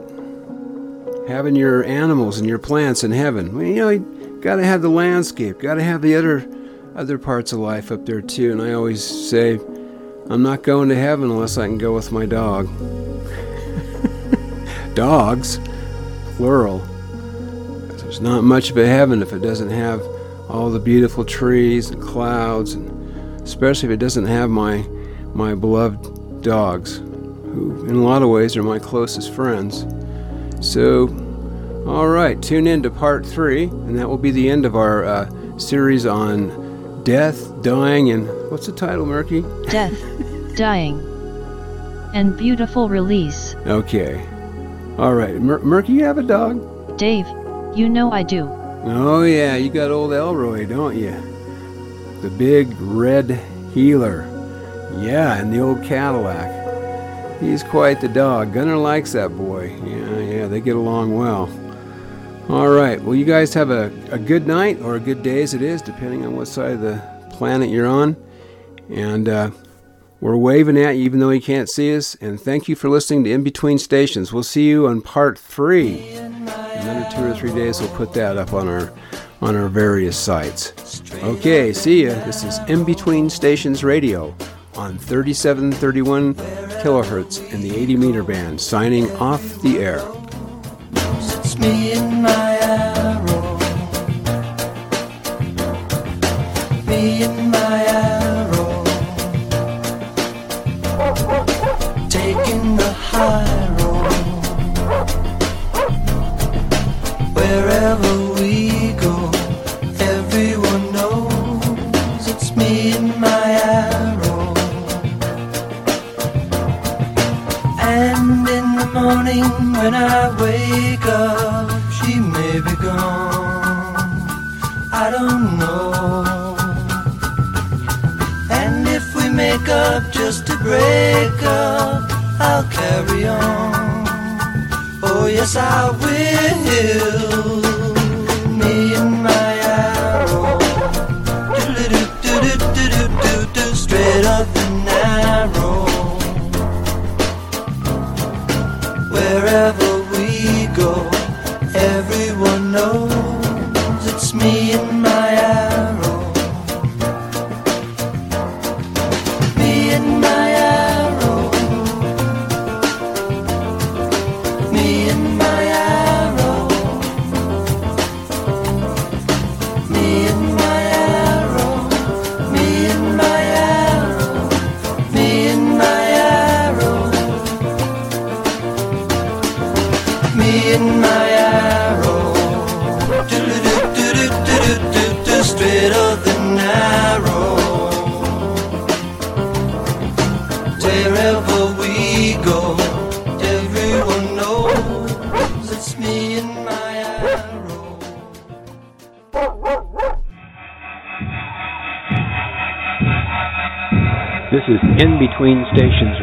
having 1.28 1.56
your 1.56 1.84
animals 1.84 2.40
and 2.40 2.50
your 2.50 2.58
plants 2.58 3.04
in 3.04 3.12
heaven. 3.12 3.56
Well, 3.56 3.64
you 3.64 3.76
know, 3.76 4.23
got 4.44 4.58
to 4.58 4.66
have 4.66 4.82
the 4.82 4.90
landscape, 4.90 5.60
got 5.60 5.76
to 5.76 5.84
have 5.84 6.02
the 6.02 6.16
other 6.16 6.46
other 6.96 7.18
parts 7.18 7.54
of 7.54 7.60
life 7.60 7.92
up 7.92 8.06
there 8.06 8.22
too. 8.22 8.52
And 8.52 8.62
I 8.62 8.74
always 8.74 9.02
say, 9.02 9.58
I'm 10.30 10.44
not 10.44 10.64
going 10.64 10.90
to 10.90 10.96
heaven 10.96 11.32
unless 11.32 11.58
I 11.58 11.66
can 11.66 11.78
go 11.78 11.96
with 11.96 12.12
my 12.12 12.26
dog. 12.26 12.68
Dogs, 14.96 15.60
plural. 16.36 16.80
There's 17.98 18.20
not 18.20 18.44
much 18.44 18.70
of 18.70 18.78
a 18.78 18.86
heaven 18.86 19.22
if 19.22 19.32
it 19.32 19.40
doesn't 19.40 19.72
have 19.72 20.02
all 20.50 20.70
the 20.70 20.80
beautiful 20.80 21.24
trees 21.24 21.90
and 21.90 22.04
clouds, 22.04 22.74
and 22.74 23.42
especially 23.42 23.88
if 23.88 23.94
it 23.94 24.00
doesn't 24.00 24.26
have 24.26 24.50
my 24.50 24.86
my 25.34 25.56
beloved 25.56 26.44
dogs, 26.44 26.98
who 26.98 27.86
in 27.88 27.96
a 27.96 28.04
lot 28.04 28.22
of 28.22 28.30
ways 28.30 28.58
are 28.58 28.62
my 28.62 28.78
closest 28.78 29.34
friends. 29.34 29.86
So, 30.60 31.08
all 31.86 32.08
right, 32.08 32.42
tune 32.42 32.68
in 32.68 32.82
to 32.84 32.90
part 32.90 33.26
three, 33.26 33.64
and 33.66 33.98
that 33.98 34.08
will 34.08 34.18
be 34.18 34.32
the 34.32 34.50
end 34.50 34.66
of 34.66 34.76
our 34.76 35.04
uh, 35.04 35.58
series 35.58 36.06
on 36.06 37.04
death, 37.04 37.62
dying, 37.62 38.10
and 38.12 38.28
what's 38.50 38.68
the 38.68 38.72
title, 38.72 39.06
Merki? 39.06 39.42
Death, 39.70 39.94
dying, 40.56 41.00
and 42.14 42.38
beautiful 42.38 42.88
release. 42.88 43.56
Okay. 43.68 44.26
All 44.98 45.14
right, 45.14 45.36
Mur- 45.36 45.60
Merki, 45.60 45.90
you 45.90 46.06
have 46.06 46.18
a 46.18 46.24
dog? 46.24 46.98
Dave, 46.98 47.28
you 47.76 47.90
know 47.90 48.12
I 48.12 48.24
do. 48.24 48.48
Oh, 48.86 49.24
yeah, 49.24 49.56
you 49.56 49.70
got 49.70 49.92
old 49.92 50.14
Elroy, 50.14 50.66
don't 50.66 50.96
you? 50.98 51.12
The 52.22 52.30
big 52.30 52.74
red 52.80 53.42
heeler. 53.74 54.30
Yeah, 55.00 55.38
and 55.38 55.52
the 55.52 55.60
old 55.60 55.84
Cadillac. 55.84 56.62
He's 57.42 57.64
quite 57.64 58.00
the 58.00 58.08
dog. 58.08 58.54
Gunner 58.54 58.78
likes 58.78 59.12
that 59.14 59.30
boy. 59.36 59.76
Yeah, 59.84 60.20
yeah, 60.20 60.48
they 60.48 60.62
get 60.62 60.76
along 60.76 61.18
well. 61.18 61.48
All 62.50 62.70
right, 62.70 63.02
well, 63.02 63.16
you 63.16 63.26
guys 63.26 63.54
have 63.54 63.70
a, 63.72 63.92
a 64.12 64.20
good 64.20 64.46
night 64.48 64.80
or 64.82 64.96
a 64.96 65.00
good 65.00 65.24
day 65.24 65.42
as 65.42 65.54
it 65.54 65.62
is, 65.62 65.82
depending 65.82 66.26
on 66.26 66.36
what 66.36 66.48
side 66.48 66.72
of 66.72 66.82
the 66.82 67.02
planet 67.32 67.70
you're 67.70 67.88
on. 67.88 68.16
And 68.90 69.28
uh, 69.30 69.52
We're 70.20 70.38
waving 70.38 70.78
at 70.78 70.92
you 70.92 71.04
even 71.04 71.20
though 71.20 71.32
you 71.32 71.42
can't 71.42 71.70
see 71.70 71.94
us, 71.96 72.16
and 72.16 72.40
thank 72.40 72.70
you 72.70 72.76
for 72.76 72.90
listening 72.90 73.24
to 73.26 73.32
In 73.32 73.44
Between 73.44 73.78
Stations. 73.78 74.32
We'll 74.32 74.44
see 74.44 74.68
you 74.70 74.88
on 74.88 75.02
part 75.02 75.38
three. 75.40 76.12
Another 76.16 77.08
two 77.14 77.24
or 77.26 77.34
three 77.34 77.52
days, 77.54 77.82
we'll 77.82 77.90
put 77.96 78.14
that 78.14 78.38
up 78.38 78.54
on 78.54 78.68
our 78.70 78.94
on 79.42 79.58
our 79.58 79.68
various 79.68 80.18
sites. 80.18 81.02
Okay, 81.24 81.74
see 81.74 82.06
ya. 82.06 82.14
This 82.26 82.46
is 82.46 82.60
In 82.70 82.86
Between 82.86 83.30
Stations 83.30 83.84
Radio 83.84 84.34
on 84.76 84.98
3731 84.98 86.36
kilohertz 86.82 87.52
in 87.54 87.60
the 87.62 87.76
80 87.76 87.98
meter 87.98 88.24
band, 88.24 88.62
signing 88.62 89.12
off 89.18 89.62
the 89.62 89.80
air. 89.80 90.00
Me 91.64 91.94
and 91.94 92.22
my 92.22 92.43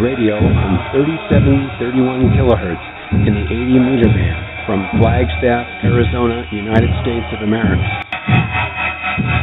Radio 0.01 0.41
on 0.41 0.73
3731 0.97 2.33
kilohertz 2.33 2.87
in 3.21 3.37
the 3.37 3.45
80 3.45 3.85
meter 3.85 4.09
band 4.09 4.41
from 4.65 4.81
Flagstaff, 4.97 5.69
Arizona, 5.85 6.41
United 6.49 6.89
States 7.05 7.29
of 7.37 7.45
America. 7.45 7.85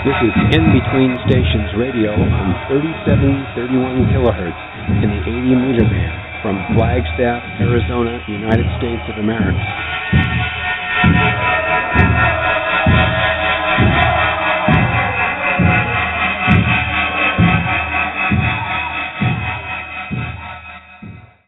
This 0.02 0.18
is 0.26 0.34
In 0.58 0.74
Between 0.74 1.14
Stations 1.30 1.78
Radio 1.78 2.10
on 2.18 2.58
3731 2.74 4.10
kilohertz 4.10 4.62
in 5.06 5.14
the 5.14 5.22
80 5.30 5.62
meter 5.62 5.86
band 5.86 6.18
from 6.42 6.58
Flagstaff, 6.74 7.46
Arizona, 7.62 8.18
United 8.26 8.66
States 8.82 9.06
of 9.14 9.22
America. 9.22 9.62